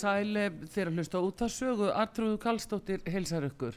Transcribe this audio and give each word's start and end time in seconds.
Sæle 0.00 0.46
þegar 0.66 0.92
hlusta 0.96 1.22
út 1.24 1.44
að 1.44 1.54
sögu 1.56 1.90
Artrúðu 1.92 2.38
Kallstóttir 2.42 3.04
heilsar 3.08 3.46
ykkur. 3.50 3.76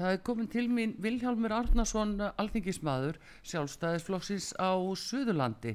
Það 0.00 0.14
er 0.14 0.22
komin 0.24 0.48
til 0.48 0.68
mín 0.72 0.94
Vilhjálmur 1.04 1.52
Arnason 1.52 2.14
alþingismadur 2.24 3.18
sjálfstæðisflokksins 3.44 4.54
á 4.56 4.72
Suðurlandi. 4.96 5.74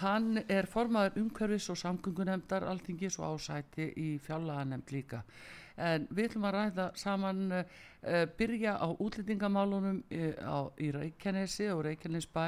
Hann 0.00 0.40
er 0.48 0.68
formaður 0.70 1.18
umhverfis 1.20 1.66
og 1.68 1.76
samgöngunemdar 1.76 2.64
alþingis 2.70 3.18
og 3.20 3.34
ásæti 3.36 3.90
í 4.00 4.14
fjárlaganemd 4.24 4.94
líka. 4.94 5.20
En 5.76 6.06
við 6.08 6.30
ætlum 6.30 6.46
að 6.48 6.56
ræða 6.56 6.86
saman 7.02 7.42
uh, 7.52 7.64
byrja 8.38 8.78
á 8.80 8.88
útlendingamálunum 8.96 10.00
uh, 10.08 10.32
á, 10.40 10.58
í 10.80 10.88
Reykjanesi 10.96 11.68
og 11.74 11.84
Reykjanesbæ. 11.88 12.46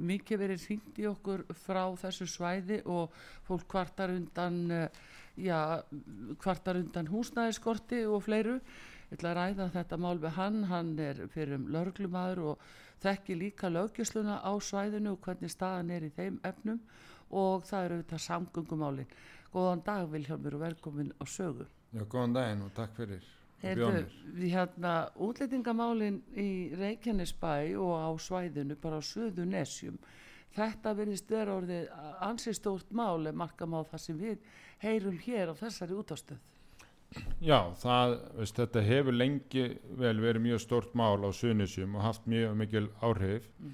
Mikið 0.00 0.42
verið 0.42 0.66
hringt 0.66 0.98
í 0.98 1.06
okkur 1.10 1.44
frá 1.62 1.82
þessu 2.00 2.26
svæði 2.30 2.80
og 2.88 3.14
fólk 3.46 3.66
kvartar 3.70 4.14
undan 4.16 4.60
uh, 4.70 4.86
já, 5.36 5.82
kvartar 6.40 6.80
undan 6.80 7.10
húsnæðiskorti 7.10 8.04
og 8.06 8.24
fleiru. 8.26 8.60
Ég 9.10 9.18
ætla 9.18 9.32
að 9.32 9.38
ræða 9.40 9.68
þetta 9.74 9.98
mál 9.98 10.18
við 10.22 10.36
hann, 10.36 10.62
hann 10.70 10.92
er 11.02 11.24
fyrir 11.32 11.56
um 11.58 11.66
lörglumadur 11.74 12.52
og 12.52 12.68
þekki 13.02 13.36
líka 13.40 13.70
lögjösluna 13.72 14.38
á 14.38 14.52
svæðinu 14.62 15.16
og 15.16 15.24
hvernig 15.24 15.50
staðan 15.50 15.90
er 15.90 16.06
í 16.06 16.12
þeim 16.14 16.38
efnum 16.46 16.78
og 17.30 17.66
það 17.66 17.84
eru 17.88 17.98
þetta 18.02 18.22
samgöngumálin. 18.26 19.12
Góðan 19.50 19.82
dag 19.86 20.06
Vilhjálmur 20.12 20.54
og 20.54 20.62
velkomin 20.62 21.12
á 21.18 21.24
sögu. 21.26 21.66
Já, 21.90 22.04
góðan 22.06 22.36
daginn 22.38 22.62
og 22.62 22.74
takk 22.76 22.94
fyrir. 22.94 23.26
Heyrðu, 23.60 24.04
við 24.38 24.54
hérna 24.54 24.92
útlendingamálin 25.20 26.20
í 26.38 26.70
Reykjanesbæ 26.78 27.76
og 27.76 27.92
á 27.98 28.10
svæðinu, 28.16 28.76
bara 28.80 29.00
á 29.00 29.04
söðu 29.04 29.44
nesjum, 29.44 29.98
þetta 30.56 30.94
verðist 30.98 31.30
vera 31.30 31.56
orðið 31.60 31.90
ansið 32.26 32.56
stórt 32.58 32.90
mál 32.92 33.26
en 33.30 33.36
markam 33.38 33.74
á 33.76 33.80
það 33.90 34.02
sem 34.04 34.18
við 34.18 34.38
heyrum 34.82 35.18
hér 35.22 35.52
á 35.52 35.54
þessari 35.60 35.98
útástöð. 35.98 36.40
Já, 37.42 37.58
það, 37.74 38.16
veist, 38.38 38.54
þetta 38.58 38.82
hefur 38.86 39.16
lengi 39.16 39.64
vel 39.98 40.16
verið 40.22 40.44
mjög 40.44 40.60
stort 40.62 40.92
mál 40.94 41.18
á 41.26 41.30
Suðnisjum 41.34 41.96
og 41.98 42.04
haft 42.06 42.26
mjög 42.30 42.54
mikil 42.60 42.88
áhrif 43.02 43.48
Mm. 43.60 43.72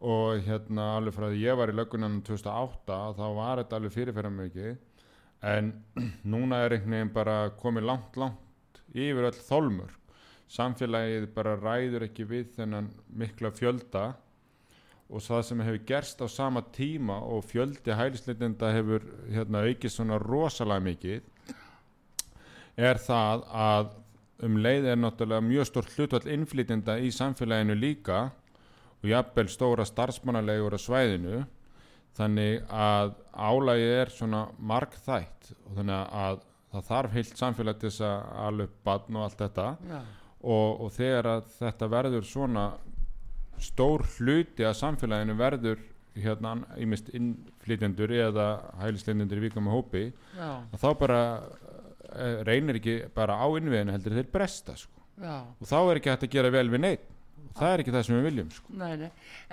og 0.00 0.38
hérna 0.46 0.84
alveg 0.96 1.12
frá 1.12 1.26
því 1.28 1.40
ég 1.42 1.56
var 1.58 1.68
í 1.68 1.74
löggunanum 1.76 2.22
2008 2.24 2.94
þá 3.18 3.26
var 3.36 3.58
þetta 3.60 3.76
alveg 3.76 3.92
fyrirferðar 3.92 4.32
mikið 4.32 4.78
en 5.50 5.72
núna 6.32 6.62
er 6.64 6.76
einhvern 6.76 6.94
veginn 6.94 7.12
bara 7.12 7.34
komið 7.60 7.84
langt, 7.90 8.16
langt 8.16 8.80
yfir 8.94 9.28
öll 9.28 9.42
þolmur. 9.50 9.90
Samfélagið 10.50 11.26
bara 11.34 11.56
ræður 11.60 12.06
ekki 12.08 12.24
við 12.26 12.54
þennan 12.56 12.88
mikla 13.12 13.50
fjölda 13.54 14.06
og 15.10 15.24
það 15.24 15.42
sem 15.48 15.62
hefur 15.66 15.86
gerst 15.88 16.22
á 16.22 16.26
sama 16.30 16.62
tíma 16.74 17.18
og 17.26 17.44
fjöldi 17.50 17.96
hælisleitenda 17.98 18.70
hefur 18.74 19.04
hérna, 19.30 19.64
aukið 19.66 19.94
svona 19.94 20.18
rosalega 20.22 20.86
mikið 20.86 21.56
er 22.80 23.00
það 23.02 23.46
að 23.50 23.90
um 24.46 24.60
leið 24.64 24.86
er 24.92 25.00
náttúrulega 25.00 25.44
mjög 25.44 25.68
stór 25.68 25.88
hlutvall 25.94 26.28
innflytjenda 26.34 26.96
í 27.02 27.10
samfélaginu 27.12 27.76
líka 27.76 28.20
og 29.00 29.08
jafnvel 29.08 29.48
stóra 29.52 29.86
starfsmannalegur 29.88 30.76
á 30.76 30.80
svæðinu. 30.80 31.42
Þannig 32.16 32.64
að 32.74 33.12
álægi 33.32 33.90
er 34.00 34.10
svona 34.12 34.46
markþætt 34.58 35.52
og 35.54 35.76
þannig 35.78 36.16
að 36.22 36.40
það 36.70 36.88
þarf 36.88 37.14
heilt 37.16 37.36
samfélag 37.38 37.78
til 37.80 37.90
þess 37.90 38.06
að 38.06 38.32
alveg 38.46 38.72
badn 38.86 39.18
og 39.18 39.26
allt 39.26 39.44
þetta. 39.44 39.66
Já, 39.90 40.00
og, 40.40 40.80
og 40.86 40.92
þegar 40.96 41.30
þetta 41.58 41.90
verður 41.92 42.26
svona 42.26 42.64
stór 43.64 44.04
hluti 44.16 44.66
að 44.66 44.78
samfélaginu 44.80 45.36
verður 45.38 45.82
hérna 46.20 46.56
ímest 46.80 47.10
innflytjendur 47.14 48.12
eða 48.16 48.48
hælisleitendur 48.80 49.40
í 49.40 49.46
vika 49.46 49.62
með 49.62 49.76
hópi 49.76 50.02
þá 50.80 50.88
bara 50.98 51.20
uh, 51.40 52.42
reynir 52.48 52.80
ekki 52.80 52.96
bara 53.14 53.38
á 53.38 53.46
innviðinu 53.46 53.94
heldur 53.94 54.18
þeir 54.18 54.34
bresta 54.34 54.76
sko. 54.78 55.06
og 55.20 55.64
þá 55.68 55.78
er 55.80 56.00
ekki 56.00 56.12
hægt 56.12 56.26
að 56.26 56.36
gera 56.36 56.52
vel 56.54 56.68
við 56.72 56.84
neitt 56.86 57.08
og 57.50 57.56
það 57.56 57.72
er 57.72 57.82
ekki 57.82 57.94
það 57.94 58.04
sem 58.06 58.16
við 58.16 58.26
viljum 58.28 58.50
sko. 58.54 58.74
Nei, 58.78 58.90
nei, 59.00 59.08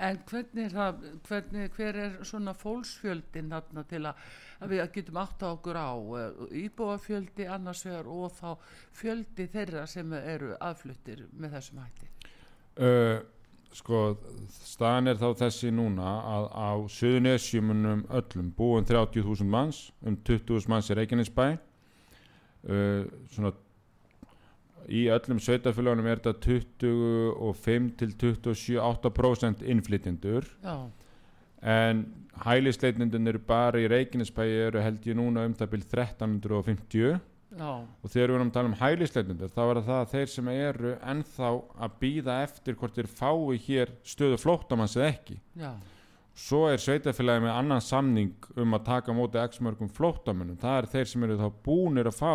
en 0.06 0.18
hvernig 0.28 0.66
er 0.66 0.74
það, 0.74 1.06
hvernig, 1.28 1.70
hver 1.78 1.98
er 2.04 2.18
svona 2.30 2.54
fólksfjöldin 2.54 3.48
þarna 3.54 3.84
til 3.90 4.02
að, 4.10 4.26
að 4.58 4.74
við 4.74 4.82
getum 4.98 5.18
átt 5.22 5.42
á 5.42 5.48
okkur 5.48 5.78
á 5.78 5.90
eh, 6.20 6.44
íbúafjöldi 6.64 7.48
annars 7.56 7.82
vegar 7.88 8.10
og 8.12 8.36
þá 8.38 8.70
fjöldi 9.00 9.48
þeirra 9.54 9.86
sem 9.90 10.14
eru 10.20 10.52
aðfluttir 10.68 11.24
með 11.32 11.58
þessum 11.58 11.82
hætti? 11.82 12.12
uh, 12.78 13.18
sko 13.76 14.02
staðan 14.64 15.12
er 15.12 15.20
þá 15.20 15.28
þessi 15.44 15.70
núna 15.74 16.12
að 16.24 16.44
á 16.56 16.70
Suðunesjumunum 16.94 18.04
öllum 18.20 18.50
búin 18.56 18.86
30.000 18.88 19.48
manns 19.48 19.88
um 20.02 20.16
20.000 20.16 20.72
manns 20.72 20.90
í 20.90 20.96
Reykjanesbæ. 20.98 21.48
Uh, 22.68 23.04
svona 23.32 23.52
í 24.88 25.04
öllum 25.12 25.40
sveitafélagunum 25.42 26.08
er 26.08 26.22
þetta 26.24 26.34
25 26.48 27.90
til 28.00 28.14
27-8% 28.22 29.66
innflytjendur. 29.68 30.48
Já, 30.64 30.88
en 31.62 32.04
hælisleitnindin 32.44 33.28
eru 33.28 33.40
bara 33.42 33.82
í 33.82 33.88
Reykjanesbæ 33.90 34.44
eru 34.68 34.82
held 34.82 35.06
ég 35.06 35.18
núna 35.18 35.44
um 35.48 35.56
það 35.58 35.74
byrð 35.74 35.88
1350 35.90 37.18
já, 37.52 37.68
og 37.68 38.10
þegar 38.12 38.28
við 38.32 38.34
erum 38.36 38.50
að 38.50 38.56
tala 38.56 38.70
um 38.70 38.78
hælisleitundur 38.80 39.52
þá 39.54 39.62
er 39.64 39.80
það 39.88 40.10
þeir 40.12 40.32
sem 40.32 40.50
eru 40.52 40.94
ennþá 41.12 41.52
að 41.86 41.98
býða 42.02 42.40
eftir 42.46 42.78
hvort 42.80 42.98
þeir 42.98 43.10
fái 43.20 43.60
hér 43.66 43.94
stöðu 44.06 44.40
flóttamanns 44.42 44.96
eða 44.98 45.10
ekki. 45.12 45.38
Já, 45.58 45.72
svo 46.38 46.64
er 46.70 46.82
sveitafélagi 46.82 47.46
með 47.46 47.56
annan 47.56 47.84
samning 47.84 48.48
um 48.56 48.78
að 48.78 48.86
taka 48.90 49.16
móti 49.16 49.42
x 49.42 49.62
mörgum 49.64 49.90
flóttamennum 49.90 50.60
það 50.60 50.82
er 50.82 50.90
þeir 50.94 51.12
sem 51.12 51.28
eru 51.28 51.38
þá 51.40 51.48
búnir 51.64 52.10
að 52.10 52.18
fá 52.20 52.34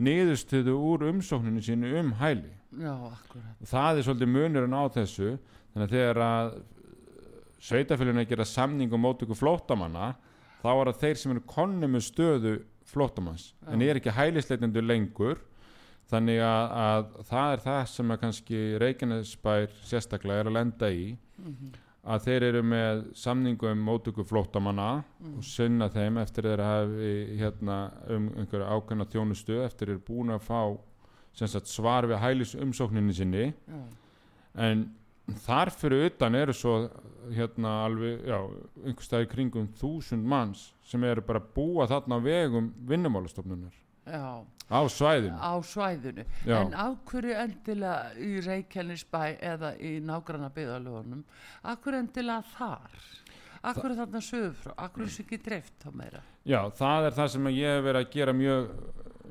niðurstöðu 0.00 0.74
úr 0.74 1.06
umsókninu 1.10 1.62
sínu 1.64 1.94
um 2.00 2.12
hæli. 2.20 2.52
Já, 2.80 2.94
það 3.66 3.98
er 3.98 4.06
svolítið 4.06 4.30
munurinn 4.32 4.76
á 4.76 4.84
þessu. 4.94 5.34
Þannig 5.74 5.86
að 5.86 5.94
þegar 5.96 6.20
að 6.24 6.52
sveitafélaginu 7.60 8.22
að 8.24 8.30
gera 8.30 8.46
samning 8.48 8.94
um 8.96 9.02
móti 9.04 9.26
ykkur 9.26 9.38
flóttamanna 9.38 10.14
þá 10.62 10.70
er 10.72 10.90
það 10.90 11.00
þeir 11.02 11.20
sem 11.20 11.34
eru 11.34 11.42
konni 11.48 11.90
með 11.90 12.06
stöðu 12.06 12.54
flóttamanns 12.90 13.50
Já. 13.64 13.72
en 13.72 13.82
er 13.86 14.00
ekki 14.00 14.14
hælisleitendur 14.16 14.86
lengur 14.86 15.38
þannig 16.10 16.40
að, 16.42 16.64
að 16.84 17.12
það 17.30 17.52
er 17.54 17.62
það 17.68 17.84
sem 17.92 18.10
að 18.16 18.20
kannski 18.24 18.62
Reykjanesbær 18.82 19.76
sérstaklega 19.86 20.40
er 20.44 20.50
að 20.50 20.58
lenda 20.60 20.90
í 20.90 21.06
Mm 21.38 21.78
að 22.10 22.22
þeir 22.24 22.44
eru 22.46 22.60
með 22.64 23.00
samningu 23.20 23.66
um 23.68 23.80
mótöku 23.84 24.24
flóttamanna 24.24 25.02
Mm. 25.20 25.34
og 25.36 25.44
sinna 25.44 25.88
þeim 25.92 26.16
eftir 26.22 26.46
þeir 26.48 26.62
hafi 26.64 27.10
hérna, 27.36 27.74
um 28.08 28.30
einhverja 28.40 28.70
ákveðna 28.72 29.04
þjónustu 29.12 29.58
eftir 29.66 29.90
þeir 29.92 29.98
búin 30.06 30.32
að 30.32 30.40
fá 30.46 30.78
sagt, 31.36 31.68
svar 31.68 32.08
við 32.08 32.16
hælis 32.22 32.54
umsókninni 32.56 33.12
sinni 33.12 33.44
Já, 33.52 33.82
en 34.56 34.86
þar 35.38 35.70
fyrir 35.74 36.06
utan 36.10 36.34
eru 36.34 36.54
svo 36.56 36.74
hérna 37.30 37.74
alveg, 37.86 38.24
já, 38.26 38.38
einhver 38.84 39.06
staði 39.06 39.28
kringum 39.30 39.68
þúsund 39.78 40.26
manns 40.26 40.70
sem 40.86 41.04
eru 41.04 41.22
bara 41.26 41.40
búa 41.40 41.86
þarna 41.90 42.18
á 42.18 42.24
vegum 42.24 42.72
vinnumálastofnunar. 42.88 43.76
Á 44.10 44.80
svæðinu. 44.90 45.36
Á 45.38 45.52
svæðinu. 45.62 46.24
Já. 46.46 46.60
en 46.60 46.74
af 46.74 46.96
hverju 47.10 47.34
endilega 47.36 48.14
í 48.18 48.40
Reykjanesbæ 48.46 49.22
eða 49.38 49.74
í 49.78 49.98
nágranna 50.02 50.50
byggðalögunum 50.54 51.24
af 51.62 51.82
hverju 51.84 52.02
endilega 52.04 52.42
þar? 52.56 53.02
Af 53.60 53.76
hverju 53.76 53.98
þarna 53.98 54.22
sögur 54.24 54.56
frá? 54.56 54.72
Af 54.76 54.94
hverju 54.94 55.10
þessu 55.10 55.24
ekki 55.26 55.40
dreift 55.44 55.74
þá 55.82 55.90
meira? 55.92 56.22
Já, 56.48 56.62
það 56.78 57.08
er 57.10 57.16
það 57.18 57.32
sem 57.34 57.50
ég 57.52 57.76
hef 57.76 57.84
verið 57.84 58.00
að 58.06 58.14
gera 58.14 58.36
mjög 58.40 58.70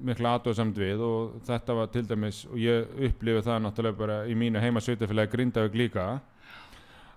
mikla 0.05 0.35
aðdóðsamt 0.37 0.79
við 0.79 1.03
og 1.05 1.37
þetta 1.47 1.77
var 1.77 1.89
til 1.93 2.05
dæmis, 2.09 2.43
og 2.49 2.59
ég 2.61 2.91
upplifi 3.09 3.45
það 3.45 3.63
náttúrulega 3.65 3.99
bara 3.99 4.19
í 4.29 4.35
mínu 4.37 4.61
heima 4.63 4.83
sveitafélagi 4.83 5.33
Grindavík 5.33 5.77
líka 5.79 6.09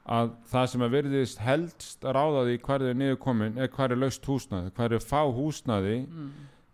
að 0.02 0.32
það 0.50 0.69
sem 0.73 0.82
að 0.82 0.94
verðist 0.96 1.43
helst 1.43 2.05
að 2.05 2.17
ráða 2.19 2.46
því 2.49 2.56
hvað 2.67 2.87
er 2.88 2.99
niður 2.99 3.20
komin 3.23 3.61
er 3.61 3.70
hvað 3.70 3.94
er 3.94 4.02
laust 4.02 4.26
húsnaði, 4.26 4.73
hvað 4.75 4.96
er 4.96 5.05
fá 5.05 5.20
húsnaði 5.31 5.96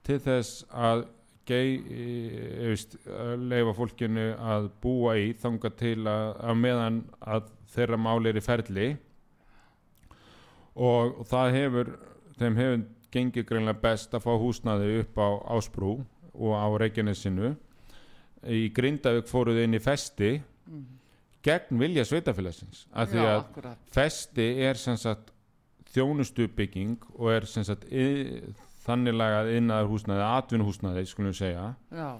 til 0.08 0.20
þess 0.24 0.64
að 0.72 1.04
gei, 1.48 1.80
e, 1.88 2.74
að 3.12 3.44
leifa 3.50 3.74
fólkinu 3.76 4.26
að 4.36 4.70
búa 4.82 5.16
í 5.20 5.30
þanga 5.40 5.70
til 5.78 5.98
að, 6.08 6.32
að 6.44 6.60
meðan 6.62 7.00
að 7.20 7.50
þeirra 7.74 8.00
máli 8.00 8.32
er 8.32 8.40
í 8.40 8.44
ferli. 8.44 8.88
Og 10.78 11.22
það 11.28 11.54
hefur 11.56 11.92
þeim 12.38 12.60
hefur 12.60 12.84
gengið 13.14 13.46
greinlega 13.48 13.80
best 13.82 14.14
að 14.14 14.24
fá 14.26 14.32
húsnaði 14.38 15.00
upp 15.02 15.18
á 15.20 15.28
Ásbrú 15.56 15.94
og 16.34 16.52
á 16.54 16.66
Reykjanesinu. 16.84 17.54
Í 18.46 18.68
Grindavík 18.74 19.26
fóruð 19.30 19.64
inn 19.64 19.74
í 19.74 19.82
festi 19.82 20.36
gegn 21.46 21.80
vilja 21.80 22.04
sveitafélagsins 22.06 22.86
af 22.92 23.12
því 23.12 23.24
að 23.24 23.36
akkurat, 23.40 23.84
festi 23.94 24.46
er 24.66 24.78
sagt 24.78 25.32
þjónustubygging 25.94 26.98
og 27.16 27.30
er 27.32 27.46
sagt 27.48 27.86
í, 27.88 28.42
þannig 28.84 29.16
lagað 29.16 29.52
innaðar 29.56 29.90
húsnaði 29.92 30.26
atvinnuhúsnaði 30.26 31.06
skulum 31.08 31.36
segja 31.36 31.70
já, 31.94 32.10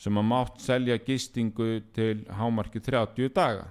sem 0.00 0.18
að 0.18 0.28
mátt 0.32 0.60
selja 0.64 0.98
gistingu 1.06 1.70
til 1.94 2.24
hámarki 2.38 2.82
30 2.82 3.32
daga 3.36 3.70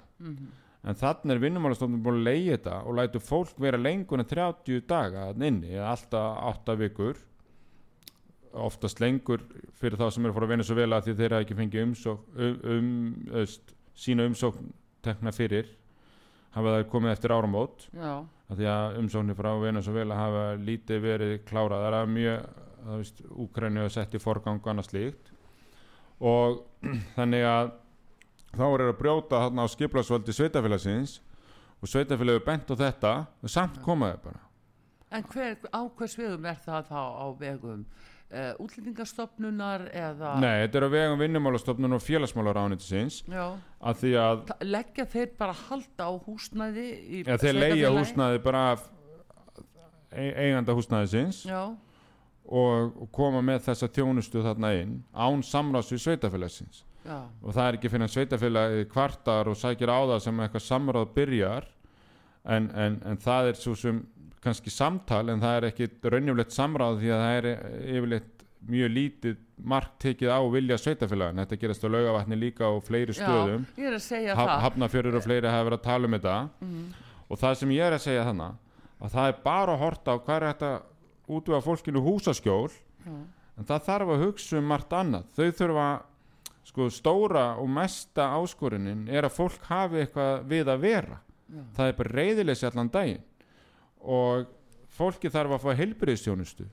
en 0.81 0.97
þannig 0.97 1.35
er 1.35 1.41
vinnumálastofnum 1.43 2.03
búin 2.05 2.21
að 2.21 2.29
leiði 2.29 2.53
þetta 2.55 2.77
og 2.85 2.95
lætur 2.97 3.25
fólk 3.25 3.59
vera 3.61 3.79
lengur 3.81 4.21
en 4.21 4.29
30 4.29 4.87
daga 4.89 5.27
inni, 5.35 5.75
alltaf 5.77 6.39
8 6.51 6.77
vikur. 6.79 7.19
Oftast 8.51 8.99
lengur 8.99 9.45
fyrir 9.79 9.99
þá 9.99 10.09
sem 10.11 10.25
eru 10.25 10.35
fór 10.35 10.47
að 10.47 10.55
vinna 10.55 10.65
svo 10.67 10.75
vel 10.75 10.89
að 10.91 11.05
því 11.05 11.19
þeir 11.19 11.35
hafa 11.35 11.45
ekki 11.45 11.59
fengið 11.59 11.85
umsókn, 11.85 12.41
um, 12.47 12.57
um, 12.73 13.29
öst, 13.43 13.75
sína 13.95 14.25
umsókn 14.27 14.73
tekna 15.05 15.31
fyrir 15.35 15.69
hafa 16.55 16.75
það 16.75 16.87
komið 16.91 17.13
eftir 17.15 17.33
áramót. 17.35 17.85
Af 18.51 18.57
því 18.59 18.67
að 18.67 18.97
umsóknir 19.01 19.37
frá 19.37 19.51
Venezuela 19.61 20.17
hafa 20.19 20.45
lítið 20.59 21.05
verið 21.05 21.35
klárað. 21.47 21.85
Það 21.85 21.99
er 21.99 22.09
mjög, 22.15 22.49
það 22.81 22.97
veist, 23.03 23.21
Úkræni 23.45 23.83
hafa 23.83 23.93
sett 23.95 24.17
í 24.17 24.21
forgang 24.21 24.59
og 24.59 24.71
annað 24.73 24.89
slíkt. 24.89 25.31
Og 26.31 26.59
þannig 27.17 27.47
að 27.47 27.71
þá 28.57 28.63
er 28.67 28.85
að 28.89 28.95
brjóta 28.99 29.41
þarna 29.45 29.65
á 29.65 29.67
skiplasvöldi 29.71 30.35
sveitafélagsins 30.35 31.17
og 31.81 31.89
sveitafélagi 31.89 32.43
bent 32.45 32.71
á 32.71 32.75
þetta 32.77 33.11
og 33.41 33.49
samt 33.51 33.79
komaði 33.85 34.19
bara. 34.25 34.41
En 35.11 35.25
hver, 35.27 35.57
á 35.75 35.81
hvers 35.97 36.15
vegum 36.19 36.45
er 36.47 36.59
það 36.63 36.85
þá 36.91 36.99
á 37.19 37.25
vegum 37.39 37.81
uh, 38.31 38.51
útlendingastofnunar 38.63 39.87
eða? 39.91 40.35
Nei, 40.39 40.61
þetta 40.63 40.79
er 40.79 40.85
á 40.87 40.89
vegum 40.93 41.19
vinnumálastofnun 41.19 41.97
og 41.97 42.03
félagsmálaráðunitisins 42.05 43.17
já, 43.27 43.45
af 43.81 43.99
því 43.99 44.11
að 44.21 44.43
ta- 44.51 44.57
leggja 44.63 45.05
þeir 45.11 45.33
bara 45.41 45.55
halda 45.67 46.07
á 46.07 46.11
húsnæði 46.27 46.85
ja, 47.25 47.35
þeir 47.35 47.59
sveitarfélagi? 47.59 47.95
húsnaði 47.99 48.43
bara 48.45 48.63
e 50.11 50.27
eiganda 50.45 50.75
húsnaðisins 50.75 51.41
já, 51.47 51.59
og, 52.45 52.95
og 53.03 53.11
koma 53.15 53.43
með 53.45 53.65
þessa 53.67 53.87
þjónustu 53.95 54.43
þarna 54.43 54.71
inn 54.79 54.95
án 55.15 55.43
samráðs 55.43 55.91
við 55.95 56.03
sveitafélagsins 56.05 56.85
já, 57.05 57.17
og 57.41 57.53
það 57.55 57.67
er 57.67 57.77
ekki 57.77 57.91
fyrir 57.93 58.07
að 58.07 58.15
sveitafélagi 58.15 58.87
kvartar 58.91 59.51
og 59.51 59.57
sækir 59.59 59.91
á 59.91 59.99
það 60.13 60.19
sem 60.25 60.41
eitthvað 60.45 60.65
samráð 60.67 61.13
byrjar. 61.15 61.69
En, 62.41 62.71
en, 62.73 62.97
en 63.05 63.17
það 63.21 63.51
er 63.51 63.59
svo 63.61 63.75
sem 63.77 64.01
kannski 64.41 64.71
samtal 64.73 65.27
en 65.29 65.41
það 65.43 65.57
er 65.59 65.67
ekki 65.69 65.87
raunjumlegt 66.09 66.53
samráð 66.55 67.01
því 67.03 67.11
að 67.13 67.19
það 67.21 67.35
er 67.37 67.49
yfirleitt 67.97 68.45
mjög 68.71 68.91
lítið 68.93 69.37
mark 69.71 69.93
tekið 70.01 70.29
á 70.33 70.39
vilja 70.53 70.77
sveitafélagin 70.81 71.41
þetta 71.43 71.57
gerast 71.61 71.85
á 71.85 71.89
laugavatni 71.93 72.37
líka 72.37 72.67
og 72.69 72.81
fleiri 72.85 73.13
stöðum. 73.17 73.65
ha 74.37 74.45
það. 74.55 74.61
Hafnafjörður 74.65 75.17
og 75.19 75.25
fleiri 75.25 75.49
hafa 75.53 75.67
verið 75.69 75.77
að 75.79 75.85
tala 75.85 76.09
um 76.09 76.17
þetta. 76.17 76.35
Og 77.31 77.39
það 77.41 77.55
sem 77.61 77.73
ég 77.77 77.85
er 77.87 77.95
að 77.97 78.03
segja 78.05 78.25
þannig 78.29 78.57
að 79.01 79.13
það 79.15 79.27
er 79.31 79.37
bara 79.45 79.73
að 79.75 79.81
horta 79.85 80.13
á 80.13 80.17
hvað 80.21 80.35
er 80.41 80.47
þetta 80.51 80.71
útvega 81.31 81.61
fólkinu 81.65 82.03
húsaskjól. 82.05 82.71
En 83.57 83.67
það 83.69 83.85
þarf 83.89 84.13
að 84.15 84.23
hugsa 84.25 84.57
um 84.57 84.65
margt 84.73 84.93
annað. 84.97 85.25
Þau 85.37 85.51
þurfa 85.61 85.87
sko 86.67 86.89
stóra 86.93 87.55
og 87.59 87.69
mesta 87.71 88.29
áskorunin 88.37 89.07
er 89.09 89.25
að 89.27 89.37
fólk 89.37 89.65
hafi 89.69 90.03
eitthvað 90.03 90.45
við 90.51 90.69
að 90.71 90.83
vera. 90.85 91.21
Það 91.75 91.87
er 91.87 91.97
bara 91.97 92.17
reyðileysi 92.19 92.67
allan 92.69 92.91
daginn. 92.91 93.23
Og 94.01 94.45
fólki 94.93 95.31
þarf 95.31 95.57
að 95.57 95.65
fá 95.65 95.81
heilbyrðistjónustu 95.81 96.67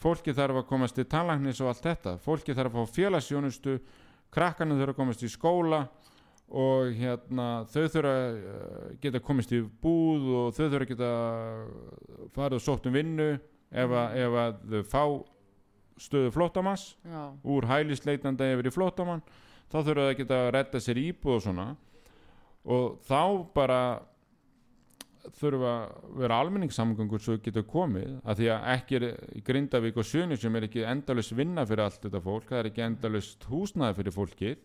fólki 0.00 0.34
þarf 0.36 0.60
að 0.60 0.68
komast 0.68 0.98
í 1.00 1.06
tannlæknis 1.08 1.60
og 1.62 1.70
allt 1.72 1.86
þetta. 1.86 2.16
Fólki 2.22 2.56
þarf 2.56 2.74
að 2.74 2.84
fá 2.84 2.96
félagsstjónustu 2.98 3.76
krakkarnir 4.34 4.80
þurfa 4.80 4.94
að 4.94 5.00
komast 5.00 5.24
í 5.24 5.30
skóla 5.32 5.86
og 6.46 6.92
hérna 6.94 7.46
þau 7.72 7.86
þurfa 7.90 8.12
að 8.12 8.36
eh, 8.36 8.90
geta 9.02 9.22
komist 9.24 9.54
í 9.56 9.62
búð 9.82 10.28
og 10.40 10.50
þau 10.54 10.66
þurfa 10.66 10.84
að 10.84 10.90
geta 10.92 11.12
farið 12.36 12.58
og 12.58 12.64
sótt 12.66 12.86
um 12.86 12.94
vinnu 12.94 13.30
ef 13.34 13.96
að, 14.02 14.18
ef 14.22 14.36
að 14.42 14.60
þau 14.74 14.84
fá 14.92 15.02
stöðu 16.00 16.32
flóttamanns 16.34 16.90
já, 17.04 17.22
úr 17.44 17.66
hælisleitanda 17.70 18.48
yfir 18.52 18.68
í 18.70 18.74
flóttamann 18.74 19.24
þá 19.70 19.78
þurfa 19.78 20.02
það 20.02 20.10
að 20.10 20.18
geta 20.20 20.42
að 20.42 20.52
redda 20.56 20.82
sér 20.82 21.00
íbúð 21.02 21.36
og 21.36 21.42
svona. 21.46 21.66
Og 22.66 22.98
þá 23.06 23.22
bara 23.54 23.80
þurfa 25.36 25.72
að 25.72 26.20
vera 26.20 26.38
almenningssamgöngur 26.42 27.22
svo 27.22 27.36
getur 27.42 27.66
komið 27.66 28.12
að 28.22 28.40
því 28.40 28.48
að 28.54 28.66
ekki 28.76 28.98
er 28.98 29.06
Grindavík 29.46 29.98
og 29.98 30.06
Sjönu 30.06 30.38
sem 30.38 30.58
er 30.58 30.66
ekki 30.68 30.84
endalust 30.86 31.34
vinna 31.34 31.66
fyrir 31.66 31.86
allt 31.86 32.04
þetta 32.04 32.22
fólk 32.22 32.50
það 32.50 32.60
er 32.60 32.70
ekki 32.70 32.84
endalust 32.86 33.46
húsnæði 33.50 33.98
fyrir 34.00 34.16
fólkið. 34.16 34.60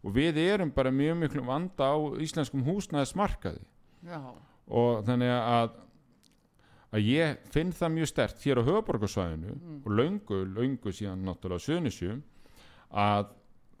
Og 0.00 0.14
við 0.16 0.40
erum 0.42 0.72
bara 0.72 0.92
mjög 0.94 1.18
miklu 1.20 1.44
vanda 1.44 1.90
á 1.92 1.96
íslenskum 2.24 2.64
húsnæðismarkaði. 2.66 3.62
Já, 4.08 4.20
og 4.70 5.02
þannig 5.04 5.34
að 5.36 5.74
að 6.90 7.06
ég 7.06 7.44
finn 7.54 7.70
það 7.74 7.94
mjög 7.96 8.10
stert 8.10 8.42
hér 8.44 8.60
á 8.60 8.68
höfuborgarsvæðinu 8.68 9.54
og 9.84 9.90
löngu, 9.94 10.40
löngu 10.56 10.92
síðan 10.94 11.22
náttúrulega 11.26 11.66
Suðnisjum 11.66 12.22
að 12.90 13.30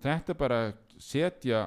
þetta 0.04 0.36
bara 0.38 0.60
setja 1.00 1.64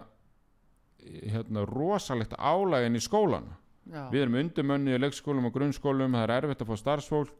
hérna 1.03 1.65
rosalegt 1.67 2.35
álægin 2.39 2.95
í 2.95 3.03
skólana. 3.03 3.57
Já, 3.83 4.07
við 4.13 4.21
erum 4.23 4.37
undirmönni 4.39 4.93
í 4.95 4.99
leikskólum 5.01 5.49
og 5.49 5.55
grunnskólum 5.57 6.13
það 6.15 6.23
er 6.23 6.33
erfitt 6.37 6.61
að 6.63 6.69
fá 6.69 6.77
starfsfólk 6.79 7.33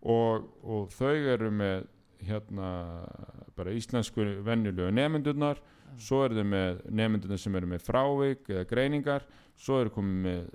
og, 0.00 0.46
og 0.64 0.94
þau 0.96 1.12
eru 1.12 1.50
með 1.52 1.84
hérna 2.24 2.70
bara 3.52 3.74
íslensku 3.76 4.24
venjulegu 4.46 4.88
nemyndurnar 4.96 5.60
svo 6.00 6.22
eru 6.24 6.40
þau 6.40 6.48
með 6.48 6.80
nemyndurnar 6.88 7.42
sem 7.42 7.58
eru 7.60 7.68
með 7.74 7.84
frávik 7.84 8.48
eða 8.48 8.64
greiningar 8.70 9.26
svo 9.60 9.82
eru 9.82 9.92
komið 9.92 10.22
með 10.24 10.46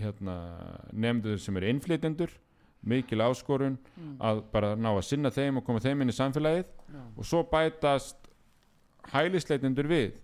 hérna 0.00 0.36
nemyndur 0.92 1.38
sem 1.40 1.56
eru 1.56 1.70
innflytjendur 1.70 2.32
mikil 2.80 3.20
áskorun 3.20 3.76
að 4.20 4.42
bara 4.52 4.72
ná 4.76 4.90
að 4.94 5.04
sinna 5.04 5.30
þeim 5.30 5.60
og 5.60 5.66
koma 5.66 5.82
þeim 5.84 6.02
inn 6.02 6.12
í 6.12 6.16
samfélagið 6.16 6.64
Já. 6.64 7.02
og 7.16 7.26
svo 7.28 7.42
bætast 7.50 8.30
hælisleitendur 9.12 9.88
við 9.90 10.18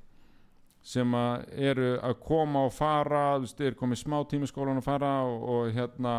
sem 0.87 1.15
að 1.19 1.45
eru 1.69 1.93
að 1.99 2.19
koma 2.23 2.65
og 2.69 2.73
fara 2.73 3.37
þú 3.37 3.45
veist, 3.45 3.61
er 3.61 3.75
komið 3.75 4.03
smá 4.05 4.19
tíma 4.31 4.47
í 4.47 4.51
skólan 4.51 4.81
að 4.81 4.87
fara 4.87 5.13
og, 5.27 5.47
og 5.53 5.73
hérna 5.75 6.17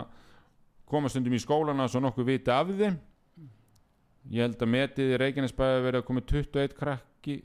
koma 0.87 1.09
stundum 1.09 1.33
í 1.33 1.39
skólana 1.39 1.87
svo 1.87 2.01
nokkuð 2.03 2.27
viti 2.27 2.51
af 2.51 2.67
þeim. 2.67 2.97
Ég 4.27 4.43
held 4.43 4.61
að 4.61 4.71
metið 4.73 5.13
í 5.13 5.19
Reykjanesbæði 5.21 5.83
verið 5.85 6.01
að 6.01 6.07
komið 6.09 6.25
21 6.33 6.75
krakki 6.75 7.37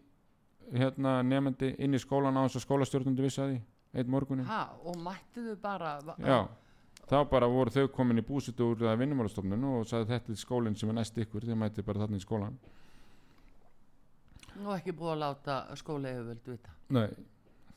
hérna 0.73 1.21
nefndi 1.23 1.77
inn 1.79 1.95
í 1.95 2.01
skólana 2.03 2.43
á 2.43 2.47
þess 2.47 2.59
að 2.59 2.67
skólastjórnundu 2.67 3.23
vissi 3.23 3.43
að 3.43 3.53
því 3.53 3.61
eitt 3.95 4.09
morgunin 4.09 4.45
ha, 4.49 4.63
og 4.85 4.97
mættu 4.97 5.43
þau 5.49 5.57
bara 5.63 5.91
já, 6.19 6.39
þá 7.11 7.17
bara 7.31 7.49
voru 7.53 7.71
þau 7.75 7.89
komin 7.93 8.19
í 8.23 8.25
búsitu 8.25 8.71
úr 8.73 8.85
vinnumálastofnun 8.99 9.65
og 9.73 9.87
sagði 9.91 10.09
þetta 10.15 10.33
er 10.33 10.41
skólinn 10.41 10.77
sem 10.79 10.89
er 10.89 10.95
næst 11.01 11.19
ykkur. 11.19 11.45
Þið 11.45 11.59
mætið 11.61 11.85
bara 11.85 12.05
þarna 12.07 12.17
í 12.17 12.25
skólan 12.25 12.57
og 14.63 14.73
ekki 14.77 14.93
búið 14.97 15.13
að 15.15 15.21
láta 15.23 15.55
skóla 15.81 16.11
yfirvöld 16.13 16.49
vita. 16.53 16.73
Nei, 16.93 17.07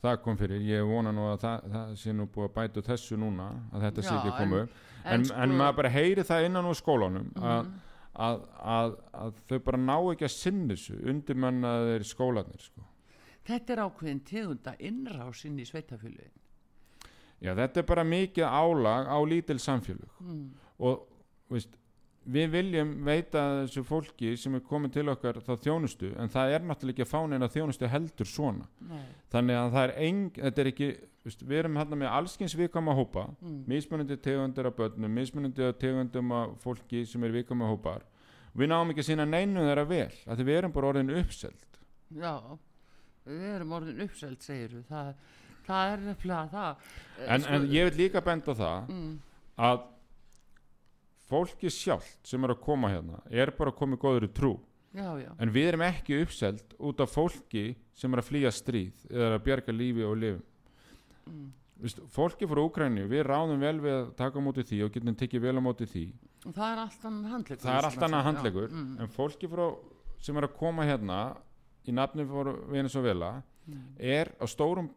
það 0.04 0.18
kom 0.24 0.36
fyrir, 0.40 0.60
ég 0.68 0.84
vona 0.88 1.12
nú 1.16 1.24
að 1.32 1.38
það, 1.44 1.68
það 1.72 1.94
sé 2.02 2.12
nú 2.14 2.26
búið 2.34 2.48
að 2.50 2.54
bæta 2.58 2.82
þessu 2.90 3.16
núna 3.20 3.46
að 3.72 3.86
þetta 3.86 4.04
sé 4.04 4.12
ekki 4.18 4.32
en- 4.32 4.38
komu 4.40 4.58
en, 4.60 4.68
en 5.04 5.14
en, 5.20 5.24
sko- 5.30 5.56
maður 5.60 5.76
bara 5.80 5.92
heyri 5.94 6.24
það 6.28 6.44
innan 6.50 6.68
úr 6.70 6.76
skólanum 6.80 7.30
að, 7.36 7.64
Mhm. 7.64 7.80
að, 8.26 8.40
að, 8.76 8.96
að 9.24 9.40
þau 9.48 9.58
bara 9.64 9.78
ná 9.78 9.96
ekki 10.12 10.24
að 10.28 10.34
sinna 10.36 10.74
þessu 10.74 11.00
undirmannaðir 11.12 12.04
skólanir 12.12 12.60
sko. 12.60 12.84
Þetta 13.46 13.72
er 13.76 13.84
ákveðin 13.86 14.22
tegunda 14.26 14.76
innrás 14.78 15.44
inn 15.48 15.58
í 15.62 15.66
sveitafélugin 15.68 16.34
Já, 17.40 17.52
þetta 17.52 17.82
er 17.82 17.88
bara 17.88 18.04
mikið 18.08 18.46
álag 18.48 19.10
á 19.12 19.18
lítil 19.28 19.58
samfélög 19.60 20.22
mm. 20.24 20.46
og 20.88 21.02
veist, 21.52 21.74
við 22.26 22.48
viljum 22.54 22.94
veita 23.06 23.42
þessu 23.62 23.82
fólki 23.86 24.32
sem 24.40 24.56
er 24.56 24.62
komið 24.66 24.94
til 24.96 25.04
okkar 25.12 25.42
þá 25.44 25.52
þjónustu 25.66 26.14
en 26.18 26.32
það 26.32 26.54
er 26.56 26.64
náttúrulega 26.66 26.96
ekki 26.96 27.04
að 27.04 27.12
fá 27.12 27.20
neina 27.30 27.50
þjónustu 27.52 27.90
heldur 27.92 28.26
svona 28.30 28.66
Nei. 28.88 29.04
þannig 29.34 29.60
að 29.60 29.68
það 29.76 29.84
er 29.84 29.94
eng, 30.08 30.24
þetta 30.40 30.64
er 30.64 30.70
ekki 30.72 30.88
veist, 31.26 31.44
við 31.46 31.60
erum 31.60 31.76
hérna 31.78 32.00
með 32.00 32.12
allskins 32.18 32.56
vikama 32.58 32.96
hópa 32.98 33.28
Mm. 33.36 33.62
mismunandi 33.68 34.16
tegundir 34.16 34.66
af 34.66 34.76
börnum 34.80 35.12
mismunandi 35.20 35.68
tegundum 35.78 36.32
af 36.32 36.56
fólki 36.64 37.04
sem 37.06 37.22
er 37.28 37.36
vikama 37.36 37.68
hópar 37.68 38.02
við 38.56 38.72
náum 38.72 38.90
ekki 38.90 39.04
að 39.04 39.10
sína 39.12 39.28
neinu 39.28 39.60
þeirra 39.68 39.84
vel 39.86 40.12
að 40.26 40.42
við 40.48 40.56
erum 40.56 40.72
bara 40.72 40.88
orðin 40.94 41.12
uppselt 41.20 41.78
Já, 42.16 42.32
við 43.26 43.48
erum 43.56 43.74
orðin 43.78 44.04
uppselt, 44.06 44.42
segir 44.46 44.76
við. 44.78 44.86
Það, 44.88 45.12
það 45.66 45.92
er 45.92 46.04
nefnilega 46.06 46.48
það. 46.54 46.88
En, 47.26 47.46
en 47.56 47.68
ég 47.74 47.90
vil 47.90 48.00
líka 48.04 48.22
benda 48.24 48.54
það 48.58 48.90
Mm, 48.94 49.12
að 49.66 49.84
fólki 51.26 51.70
sjálft 51.72 52.20
sem 52.28 52.44
er 52.46 52.54
að 52.54 52.60
koma 52.62 52.90
hérna 52.92 53.20
er 53.34 53.50
bara 53.56 53.72
að 53.72 53.78
koma 53.80 53.96
í 53.98 54.02
góðri 54.02 54.28
trú 54.30 54.52
já, 54.94 55.08
já, 55.18 55.30
en 55.42 55.50
við 55.50 55.70
erum 55.72 55.82
ekki 55.88 56.20
uppselt 56.22 56.76
út 56.78 57.00
af 57.02 57.10
fólki 57.10 57.64
sem 57.98 58.12
er 58.14 58.22
að 58.22 58.28
flýja 58.28 58.52
stríð 58.54 59.00
eða 59.10 59.32
að 59.34 59.42
bjarga 59.48 59.74
lífi 59.74 60.06
og 60.06 60.18
lifum 60.22 60.44
mm. 61.32 61.46
Fólki 62.08 62.46
frá 62.48 62.56
Úkræni, 62.62 63.02
við 63.04 63.26
ráðum 63.28 63.60
vel 63.60 63.74
við 63.84 63.92
að 63.92 64.06
taka 64.16 64.40
á 64.40 64.46
móti 64.46 64.62
því 64.64 64.78
og 64.86 64.94
getum 64.94 65.16
tekið 65.20 65.42
vel 65.44 65.58
á 65.60 65.62
móti 65.66 65.84
því 65.90 66.04
Og 66.46 66.54
það 66.56 66.70
er 66.70 66.78
allt 66.86 67.02
annan 67.10 67.26
handlegur. 67.34 67.60
það 67.66 67.74
er 67.80 67.88
allt 67.90 68.06
annað 68.06 68.24
handlegur 68.30 68.70
mm, 68.70 68.94
en 69.02 69.10
fólki 69.12 69.50
frá, 69.50 69.64
sem 70.24 70.38
er 70.40 70.46
að 70.46 70.54
koma 70.62 70.86
hérna 70.88 71.18
í 71.88 71.94
nafni 71.96 72.26
fór 72.28 72.52
Venezuela 72.70 73.36
mm, 73.66 73.82
er 73.98 74.32
á 74.38 74.44
stórum 74.50 74.90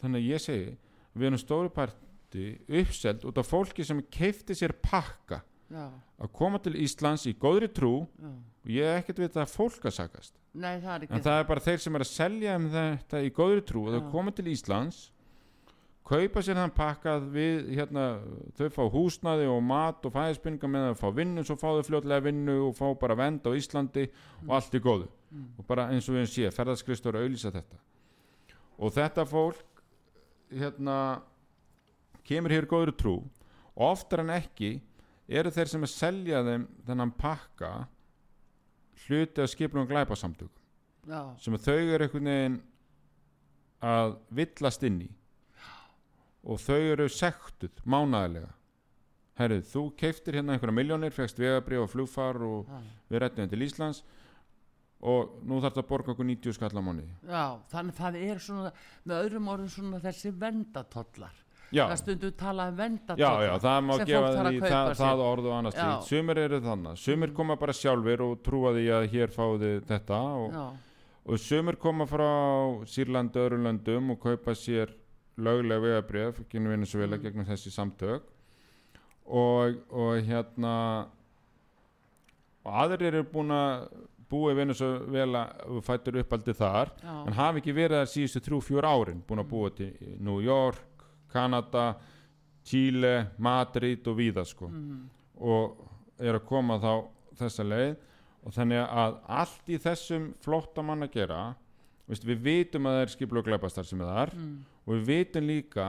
þannig 0.00 0.22
að 0.22 0.30
ég 0.32 0.44
segi 0.44 0.72
við 1.18 1.30
erum 1.30 1.42
stóru 1.42 1.72
parti 1.74 2.48
uppselt 2.80 3.26
út 3.28 3.40
af 3.40 3.48
fólki 3.48 3.86
sem 3.86 4.02
keifti 4.12 4.56
sér 4.58 4.76
pakka 4.82 5.42
já, 5.68 5.84
að 6.18 6.32
koma 6.34 6.60
til 6.62 6.76
Íslands 6.80 7.26
í 7.28 7.34
góðri 7.38 7.70
trú. 7.72 8.06
Já. 8.18 8.32
og 8.64 8.72
ég 8.72 8.90
hef 8.90 9.02
ekkert 9.02 9.20
við 9.22 9.28
þetta 9.30 9.46
fólk 9.48 9.86
að 9.88 9.94
sakast. 9.96 10.34
Nei, 10.52 10.74
það 10.82 10.94
er 10.94 11.06
en 11.08 11.22
það 11.24 11.38
er 11.38 11.46
bara 11.48 11.64
þeir 11.64 11.84
sem 11.84 11.94
er 11.96 12.04
að 12.04 12.10
selja 12.10 12.56
um 12.58 12.66
þetta 12.72 13.22
í 13.24 13.30
góðri 13.36 13.64
trú. 13.68 13.86
Og 13.86 13.94
þau 13.94 14.10
koma 14.12 14.34
til 14.34 14.50
Íslands 14.52 15.06
kaupa 16.08 16.40
sér 16.44 16.56
þann 16.56 16.72
pakkað 16.76 17.28
við 17.34 17.70
hérna, 17.76 18.06
þau 18.56 18.68
fá 18.72 18.82
húsnaði 18.94 19.48
og 19.52 19.60
mat 19.64 20.06
og 20.08 20.14
fæðisbynninga 20.14 20.70
með 20.72 20.86
að 20.88 21.00
fá 21.02 21.08
vinnu 21.18 21.44
svo 21.44 21.56
fá 21.60 21.68
þau 21.68 21.84
fljótlega 21.84 22.24
vinnu 22.24 22.56
og 22.70 22.76
fá 22.78 22.86
bara 23.00 23.18
vend 23.18 23.44
á 23.44 23.52
Íslandi 23.52 24.06
og 24.46 24.54
allt 24.56 24.78
í 24.78 24.80
góðu 24.84 25.10
Mm. 25.28 25.48
og 25.60 25.66
bara 25.68 25.90
eins 25.92 26.06
og 26.08 26.16
við 26.16 26.30
sé, 26.32 26.50
ferðarskristur 26.54 27.16
að 27.18 27.26
auðlýsa 27.26 27.52
þetta. 27.52 27.80
Og 28.78 28.94
þetta 28.94 29.24
fólk 29.28 29.82
hérna 30.48 30.96
kemur 32.24 32.54
hér 32.54 32.64
í 32.64 32.70
góðri 32.70 32.94
trú. 32.96 33.16
Og 33.76 33.92
oftar 33.92 34.22
en 34.24 34.32
ekki 34.38 34.78
eru 35.28 35.52
þeir 35.52 35.72
sem 35.72 35.84
að 35.84 35.92
selja 35.92 36.42
þeim 36.46 36.64
þennan 36.86 37.14
pakka 37.18 37.72
hluti 39.04 39.44
af 39.44 39.52
skiplum 39.52 39.86
glæpasamtök 39.88 40.54
Já, 41.08 41.20
sem 41.40 41.56
þau 41.56 41.76
eru 41.76 42.04
einhvern 42.04 42.28
veginn 42.28 42.58
að 43.84 44.16
villast 44.34 44.82
inn 44.84 45.02
í. 45.06 45.10
Og 46.48 46.60
þau 46.62 46.78
eru 46.78 47.06
sektuð 47.12 47.84
mánæðilega 47.84 48.54
herrið, 49.38 49.66
þú 49.70 49.82
keiftir 49.98 50.38
hérna 50.38 50.56
einhverja 50.56 50.74
miljónir, 50.74 51.14
fegst 51.14 51.38
vegabrið 51.38 51.84
og 51.84 51.90
flugfar 51.92 52.40
og 52.42 52.66
já, 52.66 52.78
við 53.12 53.22
rættum 53.22 53.50
til 53.52 53.64
Íslands 53.68 54.02
og 55.00 55.34
nú 55.46 55.60
þarf 55.62 55.76
það 55.76 55.82
að 55.84 55.88
borga 55.92 56.10
okkur 56.14 56.26
90 56.26 56.52
skall 56.56 56.72
á 56.74 56.82
mánuði 56.82 57.12
já, 57.28 57.42
þannig 57.70 57.94
það 58.00 58.16
er 58.26 58.40
svona, 58.42 58.72
með 59.06 59.20
öðrum 59.28 59.50
orðum 59.52 59.68
svona 59.70 60.00
þessi 60.02 60.32
vendatollar. 60.40 61.36
já, 61.70 61.84
Það 61.86 61.98
stundu 62.00 62.30
talað 62.40 62.72
um 62.72 62.74
já, 62.74 62.82
vendatollar. 62.82 63.44
já, 63.46 63.52
það 63.62 63.78
má 63.86 63.92
gefa 64.08 64.32
því 64.48 64.60
það, 64.64 64.90
það 64.98 65.22
orð 65.28 65.46
og 65.46 65.54
annars 65.58 65.74
Já. 65.78 65.84
Slíkt 65.84 66.08
sumir 66.10 66.40
eru 66.42 66.60
þannig, 66.64 66.98
sumir 66.98 67.32
koma 67.36 67.56
bara 67.60 67.72
sjálfir 67.78 68.24
og 68.26 68.38
trúa 68.42 68.72
því 68.74 68.86
að 68.98 69.06
hér 69.14 69.34
fáið 69.36 69.64
þið 69.66 69.86
þetta 69.92 70.18
og, 70.42 70.56
Já, 70.58 70.66
og 71.28 71.38
sumir 71.44 71.76
koma 71.76 72.06
frá 72.08 72.28
Sýrlandi 72.88 73.38
og 73.38 73.46
öðrum 73.50 73.68
löndum 73.68 74.10
og 74.16 74.18
kaupa 74.24 74.54
sér 74.58 74.96
löglega 75.38 75.78
vegabrif 75.84 76.42
gegnum 76.50 76.72
Venezuela 76.74 77.16
Mm. 77.16 77.22
gegnum 77.22 77.46
þessi 77.46 77.70
samtök 77.70 78.22
og, 79.28 79.76
og 79.92 80.18
hérna 80.26 81.06
og 82.64 82.72
aðrir 82.82 83.12
eru 83.12 83.22
búin 83.32 83.52
að 83.54 83.84
búa 84.28 84.52
í 84.52 84.58
Venezuela 84.58 85.44
fættur 85.84 86.20
uppaldi 86.22 86.54
þar 86.56 86.92
já, 87.00 87.12
en 87.24 87.36
hafi 87.38 87.62
ekki 87.62 87.74
verið 87.76 88.02
þar 88.02 88.10
síðustu 88.12 88.42
þrjú, 88.44 88.60
fjör 88.66 88.88
árin 88.88 89.22
búin 89.28 89.42
að 89.42 89.50
búa 89.52 89.70
til 89.76 89.90
New 90.20 90.42
York 90.44 91.06
Kanada, 91.32 91.86
Chile 92.64 93.14
Madrid 93.38 94.06
og 94.08 94.18
víða 94.18 94.44
sko. 94.48 94.68
Mm, 94.72 95.06
og 95.44 96.20
er 96.20 96.38
að 96.38 96.46
koma 96.48 96.78
þá 96.80 96.92
þessa 97.38 97.66
leið. 97.68 97.96
Og 98.48 98.54
þannig 98.54 98.80
að 98.80 99.16
allt 99.38 99.70
í 99.72 99.78
þessum 99.82 100.28
flotta 100.40 100.84
mann 100.86 101.04
að 101.04 101.16
gera 101.18 101.40
veist, 102.08 102.26
við 102.26 102.44
vitum 102.44 102.88
að 102.88 102.96
það 102.96 103.04
er 103.04 103.12
skiplu 103.14 103.40
og 103.42 103.48
glæpastar 103.48 103.88
sem 103.88 104.00
er 104.02 104.12
þar 104.12 104.32
mm, 104.36 104.54
og 104.84 104.94
við 104.94 105.08
vitum 105.10 105.48
líka 105.48 105.88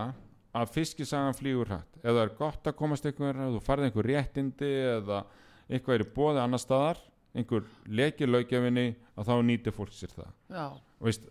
að 0.59 0.73
fiskisagan 0.73 1.37
flýgur 1.37 1.69
hrætt 1.69 1.99
ef 2.01 2.09
það 2.09 2.23
er 2.23 2.33
gott 2.39 2.67
að 2.67 2.77
komast 2.79 3.05
einhver 3.05 3.37
ef 3.37 3.53
þú 3.55 3.61
farið 3.63 3.87
einhver 3.87 4.09
réttindi 4.09 4.71
eða 4.95 5.21
eitthvað 5.69 5.95
er 5.95 6.03
í 6.03 6.09
bóði 6.15 6.43
annar 6.43 6.63
staðar 6.63 7.01
einhver 7.37 7.67
leki 7.85 8.27
löggefinni 8.29 8.87
að 9.15 9.29
þá 9.29 9.35
nýtir 9.45 9.75
fólk 9.75 9.93
sér 9.93 10.13
það. 10.15 10.79
Veist, 11.03 11.27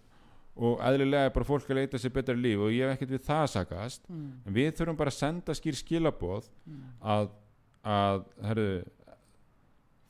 og 0.59 0.81
eðlilega 0.83 1.29
er 1.29 1.35
bara 1.35 1.47
fólk 1.47 1.69
að 1.71 1.81
leita 1.81 2.01
sér 2.03 2.15
betra 2.15 2.35
líf 2.37 2.63
og 2.67 2.73
ég 2.75 2.87
hef 2.87 2.97
ekkert 2.97 3.15
við 3.15 3.25
það 3.29 3.43
að 3.45 3.51
sakast 3.53 4.09
mm, 4.11 4.31
en 4.45 4.57
við 4.57 4.71
þurfum 4.79 4.99
bara 4.99 5.13
að 5.13 5.19
senda 5.19 5.55
skýr 5.55 5.79
skilaboð 5.79 6.49
mm, 6.67 6.81
að, 7.15 7.29
að 7.95 8.25
herru, 8.49 8.69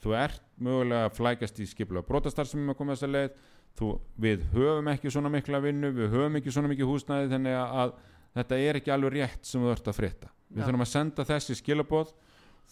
þú 0.04 0.14
ert 0.16 0.47
mögulega 0.57 1.11
að 1.11 1.18
flækast 1.18 1.61
í 1.61 1.68
skipla 1.68 2.04
brotastar 2.07 2.49
sem 2.49 2.62
er 2.64 2.73
að 2.73 2.80
koma 2.80 2.97
þessa 2.97 3.12
leið 3.12 3.37
þú, 3.78 3.90
við 4.16 4.47
höfum 4.54 4.88
ekki 4.95 5.12
svona 5.12 5.33
mikla 5.33 5.61
vinnu 5.64 5.92
við 5.99 6.16
höfum 6.16 6.40
ekki 6.40 6.54
svona 6.54 6.73
mikið 6.73 6.92
húsnæði 6.95 7.33
þannig 7.35 7.59
að, 7.59 7.76
að 7.83 7.95
þetta 8.38 8.61
er 8.64 8.80
ekki 8.80 8.95
alveg 8.95 9.16
rétt 9.18 9.49
sem 9.49 9.62
þú 9.62 9.75
ert 9.75 9.90
að 9.90 9.99
frétta. 9.99 10.33
Við 10.49 10.62
Já. 10.62 10.66
þurfum 10.68 10.85
að 10.85 10.92
senda 10.95 11.28
þessi 11.28 11.59
skilaboð 11.59 12.14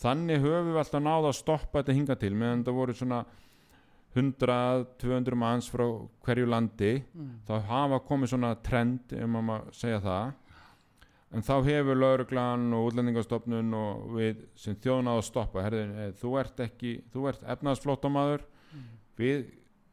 þannig 0.00 0.42
höfum 0.44 0.70
við 0.72 0.80
alltaf 0.82 1.02
náða 1.02 1.32
að 1.32 1.38
stoppa 1.40 1.80
þetta 1.80 1.96
hinga 1.96 2.16
til 2.20 2.32
meðan 2.36 2.64
það 2.66 2.80
voru 2.80 2.96
svona 2.96 3.20
100-200 4.16 5.36
manns 5.36 5.68
frá 5.68 5.84
hverju 6.24 6.48
landi. 6.48 6.96
Mm, 7.12 7.32
þá 7.48 7.54
hafa 7.68 8.00
komið 8.08 8.32
svona 8.32 8.54
trend 8.64 9.12
ef 9.12 9.28
maður 9.28 9.46
má 9.50 9.56
segja 9.76 10.00
það. 10.04 10.34
En 11.36 11.44
þá 11.44 11.54
hefur 11.66 11.98
lauruglan 11.98 12.68
og 12.72 12.90
útlendingastofnun 12.90 13.74
og 13.76 14.04
við 14.16 14.44
sem 14.56 14.76
þjóðnáð 14.80 15.20
að 15.20 15.26
stoppa. 15.28 15.64
Herði, 15.66 15.82
eh, 16.04 16.12
þú 16.20 16.36
ert 16.40 16.62
ekki, 16.64 16.92
þú 17.12 17.26
ert 17.32 17.44
efnaðsflóttamaður 17.56 18.46
mm, 18.46 18.86
við 19.20 19.50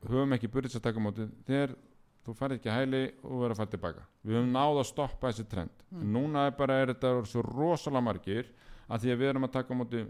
höfum 0.07 0.37
ekki 0.37 0.51
burðis 0.51 0.77
að 0.79 0.85
taka 0.87 1.03
á 1.03 1.05
móti 1.05 1.27
þegar 1.47 1.75
þú 2.23 2.35
færð 2.39 2.57
ekki 2.57 2.71
hæli 2.71 3.03
og 3.25 3.41
verður 3.41 3.55
að 3.55 3.59
fara 3.59 3.73
tilbaka. 3.73 4.05
Við 4.23 4.37
höfum 4.37 4.53
náð 4.55 4.79
að 4.79 4.89
stoppa 4.93 5.31
þessi 5.31 5.49
trend. 5.51 5.87
Mm. 5.91 6.01
en 6.01 6.13
núna 6.15 6.45
er 6.47 6.55
bara 6.55 6.79
er 6.79 6.93
þetta 6.93 7.15
svo 7.27 7.43
rosalega 7.49 8.07
margir 8.07 8.53
að 8.89 9.03
því 9.05 9.13
að 9.13 9.19
við 9.23 9.29
erum 9.31 9.47
að 9.47 9.53
taka 9.57 9.73
á 9.73 9.79
móti 9.79 10.03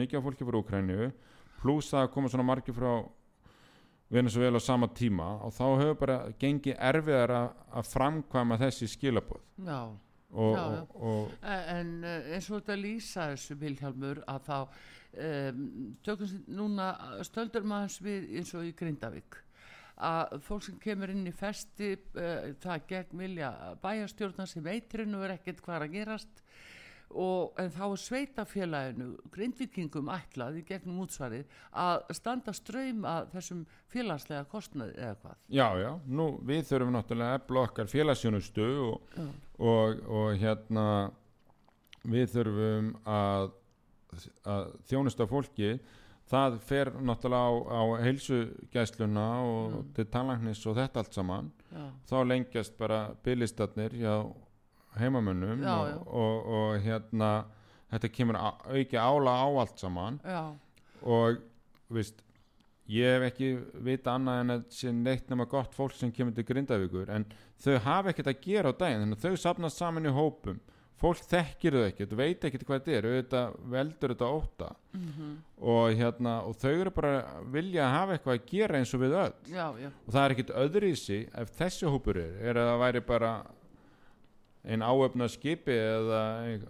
mikið 0.00 0.18
af 0.20 0.26
fólki 0.28 0.46
frá 0.48 0.58
Úkrænju 0.60 1.10
pluss 1.60 1.90
að 1.94 2.10
koma 2.14 2.30
svona 2.32 2.46
margir 2.46 2.76
frá 2.76 2.92
Venezuela 4.10 4.58
á 4.58 4.62
sama 4.62 4.88
tíma 4.90 5.26
og 5.46 5.52
þá 5.54 5.64
hefur 5.80 5.98
bara 6.00 6.14
gengið 6.40 6.78
erfiðar 6.82 7.32
að, 7.36 7.50
framkvæma 7.92 8.56
þessi 8.58 8.88
skilabóð 8.90 9.42
já. 9.66 9.82
og, 10.30 10.56
Já, 10.56 10.64
já. 10.64 10.80
og, 10.80 10.96
og 11.10 11.34
E- 11.42 11.66
En 11.76 11.92
eh, 12.04 12.32
eins 12.34 12.48
og 12.50 12.58
þetta 12.60 12.78
lýsa 12.80 13.28
þessu 13.34 13.58
Vilhjálmur 13.60 14.22
að 14.26 14.48
þá 14.48 14.56
um, 14.64 15.62
tökum 16.06 16.34
núna 16.48 16.88
stöldur 17.26 17.62
maður 17.66 18.00
við 18.08 18.26
eins 18.40 18.52
og 18.58 18.66
í 18.66 18.74
Grindavík 18.78 19.38
að 20.00 20.38
fólk 20.46 20.64
sem 20.64 20.78
kemur 20.80 21.10
inn 21.12 21.26
í 21.28 21.34
festi 21.36 21.92
uh, 21.94 22.50
það 22.62 22.86
gegn 22.88 23.18
vilja 23.20 23.50
bæjarstjórnar 23.82 24.48
sem 24.48 24.66
eitrinu 24.72 25.20
er 25.26 25.36
ekkert 25.36 25.60
hvað 25.66 25.86
að 25.86 25.94
gerast 25.98 26.42
og 27.10 27.58
en 27.58 27.70
þá 27.74 27.82
er 27.90 28.00
sveitafélaginu 28.04 29.06
grindvikingum 29.34 30.10
ætlað 30.14 30.60
í 30.60 30.64
gegnum 30.68 31.00
útsvarið 31.04 31.46
að 31.84 32.04
standa 32.14 32.52
ströym 32.54 33.04
að 33.08 33.30
þessum 33.34 33.64
félagslega 33.90 34.44
kostnaði 34.52 34.94
eða 34.98 35.16
hvað 35.22 35.38
já, 35.58 35.66
já, 35.82 35.90
nú 36.06 36.26
við 36.46 36.66
þurfum 36.70 36.92
náttúrulega 36.94 37.34
að 37.34 37.40
efla 37.42 37.64
okkar 37.66 37.90
félagsjónustu 37.90 38.68
og, 38.88 39.00
Já. 39.16 39.26
og, 39.58 40.04
og 40.20 40.36
hérna 40.40 40.86
við 42.10 42.30
þurfum 42.36 42.92
að, 43.10 43.50
að 44.48 44.70
þjónusta 44.88 45.26
fólki 45.30 45.72
það 46.30 46.60
fer 46.62 46.92
náttúrulega 47.02 47.50
á, 47.50 47.52
á 47.74 47.82
heilsugæsluna 48.06 49.26
og 49.42 49.72
Mm. 49.80 49.92
til 49.94 50.04
tannlæknis 50.06 50.62
og 50.66 50.76
þetta 50.78 51.02
allt 51.02 51.14
saman 51.14 51.50
já, 51.72 51.84
þá 52.06 52.16
lengjast 52.26 52.78
bara 52.78 53.00
bylistarnir 53.24 53.90
hjá 53.98 54.14
heimamönnum 54.98 55.62
Já, 55.62 55.74
og, 55.76 55.88
já. 55.88 55.98
Og, 56.06 56.50
og 56.56 56.80
hérna 56.84 57.30
þetta 57.92 58.10
kemur 58.14 58.36
auki 58.40 58.96
ála 58.98 59.36
á 59.42 59.46
allt 59.62 59.78
saman. 59.78 60.20
Já, 60.24 60.42
og 61.02 61.38
veist 61.90 62.22
ég 62.90 63.06
hef 63.20 63.28
ekki 63.30 63.48
vita 63.86 64.16
annað 64.18 64.40
en 64.42 64.50
að 64.56 64.64
sé 64.74 64.90
neitt 64.92 65.28
nema 65.30 65.46
gott 65.46 65.74
fólk 65.76 65.94
sem 65.94 66.10
kemur 66.12 66.34
til 66.34 66.42
Grindavíkur 66.48 67.10
en 67.14 67.24
þau 67.62 67.76
hafa 67.84 68.10
ekkert 68.10 68.32
að 68.32 68.40
gera 68.42 68.72
á 68.74 68.78
daginn 68.80 69.04
þannig 69.04 69.20
að 69.20 69.28
þau 69.28 69.36
sapnast 69.44 69.78
saman 69.78 70.06
í 70.10 70.14
hópum. 70.16 70.58
Fólk 71.00 71.22
þekkir 71.30 71.72
þau 71.78 71.84
ekkert, 71.86 72.10
veit 72.18 72.42
ekkert 72.44 72.64
hvað 72.68 72.80
þetta 72.82 72.96
er 72.98 73.06
auðvitað 73.08 73.54
veldur 73.72 74.12
þetta 74.12 74.26
óta 74.36 74.70
Mhm. 74.92 75.28
og 75.62 75.94
hérna 75.96 76.32
og 76.44 76.56
þau 76.60 76.72
eru 76.80 76.90
bara 76.90 77.12
vilja 77.52 77.86
að 77.86 77.94
hafa 77.94 78.12
eitthvað 78.18 78.34
að 78.40 78.46
gera 78.50 78.78
eins 78.80 78.94
og 78.94 79.00
við 79.00 79.14
öll. 79.22 79.32
Já, 79.48 79.66
já, 79.80 79.90
og 80.06 80.12
það 80.12 80.24
er 80.24 80.34
ekkert 80.34 80.52
öðruvísi 80.64 81.18
ef 81.40 81.54
þessi 81.56 81.86
hópur 81.88 82.16
er, 82.20 82.34
er 82.42 82.54
að 82.60 82.68
það 82.72 82.80
væri 82.84 83.00
bara 83.06 83.30
einn 84.64 84.84
áöfna 84.84 85.28
skipi 85.32 85.72
eða 85.72 86.20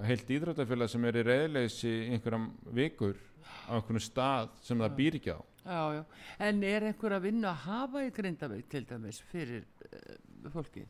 heilt 0.07 0.31
íþróttafélag 0.31 0.91
sem 0.93 1.05
er 1.09 1.19
í 1.21 1.27
reyðleysi 1.27 1.95
einhverjum 2.15 2.51
vikur 2.77 3.19
á 3.67 3.79
einhvern 3.79 4.03
stað 4.03 4.53
sem 4.63 4.79
það 4.79 4.97
býr 5.01 5.19
ekki 5.19 5.35
á. 5.35 5.41
Já, 5.61 5.83
já. 5.99 6.05
En 6.47 6.63
er 6.65 6.87
einhver 6.89 7.17
að 7.17 7.27
vinna 7.29 7.51
að 7.53 7.67
hafa 7.67 8.05
í 8.07 8.13
Grindavík 8.17 8.71
til 8.73 8.87
dæmis 8.89 9.21
fyrir 9.31 9.67
uh, 9.91 10.51
fólki 10.55 10.87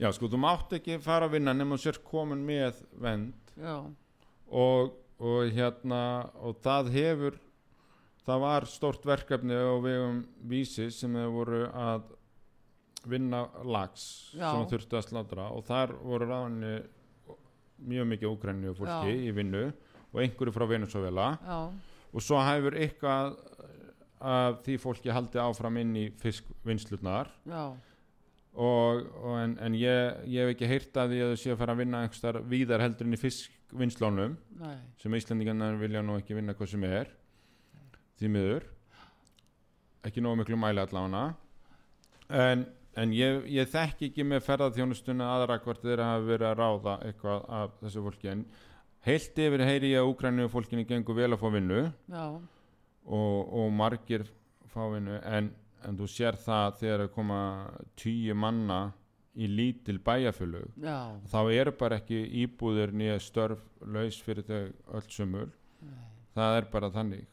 Já, 0.00 0.08
sko, 0.10 0.26
þú 0.26 0.38
mátt 0.42 0.72
ekki 0.74 0.96
fara 1.02 1.28
að 1.28 1.36
vinna 1.36 1.52
nema 1.54 1.76
sér 1.78 2.00
komin 2.02 2.40
með 2.42 2.80
vend 2.98 3.52
já, 3.54 3.76
og, 4.50 4.96
og 5.22 5.52
hérna 5.54 6.00
og 6.42 6.58
það 6.64 6.90
hefur 6.96 7.36
það 8.24 8.42
var 8.42 8.66
stórt 8.66 9.06
verkefni 9.06 9.54
á 9.54 9.78
vegum 9.84 10.24
vísi 10.50 10.88
sem 10.90 11.14
þau 11.14 11.30
voru 11.36 11.60
að 11.70 12.08
vinna 13.10 13.44
lags 13.64 14.04
Já. 14.34 14.50
sem 14.50 14.66
þurftu 14.72 14.98
að 14.98 15.08
slátra 15.08 15.48
og 15.54 15.64
þar 15.68 15.94
voru 16.02 16.28
ráðinni 16.30 16.74
mjög 17.84 18.06
mikið 18.12 18.30
úgrænni 18.30 18.74
fólki 18.78 19.14
Já. 19.14 19.24
í 19.28 19.32
vinnu 19.34 19.64
og 20.14 20.20
einhverju 20.22 20.54
frá 20.54 20.64
Venezuela 20.70 21.26
já, 21.42 21.58
og 22.14 22.22
svo 22.22 22.38
hefur 22.46 22.76
eitthvað 22.78 23.34
af 24.24 24.60
því 24.64 24.76
fólki 24.80 25.12
haldið 25.12 25.42
áfram 25.42 25.80
inn 25.82 25.96
í 25.98 26.04
fiskvinnslunar 26.22 27.32
og, 28.54 29.00
og 29.18 29.34
en, 29.40 29.56
en 29.60 29.74
ég, 29.76 30.22
ég 30.30 30.46
hef 30.46 30.54
ekki 30.54 30.70
heyrt 30.70 31.00
að 31.02 31.12
því 31.12 31.18
að 31.24 31.32
þau 31.34 31.42
séu 31.42 31.54
að 31.56 31.60
fara 31.64 31.74
að 31.74 31.82
vinna 31.82 32.02
einhverstar 32.04 32.38
víðar 32.48 32.84
heldur 32.84 33.08
inn 33.10 33.18
í 33.18 33.20
fiskvinnslónum 33.20 34.36
sem 35.02 35.18
Íslandingarnar 35.18 35.76
vilja 35.82 36.04
nú 36.06 36.16
ekki 36.20 36.38
vinna 36.38 36.54
hvað 36.54 36.70
sem 36.76 36.86
er 36.88 37.10
því 38.20 38.30
miður. 38.30 38.68
Ekki 40.06 40.22
nógu 40.22 40.38
miklu 40.44 40.56
mæli 40.60 40.78
allána 40.84 41.24
en, 42.30 42.64
en 43.00 43.12
ég, 43.14 43.44
ég 43.50 43.68
þekki 43.70 44.10
ekki 44.10 44.26
með 44.26 44.44
ferðarþjónustuna 44.46 45.28
aðra 45.36 45.58
hvort 45.64 45.82
þeir 45.82 46.02
hafa 46.04 46.24
verið 46.28 46.48
að 46.50 46.60
ráða 46.60 46.94
eitthvað 47.08 47.44
af 47.58 47.76
þessu 47.82 48.04
fólki. 48.06 48.30
En 48.32 48.44
heilt 49.06 49.40
yfir 49.46 49.64
heyri 49.66 49.92
ég 49.92 50.02
að 50.02 50.10
Úgrænu 50.12 50.48
fólkinu 50.52 50.86
gengur 50.88 51.18
vel 51.18 51.30
að 51.32 51.42
fá 51.42 51.48
vinnu 51.54 51.82
og, 52.14 53.38
og 53.60 53.72
margir 53.74 54.26
fá 54.72 54.82
vinnu. 54.92 55.18
En, 55.24 55.50
en 55.84 55.98
þú 55.98 56.10
sér 56.10 56.38
það 56.40 56.78
þegar 56.82 57.06
að 57.06 57.14
koma 57.16 57.40
tíu 58.00 58.36
manna 58.38 58.80
í 59.34 59.48
lítil 59.50 59.98
bæjarfölug 59.98 60.76
já, 60.78 61.10
þá 61.26 61.38
eru 61.50 61.72
bara 61.74 61.98
ekki 61.98 62.20
íbúðir 62.44 62.92
nýja 62.94 63.18
störf 63.18 63.64
laus 63.82 64.20
fyrir 64.22 64.46
þau 64.46 64.60
öll 64.94 65.08
sömul. 65.10 65.48
Það 66.34 66.56
er 66.58 66.68
bara 66.70 66.90
þannig. 66.94 67.26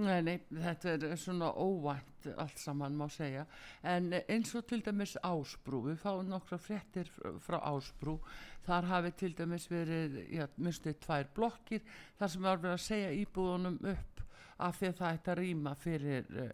Nei, 0.00 0.20
nei, 0.22 0.36
þetta 0.50 0.94
er 0.94 1.18
svona 1.18 1.50
óvænt 1.54 2.09
allt 2.36 2.58
saman 2.58 2.96
má 2.96 3.06
segja. 3.12 3.46
En 3.82 4.12
eins 4.20 4.54
og 4.54 4.66
til 4.68 4.82
dæmis 4.84 5.16
Ásbrú 5.22 5.82
við 5.88 6.00
fáum 6.02 6.28
nokkra 6.28 6.58
fréttir 6.58 7.08
fr- 7.10 7.38
frá 7.40 7.58
Ásbrú. 7.70 8.18
Þar 8.66 8.90
hafi 8.90 9.12
til 9.16 9.34
dæmis 9.38 9.68
verið 9.70 10.18
já, 10.30 10.46
minnstu 10.56 10.92
tvær 11.00 11.30
blokkir 11.34 11.80
þar 12.18 12.28
sem 12.28 12.42
var 12.42 12.60
verið 12.60 12.76
að 12.76 12.84
segja 12.86 13.16
íbúðunum 13.22 13.80
upp 13.94 14.22
af 14.60 14.76
því 14.76 14.90
að 14.90 14.98
það 15.00 15.16
ætti 15.16 15.30
að 15.32 15.38
rýma 15.40 15.74
fyrir 15.80 16.30
uh, 16.36 16.50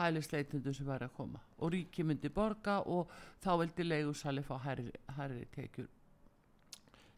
hælisleitundu 0.00 0.72
sem 0.74 0.86
væri 0.88 1.08
að 1.10 1.16
koma. 1.16 1.40
Og 1.60 1.72
ríki 1.74 2.04
myndi 2.06 2.30
borga 2.32 2.80
og 2.88 3.10
þá 3.44 3.50
vildi 3.60 3.84
leigusali 3.84 4.44
fá 4.46 4.56
herri, 4.64 4.88
herri 5.16 5.44
tekjur. 5.52 5.88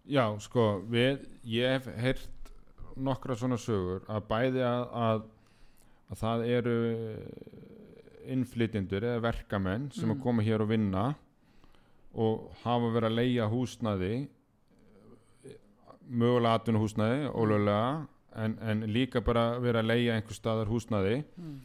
Já 0.03 0.25
sko 0.43 0.81
við, 0.91 1.29
ég 1.47 1.77
hef 1.77 1.87
heyrt 2.03 2.51
nokkra 2.97 3.37
svona 3.39 3.59
sögur 3.61 4.03
að 4.11 4.25
bæði 4.29 4.65
að, 4.67 4.83
að, 4.99 5.23
að 6.11 6.19
það 6.23 6.43
eru 6.57 6.75
innflytjendur 8.31 9.05
eða 9.05 9.23
verkamenn 9.25 9.91
sem 9.93 10.09
Mm. 10.09 10.17
að 10.17 10.23
koma 10.23 10.43
hér 10.43 10.63
og 10.63 10.69
vinna 10.69 11.15
og 12.15 12.53
hafa 12.63 12.93
verið 12.93 13.09
að 13.09 13.19
leia 13.19 13.49
húsnaði 13.49 14.29
mögulega 16.09 16.59
atvinnuhúsnaði 16.59 17.29
ólöglega 17.33 18.07
en, 18.37 18.57
en 18.61 18.87
líka 18.93 19.23
bara 19.25 19.59
verið 19.61 19.83
að 19.83 19.91
leia 19.91 20.17
einhver 20.17 20.37
staðar 20.37 20.71
húsnaði 20.71 21.23
mm. 21.23 21.59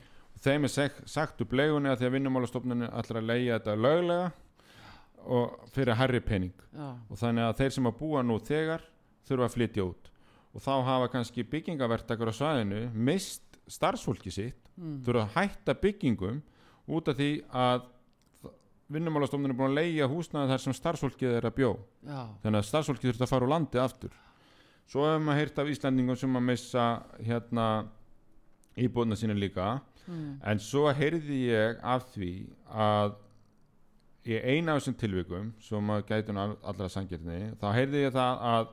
þeim 0.44 0.68
er 0.68 0.74
seg, 0.74 1.00
sagt 1.06 1.42
upp 1.42 1.56
leigunni 1.56 1.92
að 1.92 2.02
því 2.02 2.10
að 2.10 2.16
vinnumálastofnunni 2.18 2.92
ætlar 2.92 3.22
að 3.22 3.32
leia 3.32 3.58
þetta 3.58 3.76
löglega 3.76 4.28
og 5.28 5.72
fyrir 5.76 6.00
herri 6.00 6.22
pening 6.24 6.54
já, 6.72 6.94
og 7.10 7.20
þannig 7.20 7.48
að 7.48 7.58
þeir 7.62 7.74
sem 7.78 7.90
að 7.90 7.98
búa 8.00 8.24
nú 8.24 8.38
þegar 8.40 8.86
þurfa 9.28 9.50
að 9.50 9.56
flytja 9.58 9.88
út 9.88 10.12
og 10.54 10.64
þá 10.64 10.74
hafa 10.88 11.10
kannski 11.14 11.44
byggingavertakar 11.52 12.32
á 12.32 12.40
svæðinu 12.40 12.86
mist 12.94 13.60
starfsfólki 13.68 14.32
sitt 14.32 14.72
mm. 14.78 15.02
þurfa 15.06 15.26
að 15.26 15.36
hætta 15.36 15.76
byggingum 15.82 16.40
út 16.88 17.08
af 17.12 17.18
því 17.20 17.30
að 17.52 17.86
vinnumálastofnun 18.96 19.52
er 19.52 19.58
búin 19.60 19.74
að 19.74 19.80
leia 19.82 20.08
húsnaði 20.08 20.54
þar 20.54 20.62
sem 20.64 20.76
starfsfólkið 20.78 21.34
er 21.42 21.48
að 21.50 21.56
bjó. 21.58 21.72
Já, 22.08 22.22
þannig 22.44 22.62
að 22.62 22.68
starfsfólkið 22.70 23.10
þurft 23.12 23.26
að 23.26 23.32
fara 23.34 23.48
úr 23.48 23.52
landi 23.52 23.82
aftur. 23.84 24.14
Svo 24.88 25.04
hefur 25.04 25.24
maður 25.26 25.42
heyrt 25.42 25.58
af 25.60 25.72
Íslandingum 25.74 26.16
sem 26.22 26.38
að 26.40 26.46
missa 26.48 26.86
hérna 27.28 27.66
íbúðna 28.80 29.18
sína 29.20 29.36
líka. 29.36 29.80
Mm. 30.08 30.38
en 30.48 30.60
svo 30.64 30.86
heyrði 30.96 31.38
ég 31.50 31.82
af 31.84 32.06
því 32.14 32.30
að 32.72 33.18
í 34.24 34.38
eina 34.40 34.72
af 34.72 34.78
þessum 34.80 34.96
tilvikum 35.02 35.50
sem 35.60 35.84
maður 35.84 36.06
gæti 36.08 36.32
all- 36.32 36.54
allra 36.64 36.88
sangirni 36.88 37.40
þá 37.60 37.66
heyrði 37.76 38.04
ég 38.06 38.14
það 38.16 38.46
að 38.52 38.70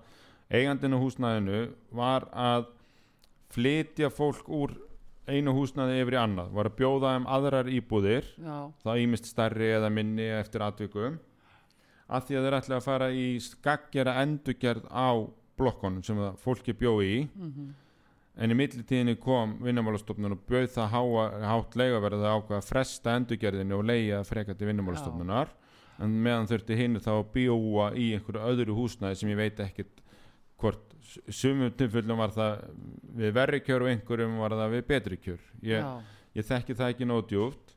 eigandinn 0.55 0.94
á 0.94 1.03
húsnæðinu 1.03 1.59
var 1.90 2.29
að 2.31 2.68
flytja 3.50 4.12
fólk 4.14 4.46
úr 4.46 4.77
einu 5.28 5.54
húsnæði 5.56 6.00
yfir 6.02 6.16
í 6.16 6.20
annað. 6.20 6.50
Var 6.56 6.68
að 6.70 6.76
bjóða 6.80 7.14
um 7.18 7.28
aðrar 7.37 7.70
íbúðir 7.72 8.26
já, 8.37 8.56
það 8.84 9.04
ímist 9.04 9.30
stærri 9.30 9.70
eða 9.76 9.92
minni 9.92 10.26
eftir 10.38 10.64
atvikum 10.66 11.20
að 12.04 12.26
því 12.28 12.37
að 12.37 12.46
þeir 12.46 12.56
ætla 12.58 12.76
að 12.76 12.84
fara 12.84 13.08
í 13.14 13.24
skaggjara 13.40 14.18
endurgerð 14.22 14.84
á 14.92 15.08
blokkonum 15.58 16.04
sem 16.04 16.20
fólki 16.42 16.74
bjó 16.76 16.98
í. 17.00 17.24
Mhm, 17.32 17.72
en 18.37 18.50
í 18.50 18.58
millitíðinni 18.58 19.16
kom 19.22 19.58
vinnumálastofnun 19.62 20.34
og 20.34 20.40
bauð 20.48 20.72
það 20.74 20.88
háa, 20.90 21.26
hátt 21.48 21.76
leigaverð 21.78 22.24
að 22.24 22.32
ákveða 22.34 22.60
að 22.60 22.70
fresta 22.70 23.14
endurgerðinni 23.14 23.76
og 23.76 23.84
leia 23.87 24.24
frekar 24.26 24.58
til 24.58 24.68
vinnumálastofnunar. 24.68 25.52
En 26.02 26.10
meðan 26.10 26.48
þurfti 26.50 26.76
hinn 26.76 26.98
þá 26.98 27.12
að 27.14 27.28
bjóa 27.37 27.92
í 27.94 28.08
einhverju 28.16 28.48
öðru 28.50 28.74
húsnæði 28.74 29.20
sem 29.20 29.30
ég 29.30 29.38
veit 29.38 29.60
ekkit 29.62 30.02
hvort 30.64 30.94
sumum 31.29 31.72
tilfellum 31.79 32.20
var 32.24 32.33
það 32.35 32.62
við 33.20 33.35
verri 33.37 33.61
kjör 33.64 33.85
og 33.85 33.92
einhverjum 33.92 34.38
var 34.40 34.57
það 34.57 34.77
við 34.77 34.85
betri 34.90 35.18
kjör. 35.20 35.42
Ég, 35.68 35.90
ég 36.35 36.48
þekki 36.48 36.77
það 36.79 36.94
ekki 36.94 37.09
nóg 37.09 37.27
djúpt 37.31 37.74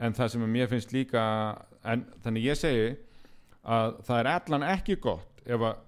en 0.00 0.16
það 0.16 0.34
sem 0.34 0.44
mér 0.48 0.70
finnst 0.70 0.92
líka 0.94 1.22
en 1.84 2.04
þannig 2.24 2.50
ég 2.50 2.60
segi 2.60 2.90
að 3.60 3.96
það 4.06 4.20
er 4.20 4.30
allan 4.34 4.66
ekki 4.70 4.96
gott 5.02 5.42
ef, 5.44 5.60
að, 5.60 5.80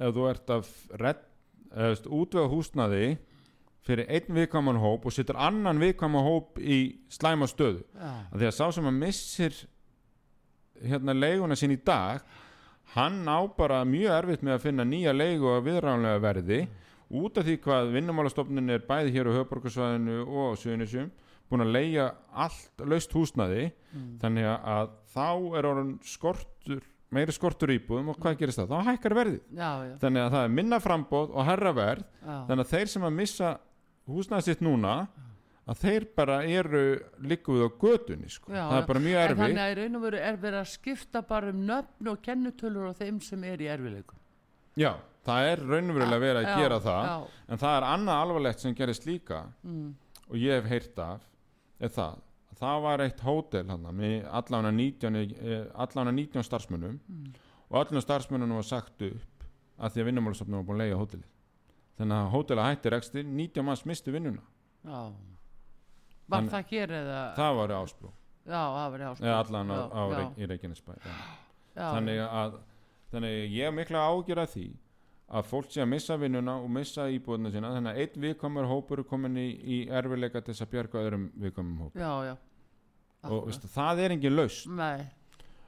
ef 0.00 0.14
þú 0.16 0.28
ert 0.30 0.54
að 0.54 0.70
útvega 2.10 2.50
húsnaði 2.50 3.04
fyrir 3.86 4.10
einn 4.12 4.34
viðkvæman 4.36 4.80
hóp 4.82 5.06
og 5.08 5.14
setur 5.14 5.38
annan 5.40 5.80
viðkvæman 5.80 6.26
hóp 6.26 6.58
í 6.60 6.80
slæma 7.12 7.48
stöðu. 7.48 7.84
Því 8.34 8.48
að 8.48 8.56
sá 8.56 8.66
sem 8.76 8.88
að 8.90 8.98
missir 8.98 9.56
hérna 10.80 11.14
leiguna 11.16 11.56
sín 11.58 11.74
í 11.74 11.80
dag 11.84 12.20
hann 12.94 13.22
á 13.26 13.38
bara 13.56 13.80
mjög 13.88 14.14
erfitt 14.18 14.44
með 14.46 14.56
að 14.56 14.64
finna 14.66 14.86
nýja 14.86 15.14
leigu 15.16 15.50
að 15.52 15.66
viðránlega 15.68 16.22
verði. 16.24 16.60
Út 17.10 17.40
af 17.40 17.46
því 17.46 17.56
hvað 17.64 17.90
vinnumálastofnun 17.96 18.70
er 18.70 18.86
bæði 18.86 19.16
hér 19.16 19.30
á 19.30 19.36
höfborgarsvæðinu 19.40 20.20
og 20.28 20.58
Suðunisjum 20.60 21.10
búin 21.50 21.64
að 21.64 21.74
leia 21.74 22.06
allt 22.30 22.84
laust 22.86 23.14
húsnaði 23.16 23.64
mm. 23.66 24.10
þannig 24.22 24.46
að 24.54 24.92
þá 25.10 25.30
er 25.58 25.68
orðin 25.72 25.96
skortur 26.06 26.84
meiri 27.10 27.34
skortur 27.34 27.72
íbúðum 27.74 28.12
og 28.12 28.20
hvað 28.22 28.36
gerist 28.38 28.60
það? 28.60 28.70
Þá 28.70 28.90
hækkar 28.90 29.16
verðið. 29.18 29.40
Já, 29.50 29.70
já, 29.88 29.94
þannig 30.04 30.22
að 30.22 30.36
það 30.36 30.44
er 30.44 30.52
minna 30.60 30.78
frambóð 30.82 31.32
og 31.34 31.48
herra 31.48 31.72
verð. 31.74 32.04
Já. 32.20 32.36
þannig 32.50 32.64
að 32.64 32.74
þeir 32.74 32.92
sem 32.92 33.06
að 33.08 33.16
missa 33.16 33.50
húsnaði 34.10 34.46
sitt 34.46 34.62
núna 34.64 34.94
að 35.70 35.82
þeir 35.84 36.06
bara 36.18 36.40
eru 36.50 36.84
líkuð 37.22 37.66
á 37.66 37.68
götunni 37.80 38.30
sko. 38.32 38.50
Já, 38.50 38.64
það 38.64 38.78
er 38.80 38.88
bara 38.88 39.02
mjög 39.04 39.20
erfið 39.24 39.42
þannig 39.44 39.62
að 39.64 39.70
í 39.70 39.76
raun 39.78 39.98
og 39.98 40.06
veru 40.06 40.22
er 40.30 40.40
verið 40.42 40.60
að 40.60 40.72
skipta 40.72 41.22
bara 41.28 41.52
um 41.54 41.60
nöfn 41.68 42.10
og 42.10 42.24
kennutölur 42.24 42.90
á 42.90 42.92
þeim 42.98 43.20
sem 43.22 43.44
er 43.46 43.62
í 43.62 43.68
erfileikum. 43.70 44.18
Já, 44.78 44.92
það 45.26 45.50
er 45.50 45.62
raunverulega 45.68 46.22
verið 46.22 46.40
að 46.40 46.48
Já, 46.48 46.56
gera 46.62 46.80
það 46.84 47.06
Já, 47.06 47.14
en 47.46 47.62
það 47.62 47.76
er 47.76 47.86
annað 47.90 48.22
alvarlegt 48.24 48.64
sem 48.64 48.76
gerist 48.78 49.06
líka 49.08 49.40
mm, 49.66 49.88
og 50.28 50.36
ég 50.40 50.58
hef 50.58 50.68
heyrt 50.70 51.00
af 51.04 51.26
er 51.80 51.92
það, 51.94 52.20
það 52.60 52.84
var 52.86 53.04
eitt 53.04 53.24
hótel 53.24 53.64
hann 53.70 53.88
með 53.98 54.14
allána 54.40 54.72
19, 54.76 55.18
eh, 55.20 55.66
allána 55.84 56.14
19 56.16 56.46
starfsmönnum 56.46 56.96
mm, 57.00 57.34
og 57.68 57.82
öllum 57.82 58.04
starfsmönnum 58.04 58.56
var 58.60 58.68
sagt 58.68 59.04
upp 59.06 59.44
að 59.80 59.94
því 59.94 60.02
að 60.02 60.10
vinnumálastofnum 60.10 60.60
var 60.60 60.68
búin 60.68 60.80
að 60.80 60.86
leiða 60.86 61.02
hótelið 61.02 61.28
þannig 62.00 62.16
að 62.16 62.32
hótela 62.34 62.68
hætti 62.68 62.94
reksti 62.94 63.26
19 63.26 63.66
manns 63.66 63.84
mistu 63.88 64.14
vinnuna 64.14 64.44
já. 64.86 65.12
Var 66.30 66.38
Þannig- 66.38 66.52
það 66.54 66.74
hér 66.74 66.92
eða? 67.00 67.20
það 67.36 67.56
var 67.60 67.76
ásprú 67.80 68.10
Já, 68.50 68.62
það 68.74 68.90
var 68.90 69.00
ástæð. 69.06 69.24
eða 69.26 69.38
allan 69.44 69.70
á, 69.70 69.80
á 69.90 70.02
já, 70.10 70.16
Reykj- 70.18 70.38
í 70.38 70.46
Reykjanesbæ 70.50 70.92
já. 70.96 71.14
já, 71.76 71.86
þannig 71.94 72.20
að 72.26 72.54
þannig 73.10 73.34
ég 73.50 73.64
hef 73.66 73.74
mikla 73.74 74.04
ágjör 74.10 74.40
að 74.44 74.52
því 74.54 74.66
að 75.30 75.46
fólk 75.46 75.70
sé 75.70 75.82
að 75.82 75.90
missa 75.92 76.16
vinnuna 76.18 76.54
og 76.58 76.70
missa 76.70 77.06
íbúðuna 77.10 77.52
sína 77.54 77.70
þannig 77.76 77.92
að 77.92 78.00
einn 78.02 78.24
viðkomur 78.24 78.66
hópur 78.70 79.02
er 79.02 79.06
komin 79.10 79.36
í, 79.38 79.48
í 79.62 79.76
erfileika 79.88 80.42
til 80.42 80.54
þess 80.54 80.64
að 80.66 80.72
bjarga 80.74 81.02
öðrum 81.04 81.26
viðkomum 81.38 81.84
hópur 81.84 82.00
já, 82.02 82.12
já 82.30 82.36
og 83.30 83.46
veistu, 83.50 83.68
það 83.68 84.02
er 84.04 84.14
engin 84.16 84.36
laus 84.36 84.62
Nei, 84.66 85.06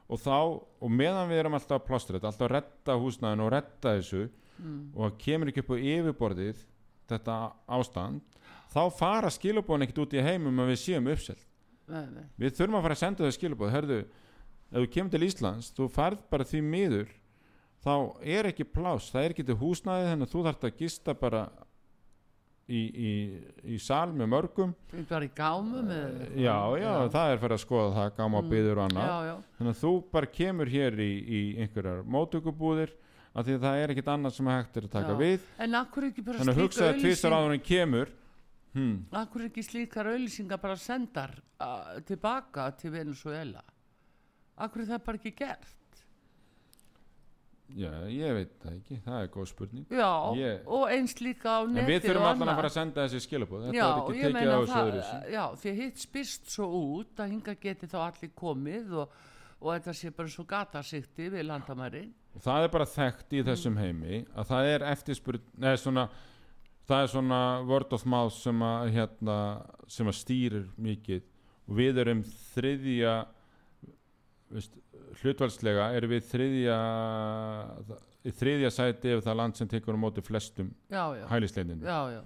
og 0.09 0.19
þá, 0.19 0.39
og 0.83 0.91
meðan 0.91 1.29
við 1.31 1.43
erum 1.43 1.59
alltaf 1.59 1.85
þetta, 1.87 2.27
alltaf 2.27 2.47
að 2.49 2.55
retta 2.57 2.97
húsnæðinu 2.99 3.47
og 3.47 3.53
retta 3.53 3.97
þessu 3.99 4.23
mm. 4.59 4.81
og 4.97 5.19
kemur 5.21 5.53
ekki 5.53 5.63
upp 5.63 5.75
á 5.77 5.79
yfirborðið 5.79 6.65
þetta 7.13 7.37
ástand 7.69 8.32
þá 8.73 8.83
fara 8.97 9.31
skilabóðin 9.33 9.87
ekkert 9.87 10.03
út 10.07 10.15
í 10.17 10.23
heimum 10.25 10.61
að 10.65 10.71
við 10.73 10.81
séum 10.83 11.11
uppselt. 11.13 11.43
Við 12.41 12.55
þurfum 12.57 12.79
að 12.79 12.87
fara 12.87 12.97
að 12.97 13.03
senda 13.03 13.27
þau 13.27 13.37
skilabóð 13.37 13.73
herðu, 13.75 13.99
ef 14.73 14.79
þú 14.79 14.87
kemur 14.95 15.13
til 15.13 15.27
Íslands 15.27 15.73
þú 15.77 15.89
farð 15.93 16.23
bara 16.33 16.47
því 16.49 16.63
miður 16.65 17.11
þá 17.83 17.93
er 18.23 18.49
ekki 18.53 18.65
plás, 18.71 19.11
það 19.13 19.25
er 19.27 19.35
ekki 19.35 19.45
til 19.51 19.59
húsnæði 19.61 20.09
þannig 20.13 20.29
að 20.29 20.33
þú 20.33 20.45
þarft 20.47 20.65
að 20.69 20.77
gista 20.79 21.15
bara 21.19 21.43
í, 22.73 22.81
í, 22.81 23.13
í 23.75 23.79
sal 23.83 24.13
með 24.17 24.31
mörgum. 24.33 24.73
Bara 25.11 25.27
í 25.27 25.31
gámum 25.37 25.91
eða? 25.91 26.09
Eitthvað? 26.23 26.39
já, 26.47 26.57
já, 26.81 26.93
það 27.17 27.33
er 27.35 27.41
fyrir 27.43 27.57
að 27.59 27.63
skoða 27.67 27.91
það 27.99 28.13
gáma 28.21 28.41
Mm. 28.43 28.51
byður 28.55 28.79
og 28.79 28.85
annað. 28.87 29.11
Já, 29.11 29.17
já, 29.29 29.35
þannig 29.59 29.75
að 29.75 29.81
þú 29.83 29.93
bara 30.15 30.31
kemur 30.39 30.71
hér 30.73 31.01
í, 31.03 31.11
í 31.27 31.41
einhverjar 31.65 32.03
mótökubúðir 32.17 32.95
af 33.35 33.47
því 33.47 33.57
að 33.59 33.63
það 33.67 33.83
er 33.83 33.93
ekkit 33.97 34.11
annað 34.15 34.35
sem 34.39 34.47
hægt 34.53 34.77
er 34.77 34.87
að 34.87 34.95
taka 34.95 35.13
Já. 35.13 35.19
við. 35.19 35.47
En 35.67 35.75
akkur 35.83 36.07
ekki 36.09 36.25
bara 36.25 36.39
þannig 36.39 36.55
að 36.57 36.63
hugsaði 36.63 37.01
tvistar 37.03 37.33
áður 37.37 37.55
en 37.59 37.65
kemur 37.67 38.11
hmm, 38.75 38.97
Akkur 39.23 39.47
ekki 39.49 39.63
slíkar 39.67 40.09
auðlýsingar 40.13 40.61
bara 40.63 40.77
sendar 40.81 41.37
uh, 41.61 42.01
tilbaka 42.09 42.71
til 42.81 42.93
Venezuela 42.95 43.63
Akkur 44.63 44.83
er 44.85 44.93
það 44.95 45.05
bara 45.07 45.21
ekki 45.23 45.33
gert? 45.39 45.71
Já, 47.73 47.89
ég 48.13 48.35
veit 48.37 48.51
það 48.61 48.73
ekki 48.77 48.97
það 49.01 49.15
er 49.23 49.29
góð 49.33 49.47
spurning. 49.49 49.85
Já, 49.89 50.09
Ég- 50.37 50.67
og 50.69 50.83
eins 50.93 51.15
líka 51.25 51.55
á 51.57 51.61
en 51.65 51.73
neti 51.73 51.89
við 51.89 52.03
þurfum 52.05 52.21
og 52.21 52.29
allan 52.29 52.43
að 52.43 52.43
annað. 52.43 52.59
fara 52.61 52.69
að 52.69 52.75
senda 52.77 53.05
þessi 53.07 53.21
skilabóð 53.25 53.63
þetta 53.65 53.77
Já, 53.79 53.85
er 53.87 54.01
ekki 54.03 54.19
tekið 54.27 54.51
á 54.53 54.59
þessu 54.61 54.83
öðru 54.83 55.33
já, 55.33 55.45
því 55.63 55.73
hitt 55.79 56.03
spyrst 56.03 56.51
svo 56.53 56.67
út 56.83 57.23
að 57.25 57.31
hinga 57.33 57.55
geti 57.63 57.89
þá 57.89 57.97
allir 58.03 58.33
komið 58.37 58.93
og, 59.01 59.15
og 59.63 59.71
þetta 59.73 59.95
sé 60.03 60.11
bara 60.19 60.29
svo 60.29 60.45
gatasikti 60.45 61.31
við 61.33 61.47
landamærin. 61.49 62.13
Það 62.45 62.67
er 62.67 62.75
bara 62.77 62.89
þekkt 62.93 63.33
í 63.33 63.43
þessum 63.49 63.81
heimi 63.81 64.21
að 64.37 64.53
það 64.53 64.69
er 64.75 64.87
eftirspurn 64.93 65.49
neða 65.57 65.81
svona 65.81 66.07
það 66.89 67.05
er 67.05 67.13
svona 67.13 67.41
word 67.69 67.95
of 67.97 68.07
mouth 68.09 68.35
sem 68.37 68.65
að 68.67 68.93
hérna 68.97 69.37
sem 69.91 70.09
að 70.11 70.19
stýrir 70.19 70.67
mikið. 70.83 71.25
Og 71.71 71.79
við 71.79 72.01
erum 72.03 72.23
þriðja 72.55 73.17
veist, 74.53 74.75
hlutvalslega 75.23 75.91
erum 75.97 76.13
við 76.13 76.25
þriðja 76.31 76.79
í 78.23 78.33
þriðja 78.39 78.71
sæti 78.73 79.13
ef 79.17 79.25
það 79.27 79.39
land 79.41 79.59
sem 79.59 79.71
tekur 79.71 79.99
á 79.99 80.03
móti 80.03 80.23
flestum 80.25 80.71
já, 82.15 82.23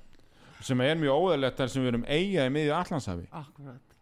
sem 0.66 0.81
er 0.85 0.97
mjög 1.01 1.27
óðalegt 1.27 1.61
þar 1.61 1.73
sem 1.73 1.85
við 1.85 1.92
erum 1.92 2.07
eiga 2.09 2.47
í 2.49 2.53
miðju 2.53 2.75
Allandshafi 2.77 3.29
akkurat. 3.31 3.95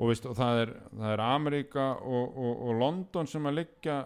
Og, 0.00 0.08
veist, 0.08 0.24
og 0.24 0.36
það, 0.38 0.62
er, 0.62 0.72
það 0.96 1.12
er 1.12 1.22
Ameríka 1.26 1.86
og, 2.00 2.36
og, 2.40 2.64
og 2.64 2.78
London 2.80 3.28
sem 3.28 3.48
að 3.50 3.58
liggja 3.58 3.96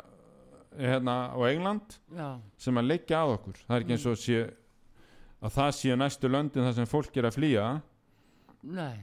hérna, 0.74 1.16
og 1.38 1.46
England 1.46 1.98
Já, 2.10 2.28
sem 2.58 2.80
að 2.80 2.88
liggja 2.90 3.20
að 3.20 3.34
okkur. 3.36 3.60
Það 3.68 3.76
er 3.76 3.84
ekki 3.84 3.94
eins 3.94 4.06
og 4.10 4.18
sé 4.18 4.40
að 5.44 5.56
það 5.58 5.72
sé 5.78 5.96
næstu 6.00 6.30
löndin 6.32 6.64
þar 6.66 6.78
sem 6.78 6.88
fólk 6.90 7.16
er 7.20 7.28
að 7.28 7.36
flýja? 7.38 7.66
Nei 8.64 8.94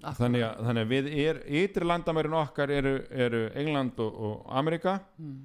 þannig 0.00 0.44
að, 0.46 0.60
þannig 0.64 0.84
að 0.86 0.92
við 0.94 1.08
er 1.26 1.40
ytri 1.60 1.84
landamærin 1.88 2.36
okkar 2.40 2.70
eru, 2.72 2.92
eru 3.12 3.40
England 3.60 3.98
og, 4.00 4.20
og 4.28 4.46
Amerika 4.60 4.98
Mm. 5.20 5.42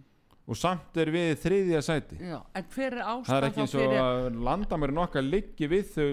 og 0.48 0.56
samt 0.60 0.96
er 1.02 1.10
við 1.12 1.34
þriðja 1.42 1.82
sæti. 1.84 2.20
Já, 2.22 2.38
það 2.54 3.36
er 3.36 3.48
ekki 3.50 3.64
eins 3.66 3.76
og 3.76 3.96
að 4.00 4.28
landamærin 4.46 5.02
okkar 5.04 5.26
liggi 5.26 5.68
við 5.68 5.90
þau 5.96 6.08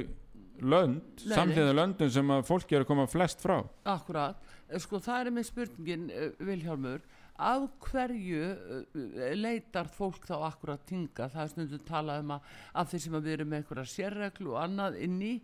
lönd, 0.72 1.22
samhliða 1.22 1.74
löndum 1.76 2.10
sem 2.10 2.30
að 2.34 2.46
fólki 2.48 2.76
er 2.76 2.84
að 2.84 2.90
koma 2.90 3.06
flest 3.10 3.42
frá. 3.44 3.60
Akkurat, 3.84 4.40
Eh, 4.72 4.78
sko 4.80 4.96
það 5.04 5.26
er 5.26 5.34
með 5.36 5.44
spurningin 5.50 6.04
uh, 6.08 6.30
Vilhjálmur, 6.40 7.02
af 7.40 7.66
hverju 7.88 8.46
uh, 8.52 9.26
leitar 9.38 9.90
fólk 9.90 10.26
þá 10.28 10.36
akkurat 10.48 10.86
tinga, 10.88 11.28
það 11.32 11.42
er 11.44 11.52
stundum 11.52 11.84
talað 11.88 12.24
um 12.24 12.32
að 12.36 12.56
af 12.82 12.90
því 12.90 13.02
sem 13.04 13.18
að 13.18 13.28
við 13.28 13.36
erum 13.36 13.52
með 13.52 13.62
einhverja 13.62 13.92
sérreglu 13.92 14.54
og 14.54 14.62
annað 14.62 14.98
inn 15.06 15.20
í 15.24 15.34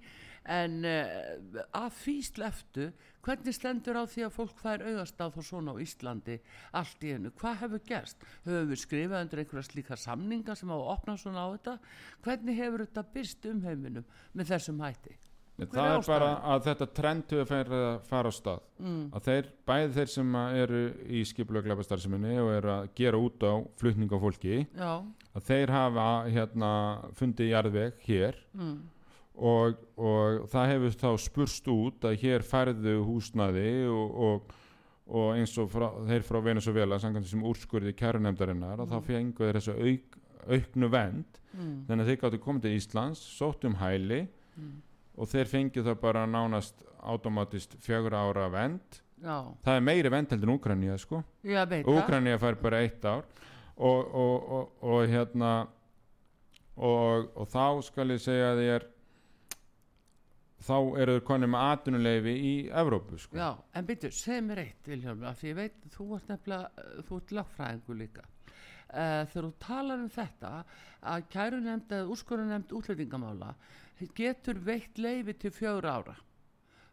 en 0.49 0.81
uh, 0.89 1.63
að 1.77 1.89
því 1.99 2.17
sleftu 2.29 2.89
hvernig 3.25 3.57
stendur 3.57 3.99
á 4.01 4.05
því 4.09 4.25
að 4.25 4.37
fólk 4.37 4.61
fær 4.63 4.85
auðast 4.87 5.21
á 5.21 5.27
þá 5.29 5.41
svona 5.45 5.75
á 5.77 5.83
Íslandi 5.85 6.39
allt 6.81 7.05
í 7.05 7.15
einu, 7.17 7.33
hvað 7.37 7.63
hefur 7.65 7.85
gerst? 7.89 8.29
Höfum 8.47 8.73
við 8.73 8.83
skrifað 8.85 9.25
undir 9.27 9.45
einhverja 9.45 9.69
slíka 9.69 9.99
samninga 10.01 10.57
sem 10.57 10.73
hafa 10.73 10.93
opnað 10.97 11.23
svona 11.25 11.45
á 11.45 11.49
þetta? 11.57 11.79
Hvernig 12.25 12.61
hefur 12.63 12.87
þetta 12.87 13.09
byrst 13.17 13.51
um 13.53 13.65
heiminum 13.67 14.13
með 14.33 14.55
þessum 14.55 14.85
hætti 14.87 15.19
það 15.59 15.89
er 15.93 16.05
bara 16.07 16.29
að 16.55 16.67
þetta 16.69 16.87
trend 16.95 17.33
hefur 17.35 17.49
færi 17.49 17.79
að 17.79 17.97
fara 18.07 18.31
á 18.31 18.33
stað 18.35 18.61
mm. 18.79 19.01
að 19.17 19.25
þeir, 19.29 19.49
bæði 19.71 19.89
þeir 19.97 20.13
sem 20.13 20.37
eru 20.45 20.83
í 21.09 21.23
skipulega 21.27 21.67
glæpastarfseminni 21.67 22.37
og 22.43 22.51
eru 22.55 22.71
að 22.77 22.87
gera 23.01 23.23
út 23.23 23.43
á 23.43 23.55
flutning 23.81 24.15
á 24.15 24.19
fólki 24.23 24.61
Já, 24.63 24.93
að 25.35 25.49
þeir 25.51 25.75
hafa 25.75 26.07
hérna 26.29 26.71
fundið 27.19 27.51
jarðveg 27.53 27.99
hér 28.07 28.39
mm. 28.55 28.77
og, 29.55 29.83
og 29.99 30.47
það 30.53 30.73
hefur 30.75 30.97
þá 31.03 31.11
spurst 31.27 31.73
út 31.75 32.07
að 32.07 32.21
hér 32.23 32.47
færðu 32.47 32.95
húsnaði 33.09 33.73
og, 33.91 34.23
og, 34.29 34.55
og 35.09 35.33
eins 35.41 35.57
og 35.59 35.73
frá, 35.75 35.89
þeir 36.07 36.29
frá 36.29 36.41
Venezuela 36.47 37.01
samkvæmt 37.03 37.27
þessum 37.27 37.47
úrskurði 37.51 37.97
kærunemdarinnar 37.99 38.85
og 38.85 38.93
þá 38.95 38.99
fengu 39.11 39.43
þeir 39.43 39.59
þessu 39.59 39.77
auk, 39.83 40.23
auknu 40.47 40.95
vend 40.95 41.35
Mm. 41.59 41.87
þannig 41.89 42.05
að 42.05 42.09
þeir 42.11 42.19
gáttu 42.21 42.39
komið 42.45 42.65
til 42.67 42.71
Íslands 42.77 43.21
sótt 43.39 43.65
um 43.65 43.79
hæli 43.81 44.27
Mm. 44.59 44.83
Og 45.19 45.31
þeir 45.31 45.51
fengið 45.51 45.91
það 45.91 46.01
bara 46.03 46.25
nánast 46.31 46.85
automatist 46.99 47.77
fjögur 47.83 48.17
ára 48.17 48.49
vend 48.53 49.03
Já, 49.19 49.51
það 49.67 49.75
er 49.75 49.83
meiri 49.83 50.13
vend 50.15 50.31
heldur 50.31 50.49
en 50.49 50.55
Úkrænija 50.55 50.99
sko. 51.03 51.23
Ég 51.43 51.89
Úkrænija 51.91 52.39
fær 52.39 52.59
bara 52.63 52.83
eitt 52.85 53.03
ár. 53.03 53.25
Og, 53.79 54.15
og, 54.15 54.53
og, 54.53 54.71
og 54.83 55.11
hérna 55.11 55.51
og, 56.77 57.29
og 57.35 57.51
þá 57.51 57.83
skal 57.87 58.15
ég 58.15 58.23
segja 58.23 58.53
að 58.53 58.63
þér 58.63 58.87
þá 60.69 60.75
eru 61.03 61.15
þeir 61.15 61.25
konið 61.27 61.53
með 61.53 61.67
atvinnuleifi 61.73 62.35
í 62.35 62.55
Evrópu 62.83 63.19
sko. 63.23 63.39
Já, 63.39 63.51
en 63.79 63.87
byrju, 63.87 64.11
segð 64.15 64.43
mér 64.49 64.63
eitt 64.65 64.91
Vilhjálmur, 64.91 65.29
af 65.31 65.39
því 65.39 65.53
ég 65.53 65.59
veit 65.59 65.87
þú 65.95 66.09
ert 66.17 66.33
nefnilega 66.33 66.83
uh, 66.83 67.05
þú 67.07 67.21
ert 67.21 67.35
lagfræðingur 67.39 68.01
líka. 68.03 68.27
Uh, 68.89 69.23
þegar 69.31 69.47
þú 69.47 69.53
talar 69.63 70.03
um 70.03 70.11
þetta 70.11 70.53
að 71.13 71.29
kæru 71.35 71.61
nefnd 71.63 71.95
eða 71.99 72.11
úrskurðu 72.15 72.49
nefnd 72.49 72.75
útlendingamála 72.79 73.53
getur 74.15 74.59
veitt 74.65 74.99
leifi 74.99 75.35
til 75.39 75.51
fjögur 75.51 75.87
ára 75.91 76.17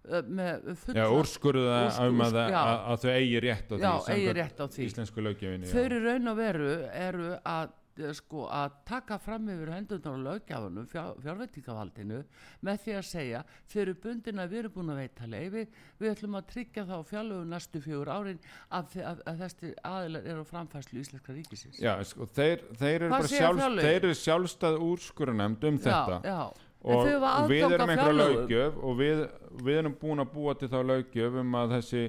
með 0.05 0.67
fulla 0.83 0.99
Já, 1.01 1.07
úrskurða 1.09 1.77
Úrskur- 1.87 2.11
um 2.11 2.19
að, 2.21 2.35
já. 2.51 2.59
að, 2.59 2.75
að 2.91 2.99
þau 3.05 3.09
eigi 3.15 3.39
rétt 3.45 3.71
á 3.71 3.75
því 3.75 3.81
Já, 3.81 3.95
eigi 4.13 4.35
rétt 4.37 4.59
á 4.61 4.65
því. 4.67 4.85
íslensku 4.91 5.23
löggefinni 5.25 5.71
þau 5.71 5.81
eru 5.87 6.03
raun 6.03 6.27
og 6.29 6.37
veru 6.37 6.69
eru 6.93 7.31
að 7.41 7.71
eh, 7.95 8.11
sko 8.13 8.43
að 8.53 8.75
taka 8.85 9.17
fram 9.23 9.49
yfir 9.49 9.71
hendurnar 9.73 10.13
á 10.13 10.25
lögjafanum, 10.27 10.85
fjár, 10.91 11.15
fjárveitingavaldinu 11.25 12.19
með 12.67 12.83
því 12.83 12.93
að 12.99 13.07
segja 13.09 13.41
þeir 13.71 13.81
eru 13.87 13.95
bundin 14.03 14.43
að 14.43 14.53
við 14.53 14.59
erum 14.61 14.75
búin 14.75 14.93
að 14.93 15.01
veita 15.01 15.29
leifi 15.31 15.63
við 16.03 16.11
ætlum 16.11 16.37
að 16.37 16.47
tryggja 16.53 16.85
þá 16.91 16.95
fjárlögu 17.09 17.49
næstu 17.55 17.81
fjögur 17.87 18.13
árin 18.13 18.39
að, 18.69 18.99
að, 19.01 19.23
að 19.25 19.41
þessi 19.41 19.73
aðilar 19.89 20.29
eru 20.35 20.45
framfæslu 20.51 21.01
íslenska 21.01 21.33
ríkisins 21.33 21.81
Já, 21.81 21.95
sko, 22.05 22.29
þeir, 22.29 22.61
þeir 22.77 23.07
eru 23.09 23.23
sjálf, 23.25 24.21
sjálfstæð 24.21 24.79
úrskurðanemnd 24.91 25.65
um 25.71 25.81
þetta 25.81 26.21
já, 26.21 26.29
já. 26.29 26.71
Og 26.85 27.49
við 27.49 27.63
erum 27.65 27.89
að 27.89 27.95
einhverja 27.95 28.15
löggjöf 28.19 28.79
og 28.85 28.97
við, 28.99 29.21
við 29.65 29.79
erum 29.81 29.97
búin 30.01 30.21
að 30.21 30.31
búa 30.35 30.53
til 30.59 30.69
þá 30.69 30.79
löggjöf 30.85 31.37
um 31.41 31.57
að 31.57 31.75
þessi 31.79 32.03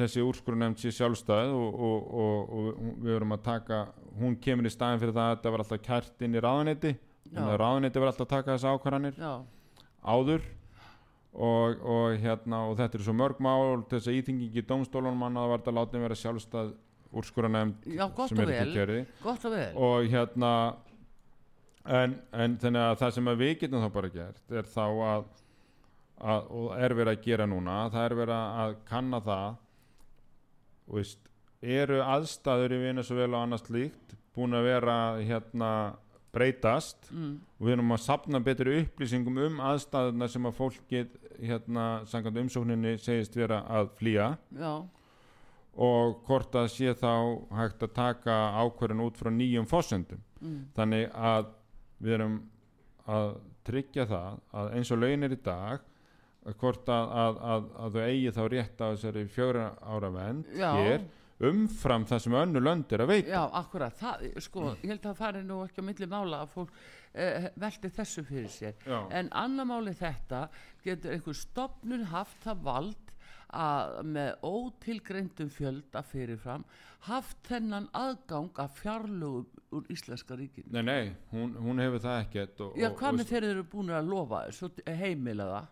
þessi 0.00 0.24
úrskurðunemnd 0.24 0.80
sé 0.80 0.92
sjálfstæð 0.94 1.54
og, 1.56 1.80
og, 1.88 2.10
og, 2.22 2.52
og 2.56 2.90
við 3.04 3.16
erum 3.16 3.34
að 3.36 3.42
taka 3.46 3.80
hún 4.20 4.36
kemur 4.42 4.68
í 4.68 4.72
staðin 4.72 5.00
fyrir 5.02 5.16
það 5.16 5.26
að 5.30 5.34
þetta 5.36 5.54
var 5.54 5.64
alltaf 5.64 5.82
kært 5.86 6.24
inn 6.26 6.36
í 6.36 6.40
að 6.40 7.56
ráðuneyti 7.60 8.02
var 8.02 8.12
alltaf 8.12 8.26
að 8.26 8.32
taka 8.34 8.54
þessi 8.56 8.70
ákvarðanir 8.74 9.20
áður 10.00 10.46
og, 11.30 11.80
og 11.80 12.20
hérna 12.22 12.62
og 12.68 12.78
þetta 12.80 12.98
er 12.98 13.04
svo 13.06 13.16
mörg 13.16 13.42
mál 13.44 13.84
þess 13.90 14.10
að 14.10 14.20
íþingingi 14.20 14.64
dómstólunum 14.66 15.20
manna 15.24 15.44
það 15.44 15.52
var 15.52 15.62
þetta 15.62 15.76
látið 15.78 16.06
vera 16.06 16.20
sjálfstæð 16.22 16.72
úrskurðunemnd 17.20 17.90
Já, 17.90 18.04
gott 18.14 18.30
sem 18.30 18.40
er 18.44 18.52
ekki 18.60 18.86
vel. 18.86 19.68
Og 19.74 20.10
hérna 20.10 20.52
en, 21.84 22.16
en 22.32 22.58
þannig 22.60 22.84
að 22.84 22.98
það 23.02 23.14
sem 23.16 23.30
að 23.32 23.40
við 23.44 23.54
getum 23.62 23.84
þá 23.84 23.90
bara 23.94 24.12
gert 24.14 24.54
er 24.60 24.68
þá 24.68 24.84
að, 24.84 25.24
að 26.20 26.52
og 26.60 26.68
er 26.76 26.96
verið 26.98 27.12
að 27.14 27.24
gera 27.24 27.48
núna 27.48 27.80
það 27.94 28.06
er 28.06 28.16
verið 28.20 28.60
að 28.64 28.76
kanna 28.90 29.22
það 29.24 29.48
og 30.90 31.00
veist, 31.00 31.26
eru 31.60 32.00
aðstæður 32.04 32.76
í 32.76 32.84
Venezuela 32.84 33.38
og 33.38 33.48
annars 33.48 33.68
líkt 33.70 34.16
búin 34.36 34.56
að 34.56 34.70
vera 34.70 34.96
hérna 35.18 35.72
breytast? 36.30 37.10
Mm, 37.10 37.40
og 37.58 37.66
við 37.66 37.74
erum 37.74 37.94
að 37.94 38.02
sapna 38.04 38.40
betri 38.44 38.76
upplýsingum 38.84 39.40
um 39.46 39.60
aðstæðuna 39.66 40.28
sem 40.30 40.46
að 40.46 40.56
fólkið 40.60 41.16
hérna 41.40 41.86
samkvæmt 42.10 42.38
umsókninni 42.44 42.94
segist 43.02 43.34
vera 43.34 43.64
að 43.66 43.90
flýja. 43.98 44.28
Já, 44.54 44.72
og 45.80 46.20
hvort 46.26 46.54
að 46.58 46.68
sé 46.74 46.94
þá 46.98 47.12
hægt 47.54 47.84
að 47.86 47.94
taka 47.96 48.36
ákvörðin 48.58 49.04
út 49.04 49.18
frá 49.18 49.30
nýjum 49.32 49.68
fósendum 49.70 50.20
mm. 50.40 50.60
þannig 50.76 51.06
að 51.14 51.50
við 52.00 52.16
erum 52.16 52.40
að 53.10 53.30
tryggja 53.66 54.06
það 54.10 54.42
að 54.56 54.74
eins 54.78 54.90
og 54.94 55.00
laun 55.02 55.26
er 55.26 55.36
í 55.36 55.40
dag 55.44 55.86
að 56.40 56.56
hvort 56.62 56.88
að, 56.88 57.14
að, 57.22 57.40
að, 57.52 57.64
að 57.84 57.96
þau 57.96 58.04
eigi 58.06 58.34
þá 58.36 58.42
rétt 58.54 58.80
á 58.80 58.86
þessari 58.88 59.24
fjögra 59.28 59.66
ára 59.84 60.12
vend 60.14 60.54
hér 60.56 61.08
umfram 61.50 62.04
það 62.08 62.22
sem 62.24 62.36
önnu 62.36 62.62
lönd 62.62 62.92
er 62.92 63.04
að 63.04 63.12
veita 63.14 63.32
Já, 63.32 63.42
akkurat, 63.60 63.96
það, 63.96 64.24
sko, 64.44 64.64
ég 64.82 64.90
held 64.92 65.00
að 65.00 65.06
það 65.08 65.20
fari 65.20 65.44
nú 65.46 65.60
ekki 65.64 65.84
á 65.84 65.88
milli 65.88 66.08
mála 66.10 66.40
að 66.44 66.50
fólk 66.56 66.74
eh, 67.12 67.46
velti 67.60 67.92
þessu 67.96 68.24
fyrir 68.28 68.50
sér. 68.52 68.74
Já. 68.84 68.98
En 69.16 69.30
annar 69.40 69.68
máli 69.70 69.94
þetta 69.96 70.42
getur 70.84 71.16
einhver 71.16 71.38
stopnun 71.38 72.08
haft 72.12 72.44
það 72.44 72.66
vald 72.68 73.09
að 73.52 74.02
með 74.04 74.30
ótilgreindum 74.46 75.50
fjölda 75.50 76.02
fyrirfram 76.06 76.64
haft 77.08 77.36
þennan 77.48 77.88
aðgang 77.96 78.50
að 78.60 78.70
fjarlögum 78.78 79.46
úr 79.72 79.84
Íslenska 79.90 80.36
ríkinu. 80.36 80.66
Nei, 80.70 80.82
nei, 80.82 81.12
hún, 81.32 81.54
hún 81.56 81.78
hefur 81.82 81.98
það 82.04 82.20
ekkert 82.26 82.60
og, 82.60 82.76
Já, 82.78 82.90
hvað 82.90 83.08
og, 83.12 83.18
með 83.20 83.30
þeir 83.32 83.44
eru 83.50 83.64
búin 83.72 83.90
að 83.90 84.08
lofa 84.10 84.42
það? 84.50 85.68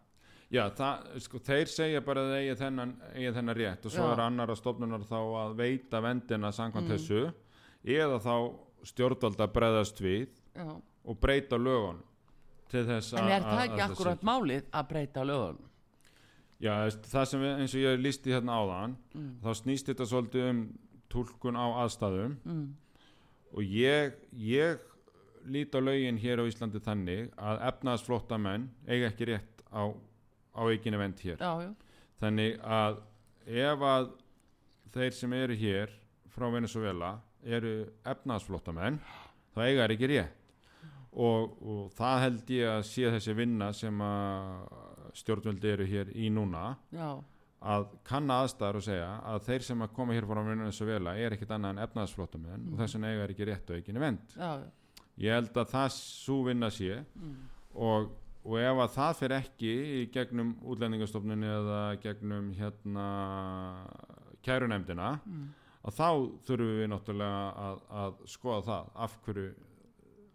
Já, 0.50 0.62
það, 0.72 1.08
sko, 1.20 1.38
þeir 1.44 1.68
segja 1.68 2.00
bara 2.00 2.22
að 2.24 2.34
eigi 2.38 2.54
þennan, 2.62 2.92
eigi 3.12 3.32
þennan 3.36 3.56
rétt 3.58 3.84
og 3.84 3.92
svo 3.92 4.06
Já. 4.06 4.12
er 4.14 4.22
annara 4.24 4.54
stofnunar 4.56 5.02
þá 5.04 5.18
að 5.42 5.56
veita 5.58 6.00
vendina 6.00 6.48
samkvæmt 6.56 6.88
Mm. 6.88 6.94
þessu 6.96 7.32
eða 7.84 8.18
þá 8.24 8.34
stjórnvalda 8.88 9.46
bregðast 9.52 10.00
við 10.00 10.28
Já. 10.56 10.80
og 11.04 11.20
breyta 11.20 11.58
lögun 11.60 12.00
til 12.70 12.86
þess 12.88 13.12
að 13.12 13.18
En 13.18 13.28
er 13.28 13.42
það 13.44 13.58
að- 13.58 13.64
ekki 13.68 13.82
akkurat 13.90 14.22
málið 14.24 14.62
að 14.72 14.88
breyta 14.88 15.24
lögum? 15.24 15.58
Já, 16.60 16.72
það 16.90 17.24
sem 17.30 17.40
við, 17.44 17.52
eins 17.62 17.74
og 17.78 17.80
ég 17.84 18.00
lísti 18.02 18.32
hérna 18.34 18.56
áðan 18.58 18.96
Mm. 19.14 19.28
þá 19.44 19.50
snýst 19.54 19.86
þetta 19.92 20.06
svolítið 20.10 20.48
um 20.50 20.62
túlkun 21.08 21.54
á 21.58 21.66
aðstæðum 21.84 22.36
Mm. 22.44 22.64
og 23.54 23.62
ég, 23.62 24.12
ég 24.32 24.78
lít 25.46 25.72
á 25.74 25.80
lögin 25.80 26.18
hér 26.18 26.42
á 26.42 26.48
Íslandi 26.50 26.80
þannig 26.82 27.30
að 27.38 27.62
efnaðsflóttamenn 27.70 28.68
eiga 28.88 29.06
ekki 29.12 29.28
rétt 29.30 29.62
á, 29.70 29.82
á 30.58 30.62
eiginni 30.66 30.98
vend 30.98 31.20
hér 31.22 31.38
Já, 31.38 31.52
já. 31.62 31.70
þannig 32.20 32.58
að 32.60 32.98
ef 33.46 33.78
að 33.80 34.10
þeir 34.92 35.12
sem 35.14 35.32
eru 35.32 35.54
hér 35.56 35.94
frá 36.28 36.50
Venezuela 36.52 37.12
eru 37.44 37.86
efnaðsflóttamenn 38.04 38.98
þá 39.54 39.58
eiga 39.62 39.84
er 39.86 39.94
ekki 39.94 40.08
rétt 40.10 40.34
og, 41.14 41.54
og 41.62 41.92
það 41.96 42.20
held 42.26 42.50
ég 42.50 42.68
að 42.68 42.82
sé 42.90 43.08
þessi 43.14 43.34
vinna 43.38 43.72
sem 43.72 44.00
að 44.04 44.87
stjórnvöldi 45.16 45.72
eru 45.72 45.86
hér 45.88 46.12
í 46.14 46.28
núna 46.32 46.76
Já, 46.94 47.18
að 47.58 47.88
kanna 48.06 48.42
aðstæðar 48.44 48.78
og 48.78 48.86
segja 48.86 49.10
að 49.32 49.42
þeir 49.48 49.66
sem 49.66 49.82
að 49.82 49.94
koma 49.96 50.14
hér 50.14 50.28
frá 50.28 50.42
Venezuela 50.46 51.14
er 51.18 51.34
ekkit 51.34 51.54
annað 51.56 51.74
en 51.74 51.82
efnaðsflóttamenn 51.86 52.68
og 52.72 52.82
þess 52.82 52.96
vegna 52.96 53.12
eiga 53.12 53.24
er 53.24 53.34
ekki 53.34 53.48
rétt 53.48 53.72
og 53.72 53.80
ekki 53.80 53.96
já. 54.38 54.50
ég 55.18 55.34
held 55.34 55.56
að 55.58 55.70
það 55.74 55.88
svo 55.96 56.38
vinna 56.46 56.70
sé 56.70 57.00
og, 57.74 58.12
og 58.44 58.58
ef 58.62 58.82
að 58.84 58.92
það 58.94 59.16
fer 59.22 59.36
ekki 59.40 59.72
í 59.98 60.04
gegnum 60.14 60.54
útlendingastofnunni 60.62 61.50
eða 61.56 61.80
gegnum 62.04 62.52
hérna 62.54 63.08
kærunemdina 64.46 65.10
að 65.88 65.98
þá 65.98 66.08
þurfum 66.46 66.78
við 66.78 66.90
náttúrulega 66.92 67.42
að, 67.66 67.82
að 67.90 68.22
skoða 68.30 68.62
það 68.68 68.94
af 69.06 69.18
hverju, 69.26 69.50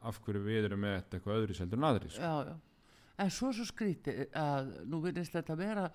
af 0.04 0.22
hverju 0.26 0.44
við 0.44 0.68
erum 0.68 0.84
með 0.84 1.00
eitthvað 1.00 1.40
öðru 1.40 1.58
seldur 1.58 1.80
en 1.80 1.90
aðri 1.90 2.12
sko. 2.12 2.22
já, 2.22 2.52
já. 2.52 2.73
En 3.22 3.30
svo 3.30 3.52
svo 3.54 3.66
skríti 3.70 4.14
að 4.34 4.72
nú 4.90 5.00
virðist 5.04 5.36
þetta 5.36 5.58
vera 5.58 5.86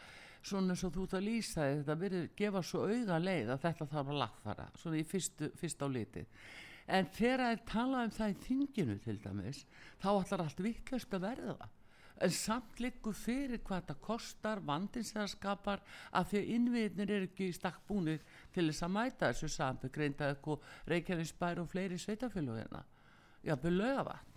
svona 0.46 0.74
eins 0.74 0.85
og 0.87 0.92
þú 0.94 1.07
ert 1.09 1.16
að 1.18 1.26
lýsa 1.26 1.64
þetta 1.66 1.96
virðist 1.98 2.37
gefa 2.38 2.62
svo 2.62 2.85
auga 2.87 3.18
leið 3.18 3.50
að 3.54 3.64
þetta 3.64 3.88
þarf 3.92 4.12
að 4.12 4.20
lagfara, 4.22 4.68
svona 4.78 5.00
í 5.00 5.07
fyrstu, 5.09 5.50
fyrst 5.59 5.83
á 5.83 5.87
litið. 5.90 6.28
En 6.88 7.09
þegar 7.12 7.42
það 7.42 7.54
er 7.54 7.64
talað 7.68 8.07
um 8.07 8.14
það 8.16 8.31
í 8.31 8.38
þinginu 8.46 8.96
til 9.04 9.16
dæmis, 9.24 9.64
þá 10.00 10.09
ætlar 10.12 10.44
allt 10.44 10.62
vittlust 10.64 11.18
að 11.18 11.26
verða. 11.26 11.68
En 12.18 12.33
samt 12.35 12.81
liggur 12.83 13.14
fyrir 13.14 13.61
hvað 13.62 13.83
þetta 13.83 13.96
kostar, 14.02 14.62
vandin 14.66 15.04
sem 15.07 15.20
það 15.20 15.28
skapar, 15.35 15.83
að 16.11 16.33
því 16.33 16.40
innviðnir 16.57 17.12
eru 17.14 17.28
ekki 17.28 17.50
í 17.50 17.54
stakk 17.54 17.85
búnir 17.87 18.24
til 18.54 18.66
þess 18.70 18.87
að 18.87 18.94
mæta 18.94 19.28
þessu 19.31 19.50
samt, 19.54 19.87
greinda 19.94 20.33
eitthvað 20.33 20.64
Reykjavínsbær 20.90 21.62
og 21.62 21.70
fleiri 21.70 21.98
sveitafélugina. 22.00 22.83
Já, 23.46 23.54
belöga 23.54 24.02
vatn, 24.09 24.28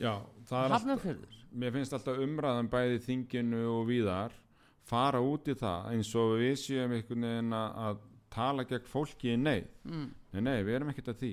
Já, 0.00 0.14
alltaf 0.48 1.04
mér 1.52 1.74
finnst 1.74 1.92
alltaf 1.92 2.20
umræðan 2.22 2.70
bæði 2.72 3.00
þinginu 3.04 3.60
og 3.74 3.86
víðar 3.90 4.34
fara 4.88 5.20
út 5.22 5.48
í 5.52 5.56
það 5.58 5.88
eins 5.92 6.10
og 6.18 6.36
við 6.40 6.54
séum 6.60 6.94
einhvern 6.96 7.26
veginn 7.28 7.56
að 7.56 8.02
tala 8.32 8.64
gegn 8.68 8.88
fólki 8.88 9.34
í 9.34 9.38
neyð. 9.40 9.66
Mm. 9.84 10.06
nei, 10.32 10.42
nei, 10.48 10.58
við 10.64 10.78
erum 10.78 10.92
ekkert 10.92 11.12
að 11.12 11.18
því. 11.22 11.32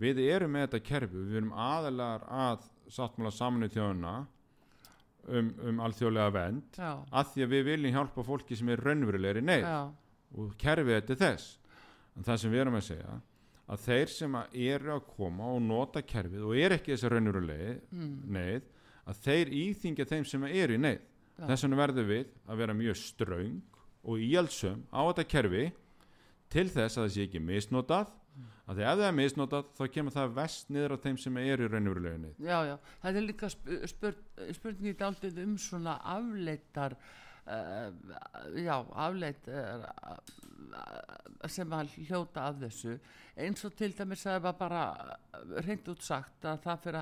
Við 0.00 0.20
erum 0.24 0.54
með 0.54 0.66
þetta 0.66 0.82
kerfi, 0.86 1.24
við 1.28 1.40
erum 1.40 1.56
aðilar 1.66 2.22
að 2.32 2.68
sáttmála 2.90 3.32
saminu 3.34 3.68
þjóðuna 3.70 4.14
um, 5.28 5.50
um 5.68 5.82
alþjóðlega 5.84 6.34
vend 6.34 6.78
Já, 6.78 6.92
að 7.10 7.32
því 7.34 7.44
að 7.44 7.52
við 7.54 7.66
viljum 7.68 7.96
hjálpa 7.98 8.24
fólki 8.26 8.58
sem 8.58 8.70
er 8.72 8.84
raunverulegri 8.86 9.42
neyð. 9.44 9.66
Já, 9.66 9.80
og 10.38 10.54
kerfið 10.62 10.96
þetta 10.96 11.16
er 11.16 11.20
þess. 11.24 11.50
En 12.16 12.26
það 12.26 12.40
sem 12.42 12.54
við 12.54 12.64
erum 12.64 12.78
að 12.78 12.86
segja 12.86 13.18
að 13.70 13.82
þeir 13.86 14.12
sem 14.12 14.36
að 14.38 14.54
eru 14.66 14.94
að 14.96 15.08
koma 15.14 15.50
og 15.54 15.60
nota 15.62 16.02
kerfið 16.02 16.46
og 16.46 16.58
er 16.58 16.74
ekki 16.76 16.94
þessi 16.94 17.10
raunverulegi 17.12 17.74
mm. 17.94 18.14
neyð 18.36 18.70
að 19.10 19.20
þeir 19.26 19.52
íþingja 19.60 20.08
þeim 20.10 20.26
sem 20.28 20.46
eru 20.50 20.76
í 20.76 20.80
neyð 20.80 21.00
Já. 21.00 21.44
þess 21.50 21.66
vegna 21.66 21.80
verðum 21.80 22.08
við 22.10 22.32
að 22.46 22.62
vera 22.62 22.78
mjög 22.80 22.98
ströng 23.00 23.60
og 24.00 24.24
íhaldsum 24.24 24.82
á 24.90 25.00
þetta 25.10 25.26
kerfi 25.34 25.68
til 26.50 26.66
þess 26.66 26.98
að 26.98 27.04
það 27.04 27.14
sé 27.14 27.28
ekki 27.28 27.44
misnotað 27.44 28.10
að 28.70 28.78
því 28.78 28.84
ef 28.86 28.98
það 29.00 29.06
er 29.06 29.16
misnotað 29.16 29.70
þá 29.76 29.82
kemur 29.94 30.14
það 30.14 30.36
vest 30.36 30.70
niður 30.70 30.94
á 30.94 31.02
þeim 31.04 31.16
sem 31.20 31.40
eru 31.42 31.66
í 31.66 31.70
raunverulegi 31.70 32.20
neyð 32.24 32.44
já, 32.46 32.58
já. 32.70 32.76
Það 33.02 33.18
er 33.20 33.26
líka 33.26 33.50
sp 33.50 33.80
spur 33.90 34.20
spurningi 34.56 34.98
dálítið 34.98 35.42
um 35.44 35.56
svona 35.60 35.96
afleitar 36.16 36.96
já, 37.46 38.74
afleit 39.04 39.48
uh, 39.48 39.84
sem 41.48 41.72
að 41.74 41.94
hljóta 42.06 42.48
af 42.48 42.60
þessu. 42.64 42.96
Eins 43.40 43.64
og 43.66 43.76
til 43.78 43.92
dæmis 43.96 44.26
að 44.26 44.36
það 44.36 44.46
var 44.48 44.58
bara 44.60 44.82
reynd 45.66 45.92
út 45.92 46.04
sagt 46.04 46.44
að 46.44 46.60
það 46.66 46.82
fyrir 46.84 47.00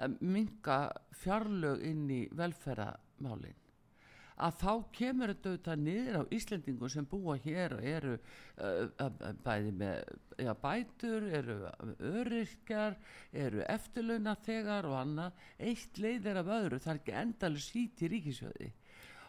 að 0.00 0.20
minga 0.20 0.78
fjarlög 1.22 1.82
inn 1.84 2.06
í 2.10 2.22
velferðamálin 2.36 3.58
að 4.40 4.56
þá 4.60 4.72
kemur 4.96 5.32
þetta 5.32 5.50
auðvitað 5.50 5.82
niður 5.84 6.18
á 6.20 6.22
Íslendingum 6.36 6.92
sem 6.92 7.06
búa 7.08 7.36
hér 7.44 7.74
og 7.76 7.86
eru 7.92 8.14
bæði 9.44 9.72
með 9.82 10.12
ja, 10.40 10.54
bætur, 10.62 11.26
eru 11.40 11.56
öryrkjar, 12.10 12.96
eru 13.36 13.64
eftirlaunathegar 13.68 14.88
og 14.88 14.96
annað, 15.02 15.44
eitt 15.58 16.00
leiðir 16.00 16.40
af 16.40 16.52
öðru, 16.56 16.80
það 16.80 16.94
er 16.94 17.02
ekki 17.02 17.18
endalur 17.24 17.66
sít 17.66 18.04
í 18.04 18.12
ríkisjöði 18.14 18.70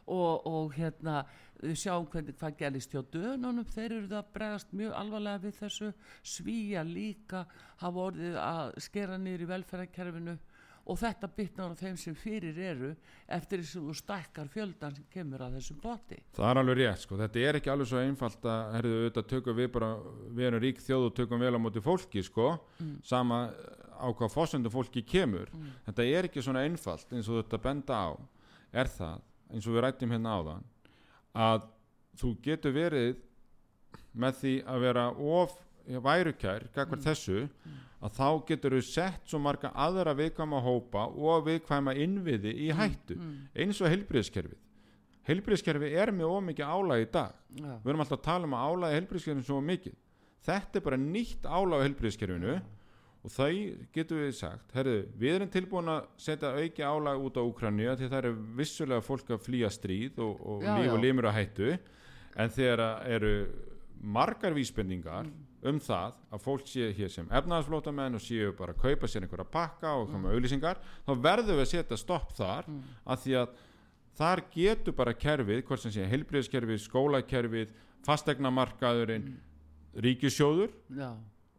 og, 0.07 0.45
og 0.47 0.75
hérna 0.75 1.23
við 1.61 1.77
sjáum 1.83 2.07
hvernig 2.09 2.37
hvað 2.39 2.55
gerist 2.57 2.93
hjá 2.93 3.01
dönunum, 3.13 3.67
þeir 3.69 3.97
eru 3.97 4.07
það 4.07 4.21
að 4.21 4.31
bregast 4.37 4.71
mjög 4.73 4.95
alvarlega 4.97 5.43
við 5.43 5.57
þessu, 5.59 5.91
svíja 6.25 6.85
líka 6.87 7.43
hafa 7.83 8.07
orðið 8.07 8.39
að 8.41 8.71
skera 8.87 9.19
í 9.21 9.51
velferðarkerfinu. 9.51 10.37
Og 10.89 10.97
þetta 10.97 11.27
bytnar 11.29 11.75
á 11.77 11.77
þeim 11.77 11.97
sem 12.01 12.15
fyrir 12.17 12.57
eru 12.57 12.87
eftir 13.29 13.61
þess 13.61 13.77
að 13.77 13.83
þú 13.85 13.93
stækkar 13.99 14.47
fjöldan 14.49 14.95
sem 14.97 15.05
kemur 15.13 15.43
að 15.45 15.59
þessum 15.59 15.77
bóti 15.83 16.17
það 16.33 16.47
er 16.47 16.59
alveg 16.61 16.79
rétt 16.79 17.03
sko, 17.03 17.19
þetta 17.19 17.43
er 17.45 17.59
ekki 17.59 17.69
alveg 17.69 17.89
svo 17.91 18.01
einfalt 18.01 18.47
að 18.49 18.73
herðu 18.79 18.95
auðvitað 18.97 19.27
tökum 19.29 19.59
við 19.59 19.69
bara 19.75 19.91
við 20.33 20.47
erum 20.47 20.63
rík 20.65 20.81
þjóð 20.81 21.05
og 21.05 21.13
tökum 21.19 21.45
vel 21.45 21.53
á 21.53 21.59
móti 21.61 21.85
fólki 21.85 22.25
sko, 22.25 22.47
sama 23.05 23.43
á 24.01 24.07
hvað 24.09 24.33
fósendu 24.33 24.71
fólki 24.73 25.03
kemur. 25.05 25.51
Þetta 25.85 26.05
er 26.09 26.27
ekki 26.29 26.43
svona 26.43 26.65
einfalt 26.65 27.13
eins 27.13 27.29
og 27.29 27.43
þetta 27.43 27.61
benda 27.61 28.01
á. 28.01 28.09
Er 28.73 28.89
það, 28.89 29.21
eins 29.51 29.67
og 29.67 29.75
við 29.75 29.85
rættum 29.85 30.15
hérna 30.15 30.37
áðan 30.39 30.65
að 31.35 31.67
þú 32.21 32.31
getur 32.43 32.75
verið 32.75 33.21
með 34.11 34.41
því 34.41 34.55
að 34.67 34.81
vera 34.87 35.05
of 35.11 35.53
værukær, 35.87 36.67
gagvar 36.75 36.99
þessu 37.01 37.45
að 38.01 38.17
þá 38.17 38.27
getur 38.47 38.75
þú 38.77 38.81
sett 38.85 39.29
svo 39.29 39.39
marga 39.39 39.71
aðra 39.75 40.13
viðkvæma 40.17 40.59
hópa 40.63 41.05
og 41.09 41.45
viðkvæma 41.47 41.95
innviði 41.95 42.53
í 42.67 42.71
hættu. 42.75 43.17
eins 43.55 43.81
og 43.81 43.91
heilbriðskerfið 43.91 44.59
heilbriðskerfið 45.27 45.97
er 46.01 46.11
með 46.15 46.33
ómikið 46.35 46.65
álag 46.71 47.03
í 47.03 47.09
dag. 47.13 47.35
Já. 47.53 47.73
við 47.83 47.91
erum 47.91 48.03
alltaf 48.03 48.19
að 48.19 48.25
tala 48.25 48.47
um 48.47 48.55
að 48.57 48.67
álægi 48.71 48.97
heilbriðskerfinu 48.97 49.47
svo 49.47 49.59
mikið. 49.65 49.97
Þetta 50.41 50.79
er 50.79 50.85
bara 50.87 50.97
nýtt 51.01 51.45
álag 51.45 51.77
á 51.77 51.85
heilbriðskerfinu 51.85 52.55
og 53.21 53.33
þau 53.33 53.51
getur 53.93 54.23
við 54.23 54.31
sagt 54.39 54.73
herru, 54.73 54.95
við 55.19 55.35
erum 55.35 55.51
tilbúin 55.53 55.91
að 55.93 56.07
setja 56.21 56.55
auki 56.57 56.81
álag 56.85 57.21
út 57.21 57.37
á 57.37 57.43
Úkranju 57.45 57.97
því 57.99 58.09
það 58.09 58.19
eru 58.23 58.31
vissulega 58.57 59.05
fólk 59.05 59.29
að 59.35 59.43
flýja 59.45 59.69
stríð 59.73 60.21
og, 60.25 60.39
og 60.41 60.65
Já, 60.65 60.73
líf 60.79 60.95
og 60.95 61.03
limur 61.03 61.29
að 61.29 61.37
hættu. 61.37 61.75
En 62.39 62.53
þegar 62.53 62.83
eru 63.11 63.33
margar 64.01 64.55
vísbendingar 64.57 65.29
um 65.69 65.77
það 65.81 66.15
að 66.33 66.41
fólk 66.41 66.69
sé 66.69 66.87
hér 66.97 67.11
sem 67.13 67.27
efnaðarsflótamenn 67.29 68.17
og 68.17 68.23
séu 68.23 68.53
bara 68.57 68.73
að 68.73 68.81
kaupa 68.81 69.09
sér 69.11 69.27
einhverja 69.27 69.51
pakka 69.53 69.91
og 69.99 70.07
koma 70.09 70.31
auðlýsingar 70.33 70.79
þá 71.05 71.11
verðum 71.21 71.59
við 71.59 71.65
að 71.65 71.71
setja 71.75 71.99
stopp 72.01 72.33
þar 72.37 72.71
að 73.05 73.21
því 73.25 73.35
að 73.43 73.51
þar 74.17 74.41
getur 74.55 74.97
bara 74.97 75.13
kerfið, 75.15 75.61
hvort 75.67 75.83
sem 75.83 75.93
sé 75.93 76.07
heilbriðskerfið, 76.09 76.81
skólakerfið 76.87 77.75
fastegnamarkaðurinn 78.07 79.29
ríkisjóður 80.01 80.73
já, 80.97 81.11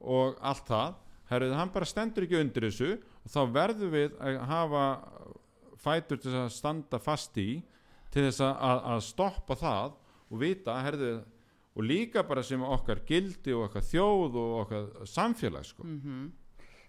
og 0.03 0.43
allt 0.43 0.67
það 0.67 0.99
herrið, 1.33 1.57
hann 1.59 1.73
bara 1.75 1.89
stendur 1.89 2.27
ekki 2.27 2.41
undir 2.41 2.69
þessu 2.69 2.91
og 2.99 3.33
þá 3.33 3.41
verðum 3.57 3.93
við 3.95 4.17
að 4.21 4.39
hafa 4.51 4.85
fætur 5.83 6.21
til 6.23 6.35
að 6.45 6.53
standa 6.55 7.01
fast 7.03 7.37
í 7.41 7.51
til 8.13 8.27
þess 8.29 8.43
að, 8.45 8.55
að, 8.69 8.83
að 8.93 9.05
stoppa 9.09 9.59
það 9.59 9.97
og 10.33 10.41
vita, 10.41 10.77
herrið 10.85 11.23
og 11.73 11.89
líka 11.89 12.23
bara 12.29 12.45
sem 12.45 12.63
okkar 12.63 13.03
gildi 13.09 13.55
og 13.57 13.69
okkar 13.71 13.85
þjóð 13.89 14.39
og 14.43 14.55
okkar 14.63 15.09
samfélag 15.09 15.65
sko. 15.65 15.87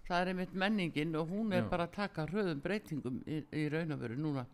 það 0.03 0.17
er 0.19 0.31
einmitt 0.33 0.55
menningin 0.59 1.15
og 1.15 1.29
hún 1.31 1.53
er 1.53 1.63
Já. 1.63 1.69
bara 1.69 1.87
að 1.87 1.95
taka 1.95 2.25
hröðum 2.27 2.61
breytingum 2.61 3.21
í, 3.23 3.39
í 3.55 3.67
raun 3.71 3.95
og 3.95 4.01
veru 4.03 4.17
núna 4.19 4.45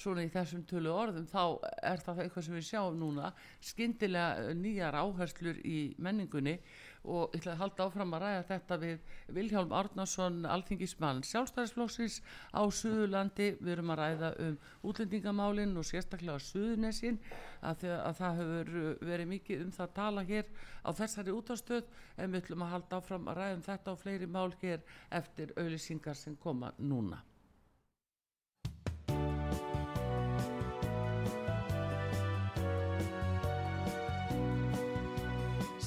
svona 0.00 0.24
í 0.24 0.30
þessum 0.32 0.62
tölu 0.68 0.92
orðum 0.92 1.26
þá 1.28 1.42
er 1.82 2.02
það 2.04 2.22
eitthvað 2.24 2.46
sem 2.46 2.56
við 2.58 2.66
sjáum 2.68 3.00
núna 3.00 3.32
skyndilega 3.64 4.54
nýjar 4.56 4.98
áherslur 5.00 5.60
í 5.64 5.80
menningunni 5.98 6.58
og 7.04 7.32
ég 7.32 7.40
ætla 7.40 7.54
að 7.54 7.60
halda 7.62 7.86
áfram 7.86 8.14
að 8.16 8.22
ræða 8.24 8.42
þetta 8.50 8.78
við 8.82 9.14
Vilhjálm 9.36 9.72
Árnason 9.72 10.40
alþingismann 10.44 11.22
sjálfstæðisflóksins 11.24 12.18
á 12.52 12.62
Suðurlandi. 12.68 13.48
Við 13.60 13.72
erum 13.76 13.94
að 13.94 14.02
ræða 14.02 14.32
um 14.46 14.58
útlendingamálin 14.90 15.72
og 15.80 15.88
sérstaklega 15.88 16.42
Suðurnesin 16.44 17.18
að, 17.62 17.86
að 17.88 18.20
það 18.20 18.42
hefur 18.42 18.74
verið 19.12 19.32
mikið 19.32 19.64
um 19.64 19.72
það 19.78 19.86
að 19.88 19.96
tala 20.02 20.26
hér 20.28 20.52
á 20.84 20.90
þessari 21.00 21.36
útastöð 21.38 21.90
en 22.16 22.30
við 22.30 22.44
ætlum 22.44 22.66
að 22.66 22.76
halda 22.76 23.00
áfram 23.00 23.32
að 23.32 23.40
ræða 23.40 23.56
um 23.56 23.66
þetta 23.70 23.96
og 23.96 24.04
fleiri 24.04 24.30
mál 24.30 24.48
hér 24.60 24.86
eftir 25.10 25.56
auðlýsingar 25.56 26.18
sem 26.18 26.36
koma 26.36 26.74
núna 26.78 27.24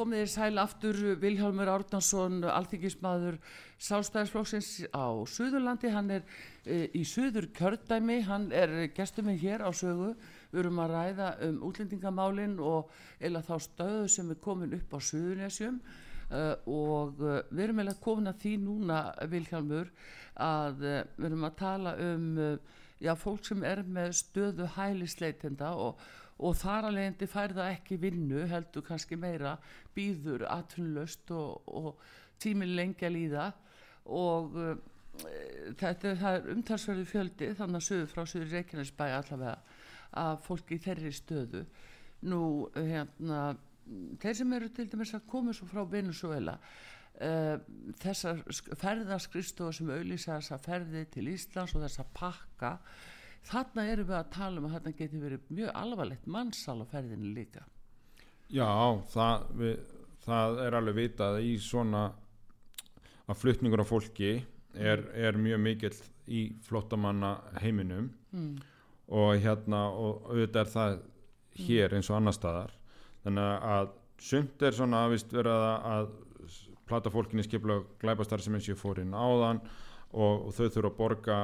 Komið 0.00 0.22
þér 0.22 0.30
sæl 0.32 0.60
aftur 0.62 0.98
Vilhjálmur 1.20 1.68
Árnason 1.68 2.38
alþingismadur 2.48 3.36
Sálstæðisflóksins 3.84 4.68
á 4.96 5.12
Suðurlandi. 5.28 5.90
Hann 5.92 6.08
er 6.14 6.22
e, 6.64 6.86
í 6.96 7.02
Suður 7.04 7.50
kjördæmi 7.56 8.20
hann 8.24 8.46
er 8.56 8.72
gestuminn 8.96 9.36
hér 9.40 9.60
á 9.60 9.68
sögu. 9.76 10.14
Við 10.54 10.62
erum 10.62 10.80
að 10.80 10.94
ræða 10.94 11.28
um 11.48 11.58
útlendingamálin 11.68 12.56
og 12.64 12.94
eða 13.20 13.42
þá 13.44 13.54
stöðu 13.66 14.06
sem 14.14 14.32
er 14.32 14.40
komin 14.40 14.72
upp 14.78 14.96
á 14.96 14.98
Suðurnesjum. 15.10 15.80
Uh, 16.30 16.54
og 16.70 17.20
uh, 17.20 17.40
við 17.50 17.64
erum 17.64 17.80
eiginlega 17.82 18.04
komin 18.04 18.30
að 18.30 18.40
því 18.44 18.54
núna 18.62 19.00
Vilhjálmur 19.32 19.88
að 20.38 20.84
uh, 20.86 21.00
við 21.18 21.26
erum 21.26 21.48
að 21.48 21.56
tala 21.58 21.94
um 22.06 22.28
já, 23.02 23.16
fólk 23.18 23.42
sem 23.48 23.64
er 23.66 23.82
með 23.82 24.14
stöðu 24.20 24.68
hælisleitenda 24.76 25.72
og, 25.74 25.98
og 26.40 26.56
þar 26.56 26.88
alvegndi 26.88 27.28
fær 27.28 27.54
það 27.56 27.74
ekki 27.74 28.00
vinnu 28.00 28.46
heldur 28.50 28.86
kannski 28.86 29.18
meira 29.20 29.56
býður 29.96 30.46
aðtunlöst 30.48 31.32
og, 31.36 31.68
og 31.68 32.00
tíminn 32.40 32.76
lengi 32.78 33.06
að 33.06 33.16
líða. 33.16 33.50
Og 34.10 34.56
þetta 35.80 36.14
það 36.20 36.36
er 36.38 36.50
umtalsverðu 36.54 37.06
fjöldi 37.08 37.50
þannig 37.58 37.80
að 37.80 37.86
sögur 37.88 38.12
frá 38.12 38.22
sögur 38.24 38.54
Reykjanesbæ 38.54 39.06
allavega 39.08 39.56
að 40.20 40.38
fólki 40.46 40.78
í 40.78 40.84
þeirri 40.84 41.12
stöðu. 41.14 41.64
Nú 42.30 42.40
hérna 42.76 43.42
þeir 44.22 44.38
sem 44.38 44.56
eru 44.56 44.70
til 44.74 44.88
dæmis 44.90 45.14
að 45.16 45.28
koma 45.30 45.54
svo 45.56 45.68
frá 45.70 45.82
Venezuela 45.90 46.56
uh, 46.56 47.56
þessar 48.00 48.42
ferðaskristofa 48.80 49.76
sem 49.76 49.90
auðlýsa 49.90 50.38
þessa 50.38 50.60
ferði 50.62 51.06
til 51.14 51.26
Íslands 51.32 51.74
og 51.76 51.84
þessa 51.86 52.06
pakka 52.16 52.74
þarna 53.48 53.86
erum 53.92 54.08
við 54.10 54.16
að 54.18 54.32
tala 54.34 54.60
um 54.60 54.68
að 54.68 54.76
þarna 54.76 54.96
geti 54.98 55.20
verið 55.20 55.52
mjög 55.58 55.76
alvarlegt 55.82 56.26
mannsal 56.26 56.78
á 56.82 56.86
ferðinu 56.90 57.34
líka. 57.34 57.64
Já, 58.50 58.70
það, 59.12 59.44
við, 59.60 59.76
það 60.24 60.62
er 60.64 60.76
alveg 60.78 60.98
vitað 60.98 61.38
í 61.46 61.52
svona 61.62 62.08
að 63.30 63.38
flutningur 63.38 63.84
af 63.84 63.92
fólki 63.92 64.32
er, 64.74 65.04
er 65.14 65.38
mjög 65.38 65.62
mikill 65.62 65.94
í 66.30 66.42
flottamanna 66.66 67.36
heiminum 67.62 68.10
mm. 68.34 68.50
og 69.14 69.32
hérna 69.42 69.86
og 69.90 70.26
auðvitað 70.30 70.60
er 70.62 70.72
það 70.74 70.98
hér 71.60 71.96
eins 71.96 72.10
og 72.10 72.18
annar 72.18 72.36
staðar. 72.36 72.74
Þannig 73.24 73.68
að 73.74 73.94
sumt 74.20 74.62
er 74.66 74.76
svona 74.76 75.04
að 75.06 75.16
vera 75.32 75.54
að, 75.90 76.10
plata 76.90 77.10
fólkinni 77.12 77.44
skipla 77.46 77.80
glæpastar 78.02 78.42
sem 78.42 78.54
eins 78.56 78.66
og 78.66 78.74
ég 78.74 78.80
fór 78.80 78.98
inn 79.02 79.14
áðan 79.14 79.60
og, 80.12 80.46
og 80.48 80.54
þau 80.56 80.66
þurfa 80.66 80.90
að 80.90 80.96
borga 80.98 81.38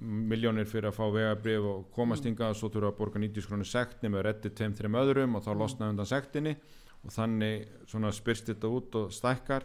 miljónir 0.00 0.68
fyrir 0.68 0.88
að 0.90 0.96
fá 0.96 1.04
vegabrif 1.12 1.68
og 1.70 1.86
komast 1.94 2.26
hingað 2.26 2.54
og 2.54 2.58
svo 2.60 2.70
þurfa 2.72 2.92
að 2.92 2.98
borga 2.98 3.22
90 3.22 3.48
krónu 3.48 3.68
sektin 3.68 4.14
með 4.14 4.26
reddi 4.28 4.52
teim 4.56 4.74
þreim 4.74 4.98
öðrum 5.02 5.38
og 5.38 5.44
þá 5.44 5.50
losna 5.60 5.90
undan 5.92 6.08
sektinni. 6.08 6.56
Og 7.04 7.14
þannig 7.14 7.68
svona 7.88 8.10
spyrst 8.12 8.50
þetta 8.50 8.68
út 8.68 8.96
og 9.00 9.14
stækkar. 9.14 9.64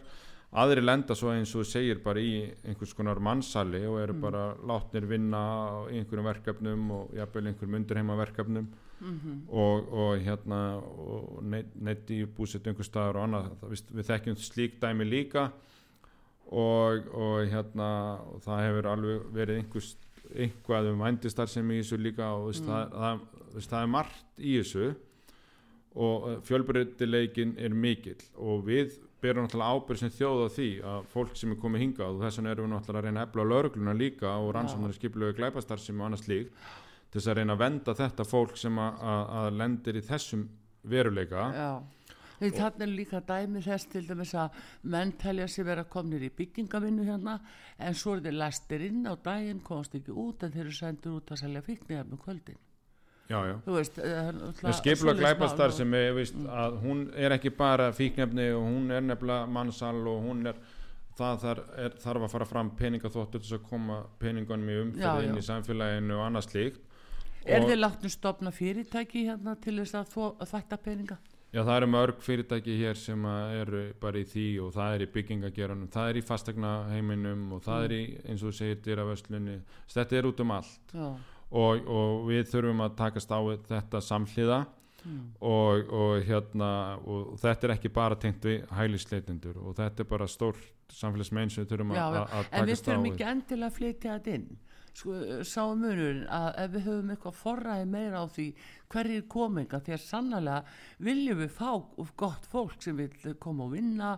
Aðri 0.56 0.80
lenda 0.84 1.12
svo 1.18 1.34
eins 1.34 1.50
og 1.58 1.66
segir 1.68 1.98
bara 2.04 2.22
í 2.22 2.46
einhvers 2.64 2.94
konar 2.96 3.18
mannsali 3.20 3.82
og 3.84 3.98
eru 4.00 4.14
bara 4.22 4.44
látnir 4.64 5.08
vinna 5.10 5.42
í 5.90 5.98
einhverjum 6.00 6.28
verkefnum 6.30 6.90
og 6.96 7.16
jafnvel 7.18 7.50
einhverjum 7.50 7.80
undurheima 7.80 8.16
verkefnum 8.22 8.68
Mhm. 9.00 9.42
og, 9.52 9.92
og 9.92 10.20
hérna 10.24 10.80
og 10.80 11.42
neitt 11.44 12.08
í 12.10 12.22
búsett 12.24 12.64
einhver 12.66 12.86
staðar 12.86 13.18
og 13.20 13.26
annað, 13.26 13.50
við 13.92 14.08
þekkjum 14.08 14.38
slík 14.40 14.78
dæmi 14.80 15.04
líka 15.04 15.50
og, 16.46 17.08
og 17.12 17.48
hérna 17.50 17.88
og 18.30 18.44
það 18.44 18.62
hefur 18.66 18.90
alveg 18.92 19.24
verið 19.34 19.62
einhvers, 19.62 19.90
einhvað 20.34 20.92
um 20.92 21.02
vændistar 21.02 21.50
sem 21.50 21.72
í 21.72 21.80
þessu 21.80 21.98
líka 22.00 22.30
og 22.36 22.52
mm. 22.52 22.68
það, 22.68 22.94
það, 22.94 23.26
það, 23.56 23.80
er 23.80 23.92
margt 23.96 24.38
í 24.38 24.54
þessu 24.60 24.88
og 25.96 26.26
fjölbreytileikin 26.46 27.56
er 27.56 27.74
mikill 27.74 28.20
og 28.36 28.66
við 28.66 28.98
berum 29.22 29.46
náttúrulega 29.46 29.78
ábyrg 29.78 30.00
sem 30.02 30.12
þjóð 30.12 30.42
á 30.44 30.48
því 30.52 30.68
að 30.86 31.06
fólk 31.14 31.38
sem 31.40 31.54
er 31.54 31.60
komið 31.60 31.82
hingað 31.86 32.18
og 32.18 32.24
þess 32.24 32.40
vegna 32.40 32.52
erum 32.52 32.66
við 32.66 32.74
náttúrulega 32.74 33.00
að 33.00 33.06
reyna 33.08 33.22
að 33.22 33.30
efla 33.30 33.46
lögregluna 33.52 33.94
líka 33.96 34.34
og 34.42 34.50
rannsóknar 34.54 34.96
skipluðu 34.96 35.38
glæpastar 35.38 35.80
sem 35.82 36.00
og 36.00 36.10
annars 36.10 36.26
líkt 36.28 36.52
til 37.10 37.20
þess 37.20 37.32
að 37.32 37.38
reyna 37.40 37.56
að 37.56 37.62
venda 37.64 37.94
þetta 37.96 38.26
fólk 38.28 38.58
sem 38.60 38.78
að, 38.82 39.50
lendir 39.56 39.96
í 39.96 40.02
þessum 40.04 40.42
veruleika. 40.86 41.46
Já, 41.56 41.70
þannig 42.40 42.84
er 42.84 42.92
líka 42.92 43.22
dæmi 43.24 43.62
þess 43.64 43.90
til 43.92 44.04
dæmis 44.08 44.34
að 44.36 44.60
menn 44.92 45.14
telja 45.20 45.48
sér 45.50 45.68
vera 45.70 45.86
komnir 45.88 46.26
í 46.26 46.30
byggingavinnu 46.36 47.06
hérna 47.08 47.38
en 47.78 47.96
svo 47.96 48.16
er 48.16 48.24
þeir 48.26 48.38
lastir 48.42 48.86
inn 48.90 49.02
á 49.08 49.14
daginn 49.16 49.64
komast 49.64 49.96
ekki 49.98 50.12
út 50.12 50.44
en 50.44 50.54
þeir 50.54 50.66
eru 50.66 50.78
sendur 50.78 51.18
út 51.20 51.32
að 51.32 51.42
selja 51.44 51.64
fíknir 51.66 52.06
með 52.06 52.22
kvöldin. 52.24 52.62
Já, 53.26 53.40
já. 53.42 53.56
þú 53.64 53.72
veist 53.74 53.96
skipla 54.78 55.12
glæpastar 55.18 55.72
sem 55.74 55.94
er 55.98 56.12
veist, 56.14 56.36
að 56.46 56.76
hún 56.84 57.06
er 57.18 57.34
ekki 57.34 57.50
bara 57.50 57.88
fíknefni 57.90 58.52
og 58.54 58.62
hún 58.68 58.92
er 58.94 59.02
nefnilega 59.02 59.48
mannsal 59.50 59.98
og 59.98 60.20
hún 60.28 60.46
er 60.46 60.60
það 61.16 61.40
þar 61.42 61.62
er, 61.82 61.96
þarf 62.04 62.26
að 62.26 62.34
fara 62.34 62.46
fram 62.46 62.70
peningaþóttur 62.78 63.42
til 63.42 63.56
að 63.56 63.64
koma 63.70 64.02
peningunum 64.20 64.70
í 64.70 64.76
umferð 64.84 65.26
inn 65.26 65.40
í 65.40 65.44
samfélaginu 65.46 66.20
og 66.20 66.26
annað 66.28 66.46
slíkt. 66.50 66.84
Er 67.46 67.62
þið 67.62 67.78
látnum 67.78 68.10
stopna 68.10 68.52
fyrirtæki 68.54 69.24
hérna 69.28 69.54
til 69.62 69.76
þess 69.80 69.98
að, 69.98 70.14
þætta 70.50 70.78
peninga? 70.82 71.18
Já, 71.54 71.62
það 71.62 71.76
eru 71.76 71.88
mörg 71.88 72.22
fyrirtæki 72.24 72.74
hér 72.80 72.98
sem 72.98 73.26
eru 73.56 73.82
bara 74.02 74.20
í 74.20 74.26
því 74.28 74.46
og 74.64 74.72
það 74.74 74.94
er 74.96 75.04
í 75.04 75.10
byggingageranum, 75.14 75.90
það 75.94 76.10
er 76.10 76.18
í 76.18 76.24
fastegna 76.26 76.72
heiminum 76.90 77.44
og 77.56 77.62
það 77.64 77.78
mm. 77.78 77.86
er 77.86 77.94
í, 77.94 78.00
eins 78.26 78.42
og 78.42 78.50
þú 78.50 78.58
segir, 78.58 78.80
dýravöslunni. 78.84 79.54
Þetta 79.94 80.18
er 80.18 80.28
út 80.28 80.42
um 80.42 80.54
allt 80.56 80.96
og, 80.96 81.86
og 81.86 82.26
við 82.26 82.50
þurfum 82.50 82.82
að 82.84 82.98
takast 82.98 83.30
á 83.32 83.40
þetta 83.70 84.02
samhliða 84.02 84.60
mm. 85.04 85.22
og, 85.38 85.94
og, 86.00 86.14
hérna, 86.26 86.70
og 87.06 87.36
þetta 87.40 87.70
er 87.70 87.76
ekki 87.78 87.94
bara 87.94 88.18
tengt 88.20 88.44
við 88.50 88.66
hælisleitundur 88.76 89.62
og 89.62 89.78
þetta 89.78 90.02
er 90.02 90.10
bara 90.10 90.28
stórt 90.30 90.92
samfélagsmein 90.92 91.52
sem 91.52 91.64
við 91.64 91.76
þurfum 91.76 91.94
að, 91.94 92.18
takast 92.18 92.34
á 92.34 92.38
við. 92.42 92.52
En 92.58 92.70
við 92.72 92.82
þurfum 92.82 93.10
ekki 93.12 93.28
endilega 93.30 93.70
að 93.70 93.78
flytja 93.78 94.18
þetta 94.18 94.40
inn 94.40 94.48
sáum 94.96 95.82
munurinn 95.82 96.24
að 96.32 96.48
ef 96.62 96.72
við 96.74 96.86
höfum 96.88 97.12
eitthvað 97.12 97.38
forræði 97.40 97.86
meira 97.92 98.22
á 98.22 98.26
því 98.32 98.46
hverjir 98.92 99.24
kominga 99.28 99.80
því 99.84 99.94
að 99.96 100.04
sannlega 100.04 100.58
viljum 101.04 101.40
við 101.42 101.54
fá 101.56 101.70
gott 102.16 102.48
fólk 102.50 102.76
sem 102.80 102.96
vil 102.96 103.36
koma 103.42 103.66
og 103.66 103.74
vinna 103.76 104.12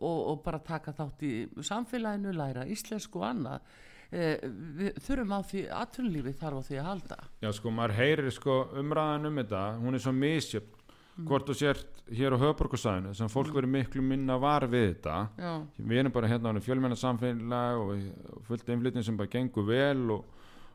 og, 0.00 0.18
og 0.32 0.42
bara 0.44 0.62
taka 0.64 0.94
þátt 0.96 1.24
í 1.26 1.34
samfélaginu, 1.66 2.34
læra 2.36 2.66
íslensku 2.70 3.20
og 3.20 3.26
annað 3.30 3.70
eh, 4.10 4.38
við 4.78 5.00
þurfum 5.04 5.34
á 5.34 5.40
því 5.50 5.64
aðtunlífi 5.80 6.36
þarf 6.40 6.62
á 6.62 6.66
því 6.68 6.80
að 6.80 6.90
halda 6.90 7.20
Já 7.44 7.50
sko, 7.58 7.74
maður 7.74 7.96
heyrir 7.98 8.34
sko 8.34 8.60
umræðan 8.80 9.30
um 9.30 9.42
þetta 9.42 9.64
hún 9.80 9.98
er 9.98 10.04
svo 10.04 10.14
misjöfn. 10.16 10.79
Hvort 11.28 11.48
þú 11.48 11.56
sért 11.56 12.02
hér 12.10 12.34
á 12.34 12.42
höfborgarsæðinu 12.42 13.14
sem 13.16 13.30
fólk 13.30 13.52
verður 13.54 13.72
miklu 13.74 14.02
minna 14.02 14.36
var 14.40 14.66
við 14.70 14.86
þetta. 14.94 15.16
Já. 15.38 15.52
við 15.76 16.02
erum 16.02 16.12
bara 16.12 16.30
hérna 16.30 16.52
á 16.54 16.60
fjölmennar 16.64 17.00
samfélag 17.00 17.80
og 17.80 18.44
fullt 18.48 18.68
einflutning 18.68 19.04
sem 19.06 19.16
bara 19.16 19.30
gengur 19.30 19.66
vel 19.68 20.10
og, 20.16 20.24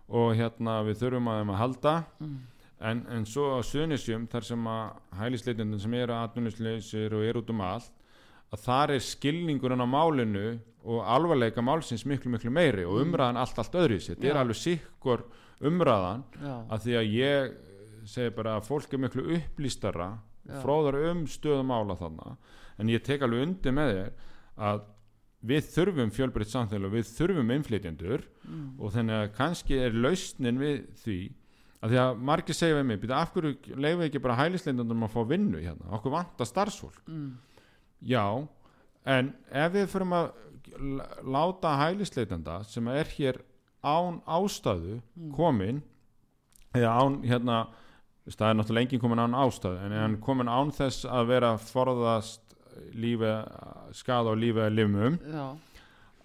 og 0.10 0.36
hérna 0.36 0.82
við 0.88 1.02
þurfum 1.04 1.32
að 1.32 1.42
þeim 1.42 1.54
að 1.54 1.62
halda. 1.64 1.96
En, 2.86 3.06
en 3.08 3.26
svo 3.26 3.56
á 3.56 3.60
Sunisjum 3.64 4.28
þar 4.28 4.44
sem 4.44 4.68
að 4.68 4.96
hælisleitundin 5.20 5.80
sem 5.80 5.94
eru 5.94 6.14
atvinnuleysir 6.18 7.14
og 7.16 7.24
eru 7.24 7.44
út 7.44 7.54
um 7.54 7.62
allt 7.64 7.92
að 8.54 8.62
þar 8.66 8.92
er 8.96 9.04
skilningurinn 9.04 9.84
á 9.84 9.88
málinu 9.90 10.60
og 10.86 11.02
alvarleika 11.10 11.64
málsins 11.66 12.06
miklu 12.06 12.30
miklu 12.32 12.52
meiri 12.54 12.86
og 12.86 13.02
umræðan 13.02 13.40
allt 13.42 13.58
allt 13.58 13.78
öðru 13.80 13.98
þetta 14.04 14.28
er 14.30 14.38
alveg 14.38 14.60
sikkur 14.60 15.26
umræðan 15.66 16.24
Já. 16.38 16.56
að 16.70 16.84
því 16.86 16.98
að 17.00 17.16
ég 17.16 17.56
segi 18.06 18.34
bara 18.36 18.60
að 18.60 18.68
fólk 18.70 18.94
er 18.94 19.02
miklu 19.02 19.26
upplýstara. 19.40 20.10
Fróðar 20.62 20.98
um 21.12 21.24
stöðum 21.28 21.68
mála 21.72 21.96
þarna 22.00 22.36
en 22.80 22.90
ég 22.92 23.04
tek 23.04 23.22
alveg 23.26 23.42
undir 23.48 23.72
með 23.74 23.94
þér 23.96 24.12
að 24.70 24.84
við 25.46 25.68
þurfum 25.76 26.12
fjölbreytt 26.16 26.50
samfélag 26.52 26.92
við 26.96 27.10
þurfum 27.18 27.52
innflytjendur 27.56 28.24
Mm. 28.46 28.76
og 28.80 28.92
þannig 28.94 29.16
að 29.18 29.32
kannski 29.40 29.78
er 29.82 29.96
lausnin 29.98 30.60
við 30.62 30.84
því 31.02 31.16
að 31.82 31.90
því 31.90 31.98
að 32.02 32.20
margir 32.30 32.54
segja 32.58 32.76
við 32.78 32.86
mig 32.86 33.00
býta, 33.02 33.18
af 33.22 33.32
hverju 33.34 33.56
leifum 33.76 34.00
við 34.04 34.06
ekki 34.10 34.22
bara 34.22 34.36
hælisleitendum 34.38 35.04
að 35.08 35.14
fá 35.16 35.22
vinnu 35.30 35.62
hérna, 35.64 35.90
okkur 35.98 36.12
vantar 36.14 36.46
starfsfólk 36.46 37.02
Mm. 37.10 37.32
já, 38.06 38.48
en 39.06 39.34
ef 39.52 39.72
við 39.74 39.88
fyrir 39.90 40.14
að 40.14 40.32
láta 41.26 41.74
hælisleitenda 41.80 42.64
sem 42.70 42.88
er 42.88 43.06
hér 43.18 43.42
án 43.84 44.22
ástæðu 44.26 45.02
komin 45.36 45.82
eða 46.74 46.94
án 47.02 47.20
hérna 47.26 47.68
það 48.34 48.50
er 48.50 48.58
náttúrulega 48.60 48.86
enginn 48.88 49.02
komin 49.04 49.22
án 49.22 49.36
ástæðu 49.38 49.84
en 49.86 49.92
hann 50.00 50.18
komin 50.24 50.50
án 50.50 50.72
þess 50.74 51.06
að 51.06 51.28
vera 51.30 51.52
að 51.54 51.68
forðast 51.70 52.56
lífi, 52.98 53.30
skada 53.96 54.34
á 54.34 54.36
lífi 54.36 54.60
eða 54.66 54.74
limum 54.74 55.20
Já. 55.22 55.46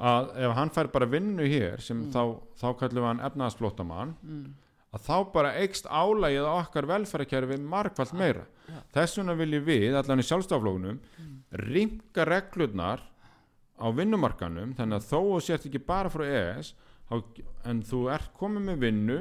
að 0.01 0.31
ef 0.47 0.55
hann 0.57 0.73
fær 0.75 0.89
bara 0.95 1.07
vinnu 1.13 1.45
hér 1.47 1.81
sem 1.85 2.07
þá, 2.11 2.23
þá 2.57 2.67
kallum 2.81 3.03
við 3.05 3.09
hann 3.11 3.25
efnaðasflóttamann 3.29 4.15
Mm. 4.25 4.55
að 4.97 5.05
þá 5.07 5.17
bara 5.33 5.53
eikst 5.61 5.87
álægið 5.87 6.49
á 6.49 6.53
okkar 6.65 6.87
velferðarkerfi 6.91 7.61
margfald 7.63 8.13
meira. 8.19 8.43
þess 8.95 9.19
vegna 9.21 9.37
viljum 9.39 9.65
við, 9.69 9.95
allan 9.95 10.19
í 10.19 10.27
sjálfstaflókunum 10.27 10.99
ringa 11.53 12.25
reglurnar 12.27 13.01
á 13.81 13.87
vinnumarkanum 13.95 14.75
þannig 14.79 14.99
að 14.99 15.07
þó 15.13 15.21
og 15.37 15.43
sért 15.47 15.67
ekki 15.69 15.79
bara 15.87 16.11
frá 16.11 16.25
ES 16.27 16.75
en 17.65 17.83
þú 17.87 18.01
ert 18.15 18.33
komið 18.39 18.67
með 18.71 18.83
vinnu 18.85 19.21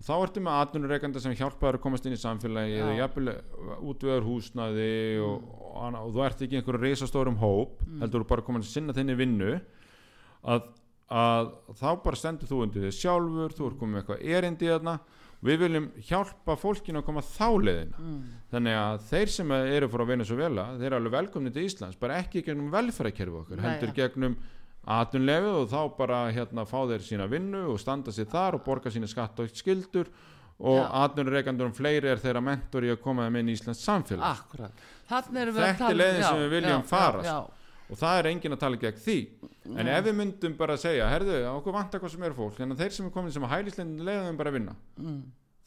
og 0.00 0.06
þá 0.06 0.12
ertu 0.24 0.40
með 0.40 0.58
atvinnureikanda 0.64 1.20
sem 1.20 1.34
hjálpaður 1.36 1.76
að 1.78 1.82
komast 1.84 2.06
inn 2.08 2.16
í 2.16 2.20
samfélagi 2.20 2.72
Já. 2.72 2.82
eða 2.86 2.94
jafnvel 3.02 3.34
útveður 3.92 4.24
húsnaði 4.30 4.88
og, 5.20 5.42
og, 5.60 5.74
annað, 5.84 6.06
og 6.08 6.14
þú 6.16 6.22
ert 6.24 6.44
ekki 6.46 6.56
í 6.56 6.60
einhverju 6.62 6.82
reisastórum 6.86 7.36
hóp 7.42 7.82
heldur 8.00 8.24
þú 8.24 8.28
bara 8.32 8.46
komin 8.46 8.64
að 8.64 8.70
sinna 8.72 8.96
þinni 8.96 9.16
vinnu 9.20 9.50
að, 10.48 10.68
að 11.12 11.50
þá 11.82 11.88
bara 12.06 12.20
stendur 12.22 12.48
þú 12.48 12.62
undir 12.64 12.86
þig 12.88 12.96
sjálfur 13.02 13.56
þú 13.58 13.66
ert 13.68 13.80
komið 13.82 13.92
með 13.98 14.00
eitthvað 14.04 14.24
erindi 14.38 14.70
þarna 14.72 14.94
við 15.40 15.60
viljum 15.62 15.86
hjálpa 16.04 16.54
fólkinu 16.60 17.00
að 17.00 17.06
koma 17.06 17.22
þá 17.24 17.46
leiðina 17.64 18.00
Mm. 18.00 18.24
þannig 18.52 18.74
að 18.76 19.04
þeir 19.08 19.30
sem 19.32 19.52
eru 19.56 19.86
frá 19.92 20.02
Venezuela 20.08 20.64
þeir 20.76 20.86
eru 20.90 20.98
alveg 20.98 21.14
velkomni 21.14 21.52
til 21.54 21.64
Íslands 21.68 21.96
bara 22.00 22.18
ekki 22.20 22.42
gegnum 22.44 22.68
velferðarkerfi 22.72 23.38
okkar 23.44 23.60
Nei, 23.60 23.64
heldur 23.70 23.92
ja. 23.92 23.96
gegnum 24.02 24.34
atvinnlefið 24.90 25.56
og 25.60 25.70
þá 25.70 25.80
bara 25.98 26.18
hérna 26.34 26.66
fá 26.68 26.80
þeir 26.90 27.06
sína 27.06 27.28
vinnu 27.30 27.62
og 27.72 27.80
standa 27.82 28.14
sér 28.14 28.28
þar 28.30 28.58
og 28.58 28.64
borga 28.66 28.92
sína 28.92 29.08
skatt 29.10 29.38
og 29.42 29.52
skildur 29.54 30.10
og 30.60 30.76
Já. 30.76 30.88
atvinnureikandur 31.06 31.70
um 31.70 31.72
fleiri 31.76 32.10
er 32.10 32.20
þeirra 32.20 32.42
mentor 32.44 32.84
í 32.84 32.90
að 32.92 33.00
koma 33.00 33.24
þeim 33.28 33.38
inn 33.40 33.48
í 33.52 33.56
Íslands 33.56 33.80
samfélag 33.86 34.42
Þetta 35.08 35.40
er 35.40 35.52
tala- 35.78 35.96
leiðin 35.96 36.22
sem 36.22 36.36
já, 36.36 36.42
við 36.42 36.52
viljum 36.56 36.74
já, 36.74 36.86
fara, 36.90 37.22
Já, 37.24 37.38
og 37.90 37.98
það 37.98 38.18
er 38.18 38.28
enginn 38.30 38.56
að 38.56 38.60
tala 38.60 38.80
gegn 38.84 39.00
því 39.06 39.18
en 39.80 39.90
ef 39.90 40.04
við 40.04 40.16
myndum 40.20 40.56
bara 40.58 40.76
að 40.76 40.84
segja 40.84 41.08
herðu, 41.10 41.38
okkur 41.56 41.76
vantar 41.76 42.02
hvað 42.02 42.14
sem 42.14 42.26
er 42.28 42.36
fólk 42.36 42.60
en 42.60 42.76
þeir 42.76 42.96
sem 42.96 43.08
er 43.08 43.14
komin 43.14 43.34
sem 43.34 43.46
að 43.46 43.54
hælislendin 43.56 44.06
leiðum 44.06 44.40
bara 44.40 44.52
að 44.52 44.58
vinna 44.58 44.76
mm. 45.00 45.20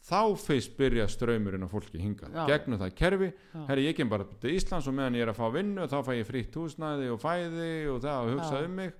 þá 0.04 0.20
fyrst 0.44 0.76
byrja 0.78 1.08
ströymurinn 1.10 1.66
á 1.66 1.68
fólki 1.68 1.98
hinga 1.98 2.30
Já. 2.30 2.44
gegnum 2.52 2.80
það 2.80 2.94
kerfi, 3.02 3.32
Já. 3.34 3.64
herri 3.68 3.88
ég 3.88 3.98
kem 3.98 4.12
bara 4.12 4.28
til 4.40 4.54
Íslands 4.54 4.86
og 4.86 4.94
meðan 4.94 5.18
ég 5.18 5.26
er 5.26 5.34
að 5.34 5.40
fá 5.42 5.50
vinnu 5.58 5.88
þá 5.90 5.98
fæ 6.06 6.12
ég 6.20 6.28
frítt 6.28 6.54
húsnæði 6.60 7.10
og 7.10 7.20
fæði 7.24 7.72
og 7.90 8.00
það 8.04 8.20
og 8.20 8.36
hugsa 8.36 8.62
Já. 8.62 8.68
um 8.68 8.78
mig 8.78 8.94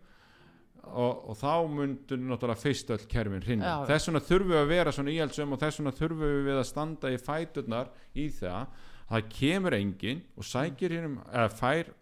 og, 0.92 1.20
og 1.30 1.38
þá 1.38 1.52
myndur 1.70 2.20
náttúrulega 2.20 2.60
fyrst 2.60 2.92
öll 2.94 3.06
kerfin 3.10 3.44
já. 3.62 3.84
þess 3.88 4.08
vegna 4.10 4.24
þurfum 4.28 4.52
við 4.52 4.60
að 4.60 4.72
vera 4.72 4.94
svona 4.94 5.14
íhaldsum 5.14 5.54
og 5.54 5.62
þess 5.62 5.80
vegna 5.80 5.94
þurfum 5.98 6.48
við 6.48 6.58
að 6.60 6.66
standa 6.70 7.12
í 7.12 7.20
fæturnar 7.20 7.92
í 8.14 8.28
það 8.34 8.80
það 9.10 9.28
kemur 9.36 9.78
enginn 9.78 10.24
og 10.36 10.48
sækir 10.48 10.96
hér 10.96 11.08
eða 11.10 11.48
fær 11.52 11.92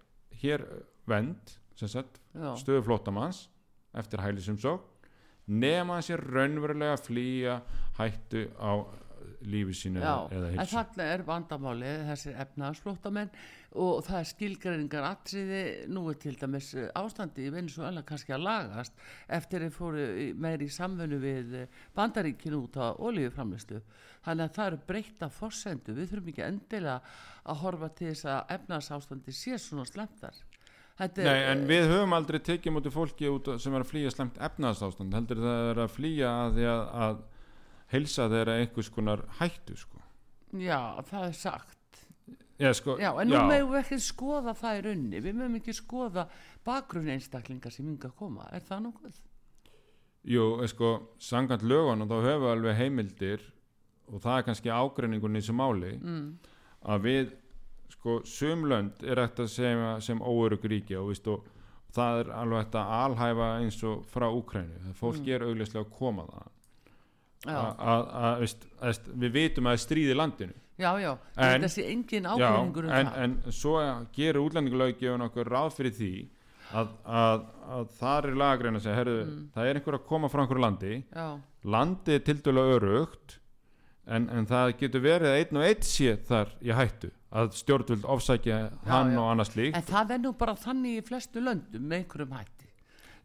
hér 0.42 0.66
vend 1.10 1.56
sem 1.78 1.90
sagt, 1.90 2.20
stöðu 2.60 2.84
flóttamanns 2.86 3.46
eftir 3.98 4.22
hælisumsók 4.22 4.88
nema 5.46 5.98
hann 5.98 6.06
sér 6.06 6.22
raunverulega 6.22 6.98
flýja 7.02 7.60
hættu 7.98 8.46
á 8.62 8.72
lífi 9.48 9.74
sínu 9.76 10.02
Já, 10.02 10.28
eða 10.32 10.50
en 10.50 10.58
hilsu 10.58 10.76
þarna 10.76 11.08
er 11.14 11.24
vandamáli 11.26 11.90
þessir 12.08 12.38
efnaðarsflóttamenn 12.44 13.32
og 13.82 14.02
það 14.04 14.18
er 14.18 14.28
skilgreiningar 14.28 15.08
atriði, 15.08 15.62
nú 15.88 16.04
er 16.12 16.18
til 16.20 16.34
dæmis 16.40 16.70
ástandi 16.98 17.46
í 17.46 17.52
Venezuela 17.54 18.04
kannski 18.06 18.36
að 18.36 18.46
lagast 18.46 19.04
eftir 19.32 19.66
að 19.66 19.76
fóru 19.76 20.06
meira 20.36 20.66
í 20.66 20.70
samfunnu 20.72 21.20
við 21.22 21.58
bandaríkinu 21.96 22.62
út 22.66 22.76
á 22.76 22.92
olíuframlistu 22.92 23.80
þannig 24.26 24.48
að 24.48 24.56
það 24.58 24.70
eru 24.70 24.80
breytta 24.92 25.30
forsendu, 25.32 25.96
við 25.96 26.12
þurfum 26.12 26.32
ekki 26.34 26.46
endilega 26.46 27.00
að 27.42 27.62
horfa 27.64 27.92
til 27.96 28.10
þess 28.12 28.28
að 28.30 28.56
efnaðarsástandi 28.58 29.36
sé 29.36 29.58
svona 29.58 29.88
slemtar 29.88 30.42
Þetta 30.98 31.24
Nei, 31.24 31.42
en 31.48 31.62
við 31.68 31.86
höfum 31.88 32.14
aldrei 32.16 32.38
tekið 32.44 32.74
mútið 32.76 32.94
fólki 32.94 33.30
út 33.32 33.48
sem 33.62 33.74
er 33.74 33.84
að 33.84 33.92
flýja 33.94 34.12
slemt 34.12 34.40
efnaðastástand 34.44 35.16
heldur 35.16 35.40
það 35.40 35.68
er 35.70 35.80
að 35.86 35.94
flýja 35.94 36.32
að 36.42 36.58
því 36.58 36.66
að, 36.68 36.82
að 37.06 37.22
heilsa 37.92 38.28
þeirra 38.32 38.58
einhvers 38.62 38.90
konar 38.92 39.22
hættu 39.38 39.76
sko. 39.76 40.00
Já, 40.58 40.78
það 41.08 41.26
er 41.28 41.32
sagt. 41.38 41.78
Já, 42.60 42.70
sko, 42.76 42.94
Já, 43.00 43.10
en 43.22 43.28
nú 43.32 43.38
meðum 43.48 43.72
við 43.72 43.80
ekki 43.80 43.96
skoða 44.04 44.52
það 44.54 44.76
í 44.78 44.82
raunni 44.86 45.20
við 45.24 45.34
meðum 45.38 45.56
ekki 45.58 45.72
skoða 45.74 46.26
bakgrunn 46.66 47.08
einstaklingar 47.14 47.72
sem 47.74 47.88
yngi 47.90 48.06
að 48.06 48.16
koma, 48.20 48.44
er 48.54 48.60
það 48.68 48.82
nokkuð? 48.86 49.16
Jú, 50.30 50.44
sko, 50.70 50.90
sangant 51.18 51.64
lögun 51.66 52.04
og 52.04 52.10
þá 52.12 52.18
höfum 52.22 52.44
við 52.44 52.52
alveg 52.52 52.76
heimildir 52.78 53.46
og 54.12 54.20
það 54.22 54.36
er 54.38 54.46
kannski 54.46 54.70
ágreiningun 54.70 55.34
í 55.36 55.40
þessu 55.42 55.56
máli 55.58 55.92
Mm. 55.98 56.28
að 56.84 57.02
við 57.08 57.32
sko, 57.96 58.20
sumlönd 58.24 59.02
er 59.02 59.16
þetta 59.24 59.48
sem, 59.48 59.82
sem 60.00 60.20
óörug 60.20 60.62
ríki 60.70 60.94
og, 61.00 61.10
víst, 61.10 61.26
og 61.26 61.42
það 61.96 62.20
er 62.20 62.30
alveg 62.36 62.64
þetta 62.68 62.84
alhæfa 63.02 63.48
eins 63.60 63.82
og 63.84 64.04
frá 64.06 64.28
Úkrænu, 64.30 64.78
það 64.86 64.94
fólk 65.02 65.26
er 65.28 65.42
augljóslega 65.48 65.84
að 65.84 65.92
koma 65.98 66.28
það 66.30 66.50
að, 67.46 68.44
við 69.22 69.32
vitum 69.36 69.66
að 69.66 69.74
það 69.76 69.82
stríð 69.86 70.12
í 70.12 70.18
landinu. 70.18 70.54
Já, 70.82 70.90
já, 71.02 71.10
En- 71.36 71.62
þessi 71.62 71.84
engin 71.90 72.24
Já, 72.24 72.30
ákveðningur 72.32 72.84
um 72.88 72.90
en, 72.96 73.06
það. 73.06 73.18
en 73.24 73.52
svo 73.52 73.74
gerur 74.16 74.46
útlendingalöggjöfun 74.48 75.26
okkur 75.28 75.50
ráð 75.52 75.74
fyrir 75.76 75.92
því 75.98 76.12
að, 76.72 76.88
að, 77.04 77.42
að 77.76 77.88
það 78.00 78.24
er 78.30 78.36
lagreina 78.40 78.78
að 78.80 78.82
segja, 78.86 78.96
herru, 78.96 79.16
Mm. 79.26 79.48
það 79.54 79.66
er 79.68 79.74
einhver 79.80 79.94
að 79.98 80.06
koma 80.08 80.28
frá 80.32 80.40
einhverju 80.42 80.62
landi, 80.64 81.04
Já, 81.14 81.26
landið 81.64 82.14
er 82.14 82.24
tildulega 82.30 82.78
örugt 82.78 83.38
en, 84.06 84.28
en 84.30 84.46
það 84.46 84.72
getur 84.80 85.00
verið 85.04 85.28
að 85.30 85.38
einn 85.42 85.56
og 85.60 85.66
einn 85.68 85.82
sé 85.86 86.16
þar 86.26 86.48
í 86.62 86.72
hættu 86.74 87.10
að 87.32 87.52
stjórnvöld 87.60 88.04
ofsækja 88.04 88.56
hann 88.88 89.12
já. 89.14 89.18
og 89.20 89.28
annars 89.30 89.54
líkt 89.56 89.76
en 89.78 89.82
það 89.88 90.10
er 90.10 90.18
nú 90.24 90.32
bara 90.36 90.54
þannig 90.58 90.98
í 90.98 91.04
flestu 91.06 91.40
löndum 91.40 91.84
með 91.88 92.02
einhverjum 92.02 92.34
hætti 92.36 92.51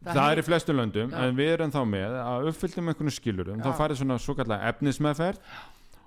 það, 0.04 0.24
er 0.30 0.40
í 0.40 0.44
flestu 0.46 0.74
löndum 0.76 1.14
Já. 1.14 1.22
en 1.24 1.38
við 1.38 1.54
erum 1.56 1.72
þá 1.74 1.80
með 1.88 2.18
að 2.22 2.50
uppfylltum 2.52 2.92
einhvern 2.92 3.14
skilurum 3.14 3.64
þá 3.64 3.70
farið 3.78 4.02
svona 4.02 4.18
svo 4.22 4.36
kallega 4.38 4.70
efnismeðferð 4.72 5.40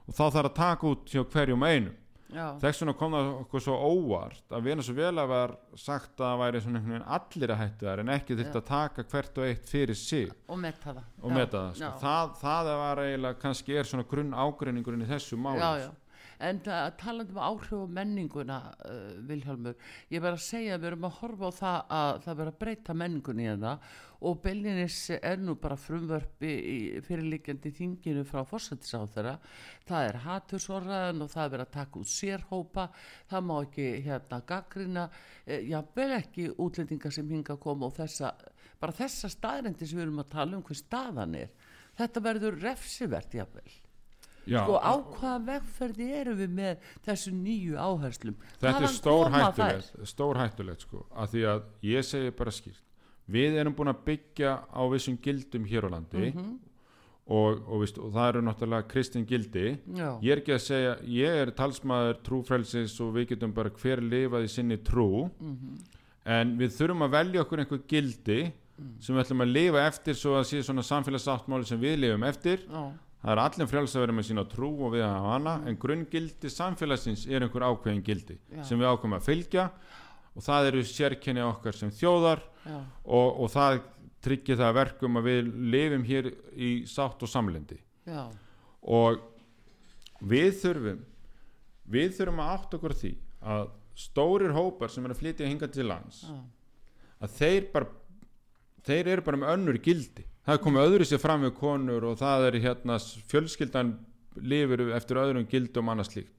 og 0.08 0.16
þá 0.16 0.24
þarf 0.24 0.46
að 0.46 0.56
taka 0.62 0.94
út 0.94 1.12
hjá 1.12 1.26
hverjum 1.34 1.68
einum. 1.68 1.98
Já, 2.32 2.46
þess 2.62 2.80
vegna 2.80 2.94
kom 2.96 3.12
það 3.12 3.30
okkur 3.42 3.64
svo 3.66 3.74
óvart 3.92 4.54
að 4.56 4.68
Venezuela 4.70 5.26
var 5.28 5.52
sagt 5.76 6.14
að 6.16 6.30
það 6.30 6.38
væri 6.40 6.62
svona 6.64 6.80
einhvern 6.80 6.94
veginn 6.96 7.10
allir 7.18 7.52
að 7.52 7.60
hættu 7.60 7.88
þar 7.90 8.02
en 8.04 8.12
ekki 8.14 8.38
þurft 8.40 8.56
að 8.56 8.64
taka 8.70 9.04
hvert 9.12 9.42
og 9.42 9.48
eitt 9.50 9.66
fyrir 9.68 10.00
sig. 10.00 10.30
Og 10.48 10.62
metta 10.62 10.94
það. 10.94 11.10
Og 11.20 11.34
já, 11.34 11.36
meta 11.36 11.58
það, 11.58 11.74
sko. 11.82 11.90
það 12.06 12.32
það 12.40 12.70
var 12.84 13.02
eiginlega 13.04 13.40
kannski 13.42 13.76
er 13.82 13.90
svona 13.90 14.08
grunn 14.14 14.32
ágreiningurinn 14.32 15.04
í 15.04 15.10
þessu 15.12 15.40
máli. 15.44 15.90
En 16.42 16.62
það, 16.66 16.92
talandi 17.02 17.36
um 17.36 17.42
áhrif 17.48 17.74
og 17.78 17.92
menninguna 17.98 18.60
uh, 18.86 19.18
Vilhjálmur, 19.30 19.76
ég 20.12 20.24
verð 20.24 20.40
að 20.40 20.48
segja 20.48 20.78
að 20.78 20.84
við 20.84 20.92
erum 20.92 21.10
að 21.10 21.20
horfa 21.20 21.52
á 21.52 21.52
það 21.60 21.82
að 21.98 22.14
það 22.26 22.40
verð 22.42 22.54
að 22.54 22.64
breyta 22.64 22.98
menningunni 22.98 23.48
í 23.48 23.60
það 23.66 23.92
og 24.22 24.38
Bellinis 24.44 24.98
er 25.18 25.40
nú 25.42 25.56
bara 25.58 25.78
frumvörpi 25.82 26.50
í 26.52 26.78
fyrirliggjandi 27.06 27.72
þinginu 27.74 28.26
frá 28.30 28.44
fórsættisáþara 28.46 29.34
það 29.90 30.08
er 30.08 30.20
hatursorraðan 30.26 31.26
og 31.26 31.32
það 31.32 31.44
er 31.44 31.54
verið 31.56 31.66
að 31.66 31.76
taka 31.76 32.02
út 32.02 32.12
sérhópa. 32.12 32.88
Það 33.32 33.46
má 33.48 33.54
ekki 33.58 33.88
hérna 34.06 34.42
gaggrina 34.52 35.06
eh, 35.46 35.66
jafnvel 35.72 36.10
ekki 36.20 36.50
útlendingar 36.54 37.16
sem 37.16 37.34
hinga 37.34 37.56
að 37.56 37.64
koma 37.66 37.90
og 37.90 37.98
þessa, 37.98 38.34
bara 38.82 38.98
þessa 39.02 39.32
staðrendi 39.34 39.88
sem 39.88 40.00
við 40.00 40.08
erum 40.08 40.24
að 40.24 40.34
tala 40.36 40.60
um 40.60 40.66
hver 40.68 40.82
staðan 40.82 41.40
er. 41.42 41.56
Þetta 41.98 42.26
verður 42.30 42.62
refsivert 42.62 43.34
jafnvel 43.36 43.81
Já, 44.48 44.64
sko 44.66 44.80
á 44.82 44.94
hvaða 44.98 45.46
vegferði 45.46 46.08
erum 46.22 46.38
við 46.40 46.50
með 46.58 46.78
þessu 47.06 47.32
nýju 47.36 47.76
áherslum? 47.78 48.36
Þetta 48.58 48.72
Hvaðan 48.72 48.88
er 48.88 48.96
stór 48.96 49.30
hættulegt 49.36 50.08
stór 50.10 50.40
hættulegt 50.42 50.82
sko 50.88 51.06
að 51.14 51.30
því 51.36 51.44
að 51.52 51.62
ég 51.92 52.08
segi 52.08 52.32
bara 52.40 52.52
skýrt 52.52 52.82
við 53.32 53.60
erum 53.62 53.76
búin 53.78 53.92
að 53.94 54.02
byggja 54.06 54.56
á 54.74 54.82
vissum 54.92 55.18
gildum 55.22 55.66
hér 55.70 55.86
á 55.88 55.90
landi 55.94 56.32
Mhm. 56.34 56.60
og, 57.32 57.62
og, 57.70 57.82
víst, 57.84 57.98
og 58.02 58.12
það 58.12 58.28
eru 58.32 58.42
náttúrulega 58.42 58.88
kristin 58.90 59.26
gildi. 59.30 59.78
Já, 59.96 60.20
ég 60.22 60.32
er 60.34 60.42
ekki 60.42 60.54
að 60.58 60.64
segja, 60.66 60.96
ég 61.06 61.38
er 61.46 61.52
talsmaður 61.56 62.18
trúfrelsis 62.26 63.00
og 63.00 63.14
við 63.16 63.28
getum 63.30 63.54
bara 63.54 63.70
hver 63.70 64.02
lifað 64.02 64.44
í 64.44 64.50
sinni 64.50 64.78
trú. 64.84 65.30
Mhm, 65.40 65.78
en 66.26 66.58
við 66.58 66.74
þurfum 66.76 67.06
að 67.06 67.12
velja 67.12 67.42
okkur 67.46 67.60
einhver 67.64 67.84
gildi 67.88 68.52
sem 69.00 69.16
við 69.16 69.24
ætlum 69.24 69.46
að 69.46 69.54
lifa 69.54 69.86
eftir 69.88 70.14
svo 70.18 70.34
að 70.42 70.50
sé 70.50 70.60
svona 70.66 70.82
samfélagsáttmáli 70.84 71.66
sem 71.66 71.80
við 71.80 72.00
lifum 72.00 72.24
eftir. 72.24 72.58
Já, 72.68 72.92
það 73.22 73.32
er 73.36 73.42
allir 73.44 73.70
frjáls 73.70 73.96
að 73.96 74.04
vera 74.06 74.16
með 74.18 74.28
sína 74.32 74.46
trú 74.50 74.70
og 74.88 74.94
við 74.96 75.04
hafa 75.06 75.34
hana 75.36 75.56
en 75.70 75.78
grunngildi 75.82 76.50
samfélagsins 76.52 77.28
er 77.30 77.46
einhver 77.46 77.66
ákveðin 77.70 78.04
gildi 78.06 78.38
Já. 78.50 78.64
sem 78.66 78.82
við 78.82 78.90
ákveðum 78.90 79.18
að 79.20 79.28
fylgja 79.28 79.66
og 80.32 80.46
það 80.46 80.70
eru 80.72 80.84
sérkenni 80.88 81.44
okkar 81.46 81.78
sem 81.78 81.92
þjóðar 81.94 82.42
og, 82.72 83.28
og 83.44 83.52
það 83.52 83.82
tryggir 84.22 84.58
það 84.60 84.70
að 84.70 84.78
verkum 84.80 85.20
að 85.20 85.28
við 85.28 85.52
lifum 85.74 86.08
hér 86.08 86.32
í 86.54 86.72
sátt 86.90 87.22
og 87.26 87.30
samlendi 87.30 87.78
já, 88.08 88.24
og 88.82 89.22
við 90.22 90.52
þurfum 90.62 91.06
við 91.92 92.18
þurfum 92.18 92.42
að 92.44 92.52
átt 92.56 92.76
okkur 92.78 92.98
því 93.02 93.14
að 93.54 93.64
stórir 94.02 94.54
hópar 94.56 94.94
sem 94.94 95.06
er 95.06 95.14
að 95.14 95.22
flytja 95.22 95.50
hinga 95.50 95.70
til 95.74 95.88
lands 95.90 96.24
já, 96.26 96.38
að 97.22 97.38
þeir 97.38 97.72
bara 97.74 97.90
þeir 98.88 99.12
eru 99.16 99.26
bara 99.26 99.42
með 99.42 99.56
önnur 99.58 99.82
gildi 99.84 100.26
það 100.52 100.58
er 100.58 100.64
komið 100.66 100.86
öðru 100.90 101.06
sér 101.08 101.22
fram 101.24 101.46
við 101.48 101.54
konur 101.58 102.06
og 102.12 102.18
það 102.20 102.46
er 102.50 102.58
hérna 102.66 102.98
fjölskyldan 103.32 103.92
lifir 104.44 104.84
eftir 104.98 105.20
öðrum 105.22 105.48
gildum 105.52 105.92
annars 105.92 106.12
slíkt. 106.12 106.34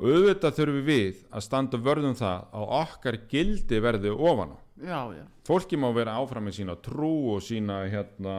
Og 0.00 0.08
auðvitað 0.08 0.56
þurfum 0.56 0.86
við 0.86 1.18
að 1.36 1.44
standa 1.44 1.80
vörðum 1.84 2.16
það 2.16 2.46
að 2.56 2.74
okkar 2.80 3.18
gildi 3.28 3.80
verði 3.84 4.12
ofan 4.16 4.54
á. 4.56 4.58
Já, 4.80 5.00
já, 5.12 5.24
fólki 5.44 5.76
má 5.76 5.90
vera 5.92 6.14
áfram 6.16 6.46
með 6.48 6.56
sína 6.56 6.76
trú 6.80 7.12
og 7.34 7.42
sína 7.44 7.82
hérna 7.92 8.36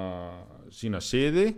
sína 0.73 0.97
siði 1.05 1.51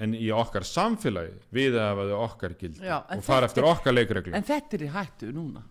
en 0.00 0.14
í 0.16 0.30
okkar 0.32 0.64
samfélagi 0.64 1.34
við 1.52 1.76
að 1.76 1.90
hafa 1.90 2.20
okkar 2.24 2.54
gildi 2.56 2.80
Já, 2.88 3.02
og 3.12 3.24
fara 3.26 3.44
eftir 3.50 3.68
okkar 3.68 3.92
leikreglum. 3.92 4.32
en 4.36 4.46
þetta 4.46 4.78
er 4.78 4.86
í 4.86 4.92
hættu 4.94 5.28
núna 5.36 5.66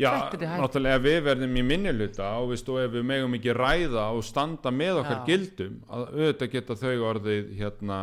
Já, 0.00 0.08
í 0.32 0.38
náttúrulega 0.40 0.96
ef 0.96 1.04
við 1.04 1.18
verðum 1.26 1.56
í 1.60 1.62
minnihluta 1.68 2.30
og, 2.40 2.54
og 2.56 2.78
ef 2.80 2.94
við 2.94 3.04
megum 3.10 3.36
ekki 3.36 3.52
ræða 3.56 4.06
og 4.16 4.22
standa 4.24 4.72
með 4.72 5.02
okkar 5.02 5.18
Já. 5.18 5.24
gildum 5.28 5.74
að 5.92 6.06
auðvitað 6.14 6.52
geta 6.54 6.76
þau 6.80 6.94
orðið 7.10 7.50
hérna, 7.58 7.98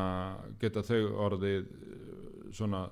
geta 0.61 0.83
þau 0.85 0.99
orðið 1.25 1.63
uh, 1.65 2.51
svona 2.53 2.83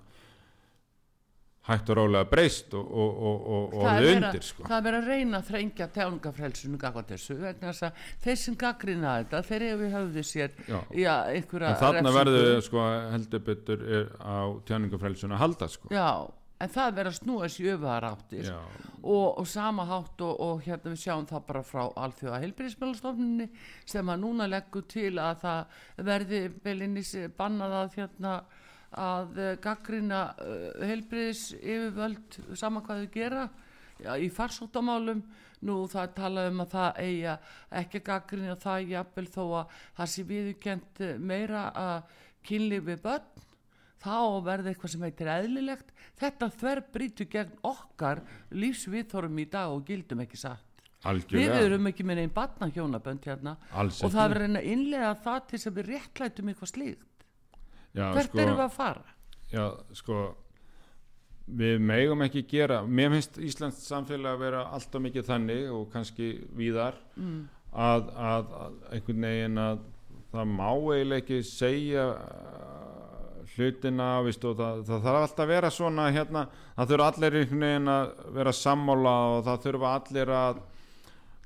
hægt 1.67 1.89
og 1.91 1.97
rólega 1.99 2.27
breyst 2.31 2.73
og, 2.79 2.87
og, 2.87 3.21
og, 3.27 3.45
og, 3.47 3.73
og 3.75 3.83
það 3.83 3.91
orðið 3.91 4.07
verið 4.07 4.17
undir 4.17 4.45
sko. 4.47 4.65
það 4.65 4.77
er 4.77 4.85
verið 4.87 4.99
að 4.99 5.09
reyna 5.11 5.37
að 5.41 5.49
þrengja 5.51 5.87
tjáningafrelsinu 5.97 6.81
gagvað 6.81 7.09
þessu 7.11 7.37
vegna 7.41 7.73
þess 7.73 7.87
að 7.87 8.03
þeir 8.23 8.39
sem 8.43 8.57
gaggrina 8.63 9.15
þetta 9.19 9.41
þeir 9.49 9.65
hefur 9.67 9.95
höfðu 9.97 10.25
sér 10.31 10.57
Já. 10.63 10.77
já, 10.95 11.13
einhverja 11.35 11.73
en 11.73 11.79
þarna 11.83 12.13
verður 12.15 12.61
sko, 12.65 12.85
heldur 13.13 13.45
betur 13.51 13.85
á 14.23 14.37
tjáningafrelsuna 14.69 15.35
að 15.37 15.43
halda 15.43 15.69
sko. 15.75 15.91
já, 15.91 16.07
en 16.57 16.71
það 16.73 16.89
er 16.89 16.95
verið 16.97 17.11
að 17.11 17.17
snúa 17.19 17.45
þessi 17.45 17.65
öfuðar 17.73 18.07
áttir. 18.07 18.51
Og, 19.07 19.27
og 19.39 19.47
sama 19.47 19.85
hátt 19.87 20.21
og, 20.25 20.39
og 20.43 20.63
hérna 20.65 20.93
við 20.93 21.03
sjáum 21.03 21.27
það 21.29 21.43
bara 21.47 21.63
frá 21.63 21.83
alþjóða 22.03 22.39
heilbyrðismjölastofninni 22.43 23.49
sem 23.85 24.09
að 24.09 24.23
núna 24.23 24.47
leggur 24.49 24.87
til 24.89 25.13
að 25.21 25.43
það 25.43 25.83
verði 26.09 26.41
belinnis 26.65 27.13
bannað 27.37 27.77
að 27.81 27.99
hérna 27.99 28.33
að 28.97 29.37
uh, 29.37 29.53
gaggrina 29.61 30.21
uh, 30.41 30.85
heilbyrðis 30.87 31.49
yfirvöld 31.59 32.39
saman 32.57 32.85
hvað 32.85 33.03
þau 33.03 33.13
gera 33.13 33.47
já, 34.01 34.15
í 34.17 34.31
farsóttamálum. 34.33 35.25
Nú 35.67 35.79
það 35.89 36.11
tala 36.13 36.43
um 36.51 36.59
að 36.61 36.73
það 36.75 36.99
eiga 37.01 37.31
ekki 37.79 38.01
að 38.01 38.07
gaggrina 38.11 38.55
það 38.61 38.91
jafnvel 38.91 39.29
þó 39.33 39.43
að 39.45 39.79
það 39.97 40.11
sé 40.13 40.25
eh, 40.37 41.15
meira 41.17 41.63
að 41.73 42.11
kynlífi 42.45 42.97
börn 43.01 43.46
þá 44.03 44.43
verði 44.45 44.71
eitthvað 44.71 44.93
sem 44.93 45.05
heitir 45.07 45.31
eðlilegt. 45.33 45.91
Þetta 46.21 46.49
þver 46.55 46.83
brýtu 46.93 47.27
gegn 47.31 47.59
okkar 47.67 48.23
lífsviðþórum 48.53 49.43
í 49.43 49.47
dag 49.51 49.73
og 49.73 49.85
gildum 49.87 50.23
ekki 50.25 50.39
satt. 50.41 50.63
Við 50.97 51.11
algjörlega 51.11 51.59
erum 51.67 51.91
ekki 51.91 52.05
með 52.07 52.23
einn 52.23 52.33
batna 52.33 52.71
hjónabönd 52.73 53.27
hérna. 53.29 53.53
Alls 53.71 54.01
og 54.01 54.11
það 54.15 54.31
verður 54.33 54.43
reyna 54.43 54.63
að 54.63 54.71
innlega 54.73 55.11
það 55.23 55.43
til 55.51 55.59
að 55.59 55.77
við 55.77 55.91
réttlætum 55.91 56.49
eitthvað 56.51 56.71
slíkt. 56.73 57.25
Já, 57.93 58.07
hvert 58.13 58.29
sko, 58.31 58.41
erum 58.41 58.57
við 58.57 58.65
að 58.65 58.75
fara? 58.75 59.15
Já, 59.51 59.65
sko 59.97 60.17
við 61.47 61.77
megum 61.79 62.23
ekki 62.25 62.43
gera 62.49 62.81
mér 62.83 63.13
finnst 63.15 63.37
Íslands 63.39 63.79
samfélag 63.87 64.35
að 64.35 64.41
vera 64.43 64.63
alltaf 64.75 65.03
mikið 65.03 65.29
þannig 65.29 65.69
og 65.71 65.85
kannski 65.93 66.31
víðar 66.57 66.97
mm. 67.15 67.37
að, 67.71 68.09
að, 68.11 68.49
að 68.63 68.81
einhvern 68.97 69.27
veginn 69.29 69.61
að 69.63 69.85
það 70.33 70.51
má 70.57 70.67
eiginlega 70.67 71.21
ekki 71.21 71.39
segja 71.47 72.07
hlutina 73.55 74.09
víst, 74.25 74.43
og 74.47 74.57
það, 74.59 74.81
það 74.87 75.05
þarf 75.07 75.21
alltaf 75.21 75.43
að 75.43 75.51
vera 75.53 75.71
svona 75.73 76.07
hérna, 76.13 76.43
það 76.75 76.91
þurfa 76.91 77.07
allir 77.11 77.37
að 77.93 78.11
vera 78.37 78.53
sammála 78.53 79.15
og 79.31 79.39
það 79.47 79.63
þurfa 79.67 79.93
allir 79.99 80.33
að 80.37 80.61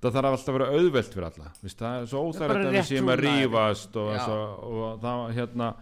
það 0.01 0.17
þarf 0.17 0.31
alltaf 0.31 0.51
að 0.51 0.57
vera 0.57 0.69
auðvelt 0.75 1.15
fyrir 1.15 1.27
alla 1.29 1.49
víst, 1.61 1.79
það 1.81 1.97
er 1.97 2.11
svo 2.11 2.23
óþægilegt 2.27 2.67
að 2.67 2.77
við 2.77 2.87
séum 2.89 3.11
að 3.13 3.23
rífast 3.25 3.97
og, 4.01 4.13
svo, 4.25 4.37
og 4.71 5.01
það 5.03 5.25
hérna 5.37 5.73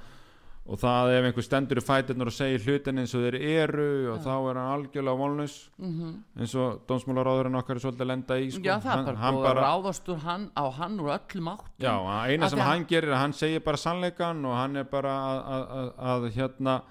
og 0.70 0.78
það 0.78 1.11
ef 1.15 1.28
einhver 1.28 1.45
stendur 1.45 1.80
í 1.82 1.84
fætirnar 1.84 2.30
og 2.30 2.36
segir 2.36 2.61
hlutin 2.67 3.01
eins 3.01 3.13
og 3.17 3.24
þeir 3.26 3.38
eru 3.39 3.88
og 4.13 4.20
þá 4.22 4.34
er 4.36 4.59
hann 4.59 4.74
algjörlega 4.76 5.17
vonlaus. 5.17 5.55
-hmm. 5.80 6.11
eins 6.38 6.53
og 6.61 6.84
dómsmálaráðurinn 6.89 7.57
okkar 7.57 7.76
er 7.76 7.82
svolítið 7.82 8.05
að 8.05 8.11
lenda 8.11 8.38
í 8.38 8.51
sko. 8.51 8.61
já 8.61 8.76
það 8.78 8.91
er 8.91 8.95
hann, 8.95 9.05
bara 9.05 9.17
hann 9.17 9.41
bara, 9.41 9.63
ráðast 9.65 10.13
hann 10.26 10.45
á 10.53 10.65
hann 10.70 10.99
úr 10.99 11.09
öllum 11.17 11.49
áttum. 11.55 11.74
Já, 11.80 11.95
eina 12.30 12.49
sem 12.49 12.59
hann 12.59 12.86
gerir 12.86 13.09
er 13.09 13.15
að 13.15 13.22
hann 13.24 13.34
segir 13.34 13.65
bara 13.65 13.78
sannleikan 13.78 14.45
og 14.45 14.55
hann 14.55 14.76
er 14.76 14.84
bara 14.84 15.09
að, 15.09 15.43
að, 15.47 15.65
að, 15.80 15.91
að 15.97 16.32
hérna 16.38 16.82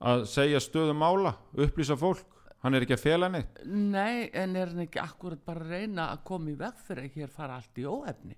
að 0.00 0.24
segja 0.28 0.60
stöðu 0.60 0.92
mála, 0.92 1.34
upplýsa 1.56 1.96
fólk. 1.96 2.26
Hann 2.64 2.74
er 2.74 2.84
ekki 2.84 2.96
að 2.96 3.04
fela 3.04 3.28
neitt. 3.28 3.60
Nei 3.64 4.30
en 4.32 4.56
er 4.56 4.70
hann 4.72 4.84
ekki 4.86 5.00
akkurat 5.00 5.40
bara 5.44 5.60
að 5.60 5.70
reyna 5.70 6.10
að 6.12 6.24
koma 6.24 6.50
í 6.50 6.56
veg 6.56 6.74
fyrir 6.86 7.04
að 7.04 7.18
hér 7.18 7.28
fara 7.28 7.56
allt 7.56 7.78
í 7.78 7.84
óefni? 7.84 8.36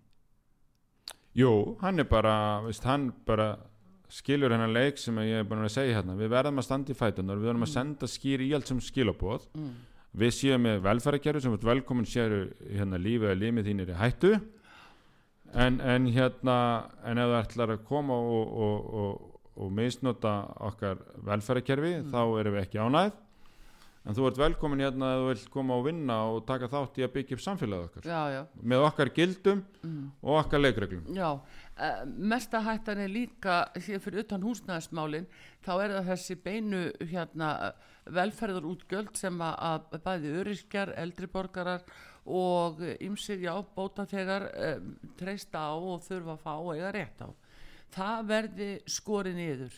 Jú, 1.37 1.77
hann 1.83 1.99
er 1.99 2.09
bara, 2.11 2.63
veist, 2.65 2.85
hann 2.85 3.13
bara 3.27 3.57
skilur 4.13 4.55
hennar 4.55 4.71
leik 4.71 5.01
sem 5.01 5.17
ég 5.25 5.43
er 5.43 5.47
búin 5.49 5.65
að 5.67 5.75
segja 5.77 5.99
hérna. 5.99 6.17
Við 6.19 6.33
verðum 6.33 6.63
að 6.63 6.67
standa 6.69 6.93
í 6.93 6.99
fætunar, 6.99 7.39
við 7.41 7.51
verðum 7.51 7.67
að 7.67 7.73
senda 7.73 8.09
skýr 8.11 8.45
í 8.45 8.51
allt 8.57 8.71
sem 8.71 8.83
skilabóð 8.83 9.47
mm. 9.57 9.71
við 10.23 10.35
séum 10.39 10.67
með 10.67 10.83
velferðarkerfi 10.87 11.45
sem 11.45 11.57
velkomin 11.67 12.09
séu 12.09 12.43
hérna 12.71 13.01
lífið 13.03 13.33
að 13.33 13.41
límið 13.43 13.71
þín 13.71 13.85
er 13.85 13.93
í 13.93 14.01
hættu. 14.01 14.33
En, 15.55 15.79
en 15.81 16.09
hérna 16.11 16.57
en 17.07 17.23
ef 17.23 17.31
það 17.31 17.41
ætlar 17.43 17.75
að 17.77 17.85
koma 17.87 18.17
og, 18.19 18.57
og, 18.67 18.89
og, 19.03 19.37
og 19.63 19.71
misnota 19.73 20.41
okkar 20.71 20.99
velferðarkerfi 21.29 21.95
þá 22.11 22.21
erum 22.41 22.59
við 22.59 22.67
ekki 22.67 22.83
ánæð 22.83 23.15
en 24.07 24.15
þú 24.15 24.29
ert 24.29 24.39
velkomin 24.39 24.83
hérna 24.85 25.09
að 25.13 25.21
þú 25.21 25.29
vilt 25.31 25.47
koma 25.53 25.77
og 25.77 25.87
vinna 25.89 26.17
og 26.31 26.43
taka 26.47 26.69
þátt 26.71 27.01
í 27.01 27.05
að 27.07 27.15
byggja 27.17 27.37
upp 27.37 27.43
samfélagið 27.43 27.87
okkar. 27.89 28.07
Já 28.07 28.21
já. 28.37 28.41
Með 28.63 28.85
okkar 28.87 29.11
gildum 29.17 29.63
og 30.23 30.39
okkar 30.41 30.63
leikreglum. 30.63 31.09
Já, 31.17 31.31
mesta 32.17 32.63
hættan 32.65 33.03
er 33.05 33.11
líka 33.13 33.67
hér 33.77 34.01
fyrir 34.01 34.25
utan 34.25 34.45
húsnæðismálin 34.45 35.27
þá 35.65 35.73
er 35.75 35.95
það 35.99 36.07
þessi 36.11 36.37
beinu 36.41 36.83
hérna 37.11 37.51
velferður 38.17 38.69
útgjöld 38.71 39.17
sem 39.19 39.41
að, 39.45 39.91
bæði 40.05 40.33
öryrkjar, 40.41 40.95
eldri 40.97 41.29
borgarar 41.29 41.85
og 42.27 42.81
ymsir 43.05 43.43
já 43.45 43.53
bóta 43.77 44.07
þegar 44.09 44.49
um, 44.51 44.95
treysta 45.19 45.67
á 45.69 45.75
og 45.77 46.07
þurfa 46.07 46.35
að 46.35 46.43
fá 46.43 46.55
og 46.55 46.73
eiga 46.75 46.95
rétt 46.95 47.21
á. 47.23 47.29
Það 47.95 48.25
verði 48.31 48.71
skorið 48.91 49.37
niður 49.39 49.77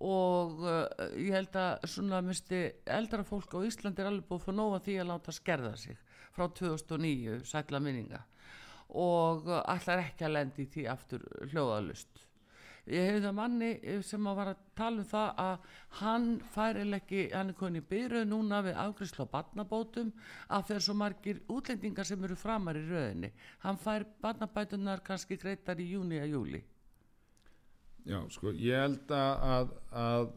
og 0.00 0.60
uh, 0.64 0.84
ég 1.14 1.36
held 1.36 1.56
að 1.60 1.86
svona 1.92 2.20
misti 2.24 2.60
eldra 2.88 3.24
fólk 3.24 3.54
á 3.54 3.64
Íslandi 3.68 4.02
er 4.02 4.10
alveg 4.10 4.28
búið 4.28 4.44
fyrir 4.48 4.58
nóga 4.58 4.82
því 4.84 4.98
að 5.00 5.10
láta 5.12 5.36
skerða 5.36 5.72
sig 5.78 5.98
frá 6.34 6.46
2009 6.58 7.40
sætla 7.48 7.80
minninga 7.82 8.24
og 8.98 9.46
ætlar 9.60 10.04
ekki 10.06 10.26
að 10.26 10.36
lendi 10.38 10.66
því 10.70 10.88
aftur 10.90 11.24
hljóðalust 11.52 12.26
ég 12.90 13.06
hefði 13.06 13.22
það 13.26 13.36
manni 13.36 13.70
eh, 13.78 14.00
sem 14.06 14.26
að 14.26 14.38
var 14.40 14.50
að 14.52 14.62
tala 14.78 15.02
um 15.02 15.08
það 15.10 15.40
að 15.44 15.68
hann 16.00 16.26
fær 16.54 16.80
eða 16.80 16.98
ekki, 16.98 17.22
hann 17.34 17.52
er 17.52 17.58
konið 17.60 17.86
byrjuð 17.90 18.26
núna 18.30 18.60
við 18.66 18.80
afgriðslu 18.84 19.26
á 19.26 19.32
barnabótum 19.34 20.12
þeir 20.68 20.84
svo 20.86 20.96
margir 20.98 21.40
útlendingar 21.52 22.08
sem 22.08 22.24
eru 22.26 22.38
framar 22.38 22.78
í 22.78 22.84
röðinni. 22.88 23.32
Hann 23.64 23.78
fær 23.80 24.06
barnabætunar 24.22 25.04
kannski 25.06 25.38
greitar 25.40 25.80
í 25.80 25.90
júni 25.92 26.20
að 26.22 26.36
júli 26.36 26.62
Já, 28.08 28.20
sko, 28.32 28.54
ég 28.56 28.80
held 28.80 29.10
að 29.12 29.74
að, 29.92 30.30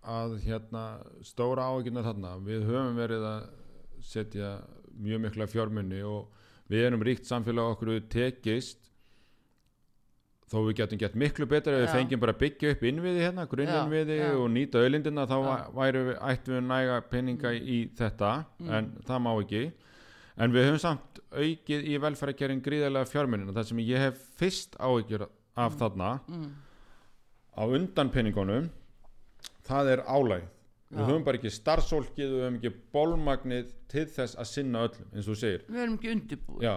að, 0.00 0.36
hérna 0.46 0.84
stóra 1.26 1.66
áhyggjuna 1.68 2.04
þarna, 2.06 2.30
við 2.46 2.64
höfum 2.70 2.96
verið 2.96 3.26
að 3.28 3.50
setja 4.06 4.54
mjög 4.96 5.26
mikla 5.26 5.48
fjármunni 5.50 6.00
og 6.08 6.32
við 6.72 6.84
erum 6.88 7.04
ríkt 7.06 7.28
samfélag 7.28 7.72
okkur 7.74 7.92
við 7.94 8.08
tekist 8.12 8.82
þó 10.46 10.60
við 10.68 10.76
getum 10.80 11.00
gett 11.00 11.16
miklu 11.18 11.46
betur 11.50 11.74
ef 11.74 11.80
við 11.84 11.94
fengjum 11.96 12.22
bara 12.22 12.36
byggja 12.38 12.74
upp 12.76 12.82
innviði 12.86 13.24
hérna, 13.24 13.46
já. 14.20 14.28
og 14.38 14.50
nýta 14.54 14.82
öllindina 14.86 15.26
þá 15.26 15.36
við, 15.74 16.12
ættum 16.30 16.54
við 16.54 16.64
næga 16.68 17.00
peninga 17.10 17.52
í 17.56 17.78
þetta 17.98 18.32
en 18.78 18.92
það 19.06 19.22
má 19.24 19.32
ekki. 19.42 19.64
En 20.36 20.52
við 20.52 20.68
höfum 20.68 20.82
samt 20.82 21.20
aukið 21.32 21.86
í 21.90 21.96
velferðarkerinn 21.98 22.62
gríðarlega 22.62 23.10
fjármunina 23.10 23.54
það 23.56 23.68
sem 23.70 23.78
ég 23.82 24.04
hef 24.06 24.20
fyrst 24.38 24.76
áhyggjur 24.78 25.26
af 25.56 25.78
þarna 25.80 26.12
á 27.56 27.62
undan 27.64 28.12
peningunum 28.12 28.68
það 29.66 29.96
er 29.96 30.04
álægð 30.06 30.44
Já. 30.44 30.55
Við 30.90 31.02
höfum 31.10 31.24
bara 31.26 31.38
ekki 31.40 31.50
starfsólkið 31.50 32.34
við 32.34 32.42
höfum 32.44 32.58
ekki 32.60 32.74
bólmagnið 32.94 33.70
til 33.90 34.04
þess 34.16 34.36
að 34.38 34.50
sinna 34.52 34.84
öllum 34.86 35.08
eins 35.14 35.26
og 35.26 35.32
þú 35.32 35.38
segir. 35.40 35.64
Við 35.68 35.80
erum 35.82 35.96
ekki 35.98 36.12
undirbúið 36.14 36.66
Já. 36.66 36.74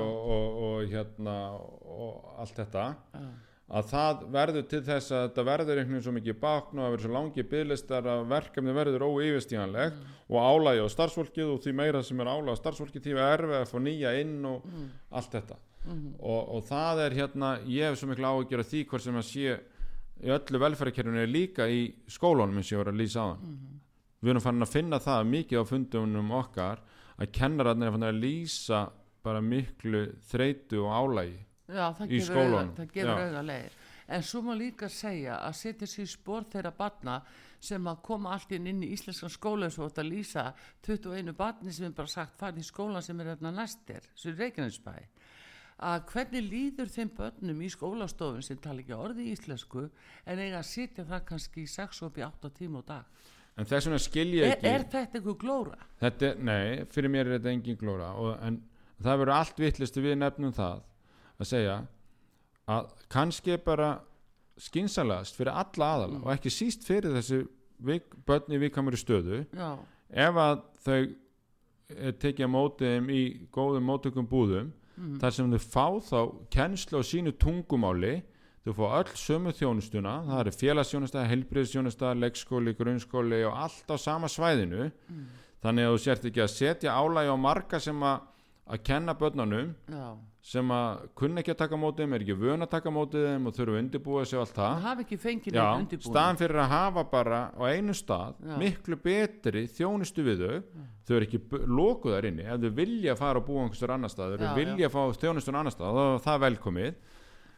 og, 0.00 0.26
og, 0.34 0.58
og 0.66 0.90
hérna 0.92 1.36
og 1.54 2.34
allt 2.44 2.60
þetta. 2.60 2.84
Já. 3.14 3.30
að 3.70 3.84
það 3.86 4.22
verður 4.34 4.64
til 4.66 4.82
þess 4.82 5.12
að 5.14 5.24
þetta 5.28 5.42
verður 5.46 5.78
einhvern 5.78 5.94
veginn 5.94 6.02
svo 6.08 6.12
mikið 6.16 6.38
bakn 6.42 6.78
og 6.80 6.84
að 6.88 6.94
verður 6.96 7.04
svo 7.06 7.12
langi 7.14 7.42
byðlistar 7.52 8.08
að 8.10 8.22
verkefni 8.32 8.72
verður 8.74 9.04
óyfirstíganlegt 9.06 10.00
og 10.26 10.38
álægi 10.50 10.82
á 10.82 10.88
starfsfólkið 10.96 11.52
og 11.52 11.60
því 11.62 11.74
meira 11.78 12.00
sem 12.02 12.20
er 12.24 12.30
álægi 12.32 12.50
á 12.50 12.60
starfsfólkið 12.60 13.04
því 13.04 13.12
er 13.14 13.20
erfið 13.36 13.58
að 13.60 13.68
fá 13.70 13.78
nýja 13.84 14.14
inn 14.24 14.40
og 14.50 14.64
allt 15.20 15.36
þetta. 15.38 15.58
Og, 16.18 16.40
og 16.56 16.64
það 16.68 16.98
er 17.06 17.14
hérna 17.20 17.52
ég 17.64 17.86
hef 17.88 18.00
svo 18.02 18.10
miklu 18.10 18.26
áhyggjur 18.32 18.60
af 18.64 18.68
því 18.72 18.80
hvort 18.90 19.06
sem 19.06 19.16
að 19.22 19.28
sé 19.30 19.54
í 20.20 20.32
öllu 20.34 20.62
velferðarkerfinu 20.62 21.22
er 21.22 21.30
líka 21.30 21.68
í 21.68 21.82
skólunum 22.10 22.60
eins 22.60 22.70
og 22.70 22.76
ég 22.76 22.82
var 22.84 22.92
að 22.92 23.00
lýsa 23.00 23.24
á 23.24 23.26
hann 23.32 23.60
við 24.20 24.32
erum 24.34 24.44
farin 24.44 24.66
að 24.66 24.74
finna 24.74 25.00
það 25.00 25.28
mikið 25.34 25.62
á 25.62 25.70
fundunum 25.70 26.34
okkar 26.40 26.82
að 27.20 27.30
kennararnir 27.36 27.88
er 27.88 27.94
farin 27.96 28.10
að 28.10 28.20
lýsa 28.24 28.80
bara 29.24 29.40
miklu 29.44 30.06
þreytu 30.30 30.84
og 30.84 30.92
álægi 30.96 31.38
Já, 31.70 31.86
það 31.94 32.12
Í 32.12 32.20
skólanum, 32.26 32.72
það 32.74 32.92
gefur 32.96 33.20
auga 33.22 33.42
leir. 33.46 33.74
En 34.10 34.24
svo 34.26 34.40
má 34.42 34.54
líka 34.58 34.88
segja 34.90 35.36
að 35.46 35.52
setja 35.60 35.86
sér 35.86 36.08
spór 36.10 36.46
þeirra 36.50 36.72
barna 36.74 37.20
sem 37.62 37.86
að 37.86 38.00
koma 38.08 38.32
allt 38.34 38.50
inn 38.56 38.66
inn 38.66 38.80
í 38.82 38.88
íslenskan 38.96 39.30
skóla 39.30 39.68
eins 39.68 39.78
og 39.78 39.90
þetta 39.90 40.06
lýsa 40.08 40.44
21 40.86 41.36
barni 41.38 41.74
sem 41.76 41.86
er 41.86 41.94
bara 41.94 42.10
sagt 42.10 42.38
farið 42.40 42.64
í 42.64 42.66
skólan 42.66 43.04
sem 43.06 43.20
er 43.22 43.30
hérna 43.34 43.52
næstir, 43.54 44.08
sem 44.18 44.32
er 44.32 44.46
Reykjanesbæ. 44.46 44.94
Að 45.80 46.02
hvernig 46.12 46.44
líður 46.44 46.90
þeim 46.92 47.10
börnum 47.16 47.60
í 47.64 47.68
skólastofun 47.72 48.44
sem 48.44 48.58
tala 48.60 48.82
ekki 48.82 48.92
orði 48.96 49.30
í 49.30 49.34
íslensku 49.34 49.86
en 50.28 50.42
eiga 50.42 50.58
að 50.58 50.66
sitja 50.68 51.06
það 51.08 51.22
kannski 51.30 51.64
í 51.64 51.70
6 51.72 52.02
og 52.02 52.10
upp 52.10 52.18
í 52.20 52.24
8 52.26 52.50
tíma 52.58 52.82
á 52.84 52.88
dag. 52.90 53.04
en 53.56 53.68
þess 53.68 53.86
vegna 53.88 54.00
skil 54.00 54.26
ég 54.36 54.44
Er, 54.44 54.52
ekki 54.56 54.68
er 54.68 54.84
þetta 54.92 55.18
einhver 55.18 55.38
glóra? 55.40 55.78
Þetta, 56.00 56.34
nei, 56.36 56.84
fyrir 56.92 57.12
mér 57.12 57.26
er 57.26 57.38
þetta 57.38 57.50
engin 57.54 57.78
glóra 57.80 58.10
og, 58.16 58.34
en 58.44 58.60
það 59.00 59.18
verður 59.22 59.34
allt 59.36 59.62
vittlistu 59.64 60.04
við 60.04 60.18
nefnum 60.20 60.52
það 60.56 60.82
að 61.40 61.48
segja 61.50 61.78
að 62.70 62.92
kannski 63.10 63.56
bara 63.64 63.90
skynsalast 64.60 65.36
fyrir 65.38 65.56
alla 65.56 65.88
aðala 65.96 66.20
og 66.20 66.30
ekki 66.34 66.52
síst 66.52 66.84
fyrir 66.84 67.14
þessi 67.16 67.40
vik, 67.80 68.12
börn 68.28 68.52
í 68.52 68.60
vikamur 68.60 68.96
stöðu 69.00 69.42
Já, 69.56 69.70
ef 70.12 70.40
að 70.44 70.60
þau 70.84 70.98
eh, 71.00 72.12
tekja 72.20 72.48
mótið 72.52 72.94
þeim 72.98 73.10
í 73.16 73.22
góðum 73.56 73.88
mótökum 73.88 74.28
búðum 74.28 74.70
þar 75.20 75.36
sem 75.36 75.54
þau 75.54 75.62
fá 75.64 75.86
þá 76.10 76.20
kennslu 76.54 77.00
á 77.00 77.02
sínu 77.06 77.32
tungumáli 77.40 78.14
þau 78.64 78.72
fá 78.76 78.86
öll 79.00 79.12
sömu 79.16 79.52
þjónustuna 79.56 80.14
það 80.28 80.40
eru 80.42 80.54
félagsþjónusta, 80.56 81.26
heilbriðsþjónusta 81.30 82.14
leikskóli, 82.18 82.74
grunnskóli 82.78 83.44
og 83.48 83.56
allt 83.66 83.92
á 83.92 83.96
sama 83.96 84.28
svæðinu. 84.28 84.90
Þannig 85.60 85.86
að 85.86 85.94
þú 85.94 86.02
sért 86.04 86.26
ekki 86.30 86.42
að 86.44 86.52
setja 86.54 86.96
álægi 86.96 87.32
á 87.32 87.36
marga 87.36 87.80
sem 87.80 88.04
að 88.04 88.82
kenna 88.84 89.14
börnunum. 89.16 89.74
Já. 89.88 90.16
Sem 90.40 90.70
að 90.72 91.00
kunna 91.20 91.42
ekki 91.42 91.52
að 91.52 91.58
taka 91.60 91.76
mótið 91.76 92.04
þeim 92.06 92.14
er 92.16 92.22
ekki 92.24 92.36
vön 92.40 92.64
að 92.64 92.70
taka 92.72 92.92
mótið 92.94 93.26
þeim 93.28 93.48
og 93.50 93.56
þurfa 93.58 93.74
að 93.74 93.80
undirbúa 93.82 94.22
sig 94.24 94.38
og 94.38 94.44
allt 94.46 94.54
það. 94.56 94.78
Hafi 94.86 95.04
ekki 95.04 95.18
fengið 95.20 95.58
Já, 95.58 95.60
neitt 95.66 95.82
undirbúin. 95.84 96.14
staðan 96.14 96.40
fyrir 96.40 96.60
að 96.62 96.70
hafa 96.72 97.04
bara 97.12 97.40
á 97.52 97.62
einu 97.68 97.96
stað 97.98 98.40
Já. 98.40 98.54
miklu 98.62 98.98
betri 99.04 99.66
þjónustu 99.68 100.24
við 100.24 100.44
þau. 100.46 100.62
Þau 101.04 101.14
eru 101.18 101.28
ekki 101.28 101.40
þar 102.16 102.28
inni. 102.30 102.46
Ef 102.48 102.60
þau 102.64 102.74
vilja 102.80 103.16
fara 103.20 103.42
og 103.42 103.46
búa 103.50 103.64
einhverstur 103.66 103.92
annar 103.92 104.12
stað 104.12 104.36
þau 104.38 104.46
Já, 104.48 104.54
vilja 104.56 104.92
fá 104.92 105.00
þjónustun 105.20 105.60
annar 105.60 105.76
stað 105.76 106.00
þá 106.00 106.04
er 106.08 106.24
það 106.24 106.44
velkomið 106.46 106.94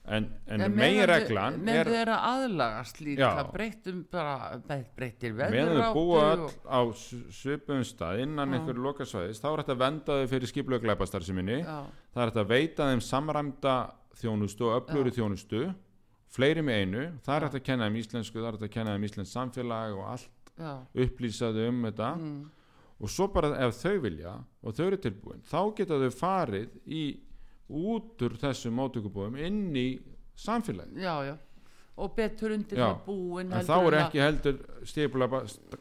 en, 0.05 0.24
en, 0.50 0.61
En 0.66 0.72
megin 0.74 0.96
meðan 0.98 1.09
reglan 1.12 1.59
þau- 1.62 1.68
er 1.76 1.88
eru 2.03 2.11
að 2.16 2.24
aðlagast 2.32 3.00
líka 3.00 3.28
breyttum 3.53 4.00
bara 4.11 4.34
breyttir 4.96 5.32
meðan 5.36 5.78
þau 5.78 5.92
búa 5.94 6.22
öll 6.32 6.48
á 6.66 6.80
svipum 7.30 7.84
stað 7.86 8.22
innan 8.24 8.53
einhverju 8.59 8.82
lokasvæðis 8.88 9.38
þá 9.42 9.46
er 9.53 9.62
þetta 9.62 9.76
að 9.76 9.82
venda 9.84 10.18
þau 10.22 10.26
fyrir 10.34 10.50
skiplega 10.50 10.82
glæpastarsiminni 10.88 11.61
Já, 11.62 11.78
það 12.14 12.22
er 12.26 12.32
þetta 12.32 12.46
veita 12.50 12.88
þeim 12.90 13.05
samræmda 13.12 13.76
þjónustu 14.22 14.66
og 14.68 14.80
öfluri 14.82 15.14
þjónustu 15.14 15.62
fleiri 16.32 16.62
með 16.64 16.80
einu, 16.82 17.05
það 17.22 17.36
er 17.36 17.44
hægt 17.46 17.59
að 17.61 17.64
kenna 17.68 17.86
þeim 17.88 18.00
íslensku 18.03 18.38
það 18.40 18.48
er 18.48 18.57
hægt 18.59 18.66
að 18.68 18.74
kenna 18.74 18.92
þeim 18.96 19.07
íslensk 19.09 19.32
samfélag 19.36 19.96
og 19.98 20.07
allt 20.16 20.53
já, 20.59 20.72
upplýsaðu 21.05 21.68
um 21.68 21.82
þetta. 21.86 22.11
Mm, 22.16 22.38
og 23.03 23.11
svo 23.11 23.26
bara 23.34 23.50
ef 23.66 23.74
þau 23.82 23.98
vilja 24.00 24.32
og 24.62 24.74
þau 24.76 24.86
eru 24.86 24.98
tilbúin 25.03 25.42
þá 25.44 25.59
geta 25.78 25.98
þau 26.00 26.11
farið 26.16 26.70
í 26.86 27.03
út 27.72 28.22
úr 28.26 28.36
þessum 28.40 28.76
mótökubúum 28.78 29.38
inn 29.40 29.72
í 29.76 29.86
samfélagi 30.38 31.02
já, 31.02 31.14
já 31.26 31.34
og 32.01 32.14
betur 32.16 32.55
undir 32.55 32.78
Já, 32.80 32.86
það 32.88 33.01
búin 33.05 33.53
en 33.53 33.66
þá 33.68 33.74
er 33.76 33.97
ekki 33.99 34.20
heldur 34.22 34.61
stífla 34.88 35.26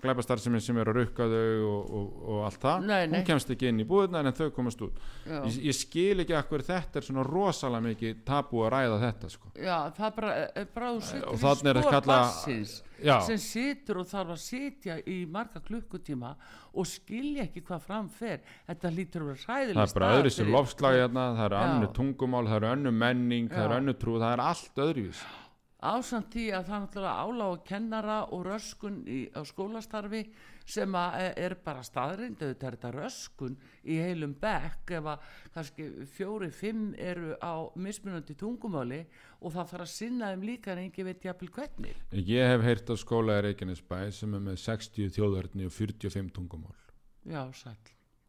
glæpastarfsemi 0.01 0.59
sem 0.61 0.79
er 0.81 0.91
að 0.91 0.97
rukka 0.99 1.27
þau 1.31 1.69
og, 1.69 1.93
og, 1.99 2.09
og 2.33 2.41
allt 2.49 2.59
það 2.65 2.85
Nei, 2.89 2.97
nei. 3.07 3.15
hún 3.15 3.27
kemst 3.29 3.53
ekki 3.55 3.69
inn 3.71 3.79
í 3.79 3.87
búðunar 3.87 4.27
en 4.27 4.35
þau 4.35 4.49
komast 4.57 4.83
út 4.83 4.99
ég, 5.29 5.59
ég 5.69 5.77
skil 5.77 6.25
ekki 6.25 6.35
akkur 6.35 6.65
þetta 6.67 6.99
er 6.99 7.07
svona 7.07 7.23
rosalega 7.27 7.85
mikið 7.87 8.19
tabú 8.27 8.65
að 8.65 8.73
ræða 8.75 8.99
þetta 9.05 9.31
sko. 9.31 9.51
já, 9.55 9.77
það 9.97 10.07
er 10.09 10.15
bara, 10.19 10.33
er 10.51 10.71
bara 10.75 10.91
þú 10.91 10.97
Og 10.99 11.41
setur 11.45 11.71
í 11.71 11.71
er 11.71 12.91
já, 13.01 13.15
sem 13.25 13.39
situr 13.41 14.01
og 14.01 14.09
þarf 14.11 14.33
að 14.35 14.41
sitja 14.43 14.97
í 15.09 15.17
marga 15.31 15.61
klukkutíma 15.63 16.33
og 16.75 16.87
skilja 16.87 17.47
ekki 17.47 17.63
hvað 17.67 17.85
framfer 17.87 18.43
þetta 18.67 18.91
lítur 18.95 19.23
að 19.25 19.31
vera 19.31 19.41
það 19.45 19.55
hræðileg 19.55 19.85
er 19.85 19.95
bara 19.95 20.11
öðru 20.17 20.33
sér 20.35 20.51
lofslagi 20.55 21.01
hérna, 21.05 21.25
það 21.39 21.45
eru 21.47 21.61
Já. 21.61 21.69
önnu 21.69 21.91
tungumál 21.97 22.43
það 22.49 22.57
eru 22.59 22.71
önnu 22.75 22.93
menning, 22.95 23.49
það 23.51 23.63
Já. 23.63 23.67
eru 23.69 23.79
önnu 23.79 23.95
trú 24.03 24.17
það 24.19 24.35
er 24.35 24.43
allt 24.51 24.83
öðruvís 24.85 25.23
ásamt 25.81 26.33
því 26.35 26.45
að 26.53 26.65
það 26.67 26.75
er 26.75 26.81
náttúrulega 26.85 27.25
áláð 27.25 27.53
kennara 27.65 28.17
og 28.35 28.43
röskun 28.45 28.97
í, 29.09 29.19
á 29.33 29.41
skólastarfi 29.49 30.21
sem 30.71 30.93
að 30.95 31.15
e- 31.23 31.31
er 31.41 31.55
bara 31.65 31.83
staðrind 31.83 32.37
auðvitað 32.41 32.67
er 32.67 32.77
þetta 32.77 32.91
röskun 32.95 33.55
í 33.83 33.97
heilum 33.97 34.35
bekk 34.41 34.93
ef 34.99 35.09
að 35.15 35.31
kannski 35.55 35.87
fjóri, 36.13 36.51
fimm 36.53 36.91
eru 36.97 37.33
á 37.41 37.65
mismunandi 37.75 38.37
tungumáli 38.37 39.01
og 39.41 39.55
það 39.55 39.71
þarf 39.73 39.87
að 39.87 39.93
sinna 39.95 40.29
þeim 40.33 40.45
líka 40.51 40.75
en 40.75 40.83
engi 40.83 41.07
veit 41.07 41.25
jafnvel 41.25 41.49
hvernig. 41.55 42.03
Ég 42.13 42.53
hef 42.53 42.67
heyrt 42.67 42.93
á 42.93 42.95
skóla 43.01 43.39
í 43.41 43.47
Reykjanesbæ 43.47 43.97
sem 44.13 44.37
er 44.37 44.45
með 44.51 44.61
60 44.67 45.17
þjóðverðni 45.17 45.65
og 45.65 45.73
45 45.73 46.29
tungumál. 46.37 46.77
Já, 47.25 47.41
sæl 47.57 47.75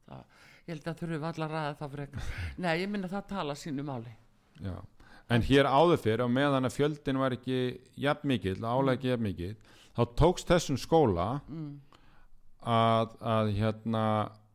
það, 0.09 0.25
ég 0.67 0.75
held 0.75 0.89
að 0.89 1.03
þurfum 1.03 1.29
allar 1.29 1.55
að 1.61 1.77
það 1.81 1.95
frekar. 1.97 2.33
Nei, 2.65 2.73
ég 2.81 2.91
minna 2.91 3.11
það 3.13 3.29
tala 3.33 3.57
sínu 3.59 3.85
máli. 3.87 4.13
Já. 4.63 4.77
En 5.33 5.47
hér 5.47 5.69
áður 5.69 6.01
fyrir 6.03 6.25
og 6.27 6.33
meðan 6.35 6.69
að 6.69 6.77
fjöldin 6.77 7.21
var 7.21 7.37
ekki 7.37 7.61
jafn 8.01 8.29
mikill, 8.29 8.59
álega 8.61 8.99
ekki 8.99 9.13
jafn 9.13 9.27
mikill 9.27 9.55
þá 9.97 10.03
tókst 10.19 10.51
þessum 10.51 10.79
skóla 10.81 11.29
mm. 11.47 11.71
að, 12.69 13.17
að 13.21 13.53
hérna 13.59 14.05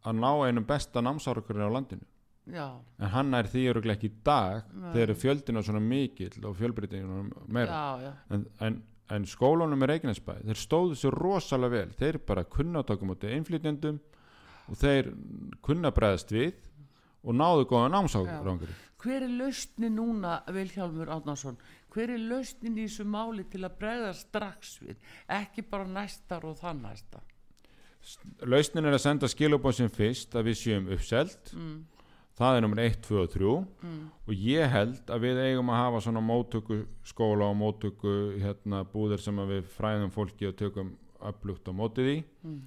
að 0.08 0.22
ná 0.22 0.30
einum 0.48 0.68
besta 0.68 1.04
námsárakurinn 1.04 1.68
á 1.68 1.72
landinu. 1.74 2.06
Já, 2.48 2.68
en 3.04 3.10
hann 3.12 3.36
er 3.36 3.50
því 3.52 3.64
öruglega 3.74 3.98
ekki 3.98 4.08
í 4.08 4.20
dag 4.24 4.70
Nei. 4.72 4.92
þegar 4.94 5.18
fjöldin 5.20 5.60
er 5.60 5.66
svona 5.68 5.82
mikill 5.84 6.46
og 6.48 6.56
fjölbreytingin 6.56 7.34
meira. 7.52 7.80
Já, 7.82 8.06
já. 8.06 8.12
En, 8.32 8.46
en, 8.64 8.78
en 9.18 9.26
skólanum 9.28 9.84
í 9.84 9.90
Reykjanesbæ 9.92 10.38
þeir 10.46 10.62
stóðu 10.62 10.96
sér 10.96 11.18
rosalega 11.20 11.74
vel. 11.74 11.98
Þeir 12.00 12.22
bara 12.30 12.46
kunna 12.48 12.86
taka 12.88 13.10
mútið 13.10 13.36
einflýtjendum 13.36 14.00
og 14.68 14.80
þeir 14.80 15.12
kunna 15.66 15.92
bregðast 15.96 16.32
við 16.32 16.56
og 17.28 17.36
náðu 17.36 17.68
góða 17.68 17.92
námsárangur 17.98 18.72
Hver 18.98 19.28
er 19.28 19.34
lausnin 19.40 19.94
núna, 19.94 20.40
Vilhjálmur 20.50 21.10
Átnarsson? 21.14 21.58
Hver 21.94 22.16
er 22.16 22.22
lausnin 22.30 22.78
í 22.78 22.88
þessu 22.88 23.06
máli 23.06 23.46
til 23.50 23.62
að 23.66 23.76
bregða 23.78 24.14
strax 24.18 24.78
við? 24.82 24.98
Ekki 25.30 25.66
bara 25.70 25.86
næstar 25.86 26.46
og 26.50 26.58
þann 26.58 26.82
næsta. 26.86 27.22
lausnin 28.42 28.86
er 28.86 28.96
að 28.96 29.04
senda 29.04 29.28
skilabóð 29.28 29.76
sem 29.82 29.90
fyrst 29.92 30.36
að 30.36 30.50
við 30.50 30.58
séum 30.58 30.90
uppselt 30.96 31.54
Mm, 31.54 31.86
það 32.38 32.58
er 32.58 32.62
nummer 32.62 32.82
1, 32.84 33.02
2 33.04 33.20
og 33.22 33.32
3 33.34 33.56
mm, 33.84 34.04
og 34.28 34.46
ég 34.48 34.70
held 34.72 35.12
að 35.12 35.26
við 35.26 35.42
eigum 35.44 35.70
að 35.74 35.82
hafa 35.82 36.02
svona 36.06 36.22
móttöku 36.22 36.78
skóla 37.04 37.50
og 37.52 37.58
móttöku 37.58 38.14
hérna, 38.40 38.86
búðir 38.94 39.20
sem 39.20 39.36
við 39.50 39.66
fræðum 39.76 40.14
fólki 40.14 40.48
og 40.48 40.56
tökum 40.56 40.96
upplugt 41.20 41.68
á 41.68 41.74
mótið 41.74 42.12
í 42.14 42.18
mm. 42.46 42.62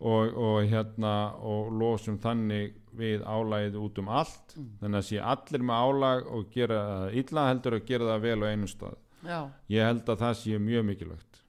Og, 0.00 0.34
og 0.34 0.58
hérna 0.70 1.14
og 1.44 1.70
losum 1.76 2.18
þannig 2.20 2.74
við 2.96 3.22
álægið 3.22 3.78
út 3.80 4.00
um 4.02 4.10
allt. 4.20 4.56
Mm. 4.56 4.68
þannig 4.80 5.02
að 5.02 5.08
sé 5.10 5.22
allir 5.34 5.66
með 5.68 5.86
álag 5.86 6.28
og 6.34 6.50
gera 6.54 6.82
það 6.88 7.18
illa 7.22 7.46
heldur 7.50 7.78
að 7.78 7.86
gera 7.92 8.12
það 8.12 8.26
vel 8.26 8.38
á 8.40 8.46
einum 8.50 8.70
stað. 8.70 9.00
Já, 9.20 9.40
ég 9.68 9.90
held 9.90 10.08
að 10.08 10.22
það 10.24 10.38
sé 10.40 10.60
mjög 10.64 10.86
mikilvægt. 10.88 11.40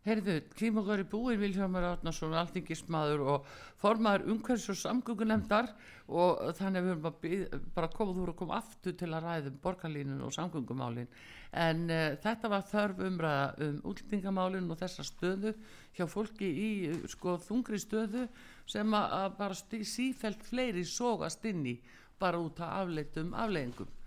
Heyrðu, 0.00 0.34
tíma 0.56 0.80
okkar 0.80 1.02
í 1.02 1.08
búin 1.12 1.40
Vilhjálmur 1.42 1.84
Átnarsson, 1.84 2.32
alþingismadur 2.40 3.20
og 3.20 3.48
formaður 3.82 4.30
umhverfis 4.32 4.72
og 4.72 4.78
samgöngunemdar 4.80 5.68
og 6.10 6.40
þannig 6.58 6.80
að 6.80 6.86
við 6.86 6.92
erum 6.94 7.68
bara, 7.74 7.90
komið 7.94 8.22
úr 8.22 8.32
og 8.32 8.38
koma 8.40 8.56
aftur 8.58 8.96
til 8.98 9.10
að 9.10 9.26
ræðum 9.26 9.60
borgarlínun 9.62 10.24
og 10.26 10.34
samgöngumálin. 10.34 11.10
En 11.50 11.84
uh, 11.90 12.16
þetta 12.22 12.50
var 12.50 12.66
þörf 12.70 13.04
umræða 13.06 13.46
um 13.66 13.78
útlendingamálin 13.92 14.70
og 14.70 14.80
þessa 14.80 15.06
stöðu 15.06 15.54
hjá 15.96 16.04
fólki 16.10 16.50
í 16.50 16.70
sko 17.10 17.36
þungri 17.46 17.80
stöðu 17.82 18.26
sem 18.70 18.98
að, 18.98 19.32
bara 19.38 19.56
sífælt 19.56 20.44
fleiri 20.46 20.84
sógast 20.86 21.46
inn 21.50 21.64
í 21.66 21.78
bara 22.20 22.40
út 22.42 22.60
af 22.60 22.82
afleitum 22.82 23.32
afleiðingum 23.34 23.99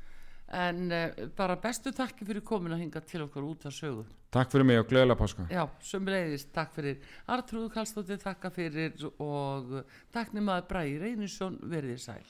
en 0.53 0.83
uh, 0.91 1.23
bara 1.37 1.57
bestu 1.61 1.93
takki 1.95 2.27
fyrir 2.27 2.45
komin 2.45 2.75
að 2.75 2.85
hinga 2.85 3.01
til 3.07 3.25
okkar 3.25 3.47
út 3.47 3.65
af 3.69 3.75
sögu. 3.75 4.05
Takk 4.33 4.53
fyrir 4.53 4.65
mig 4.69 4.81
og 4.81 4.87
gleðilega 4.89 5.19
páska. 5.19 5.47
Já, 5.53 5.65
sömulegðis, 5.85 6.47
takk 6.53 6.71
fyrir. 6.77 7.01
Artrúðu 7.33 7.73
Kallstóttir, 7.73 8.21
takka 8.21 8.53
fyrir 8.53 8.95
og 9.21 9.83
takk 10.13 10.33
nemaður 10.37 10.69
Bræði 10.71 11.03
Reynisson 11.03 11.59
verðið 11.69 12.01
sæl 12.07 12.23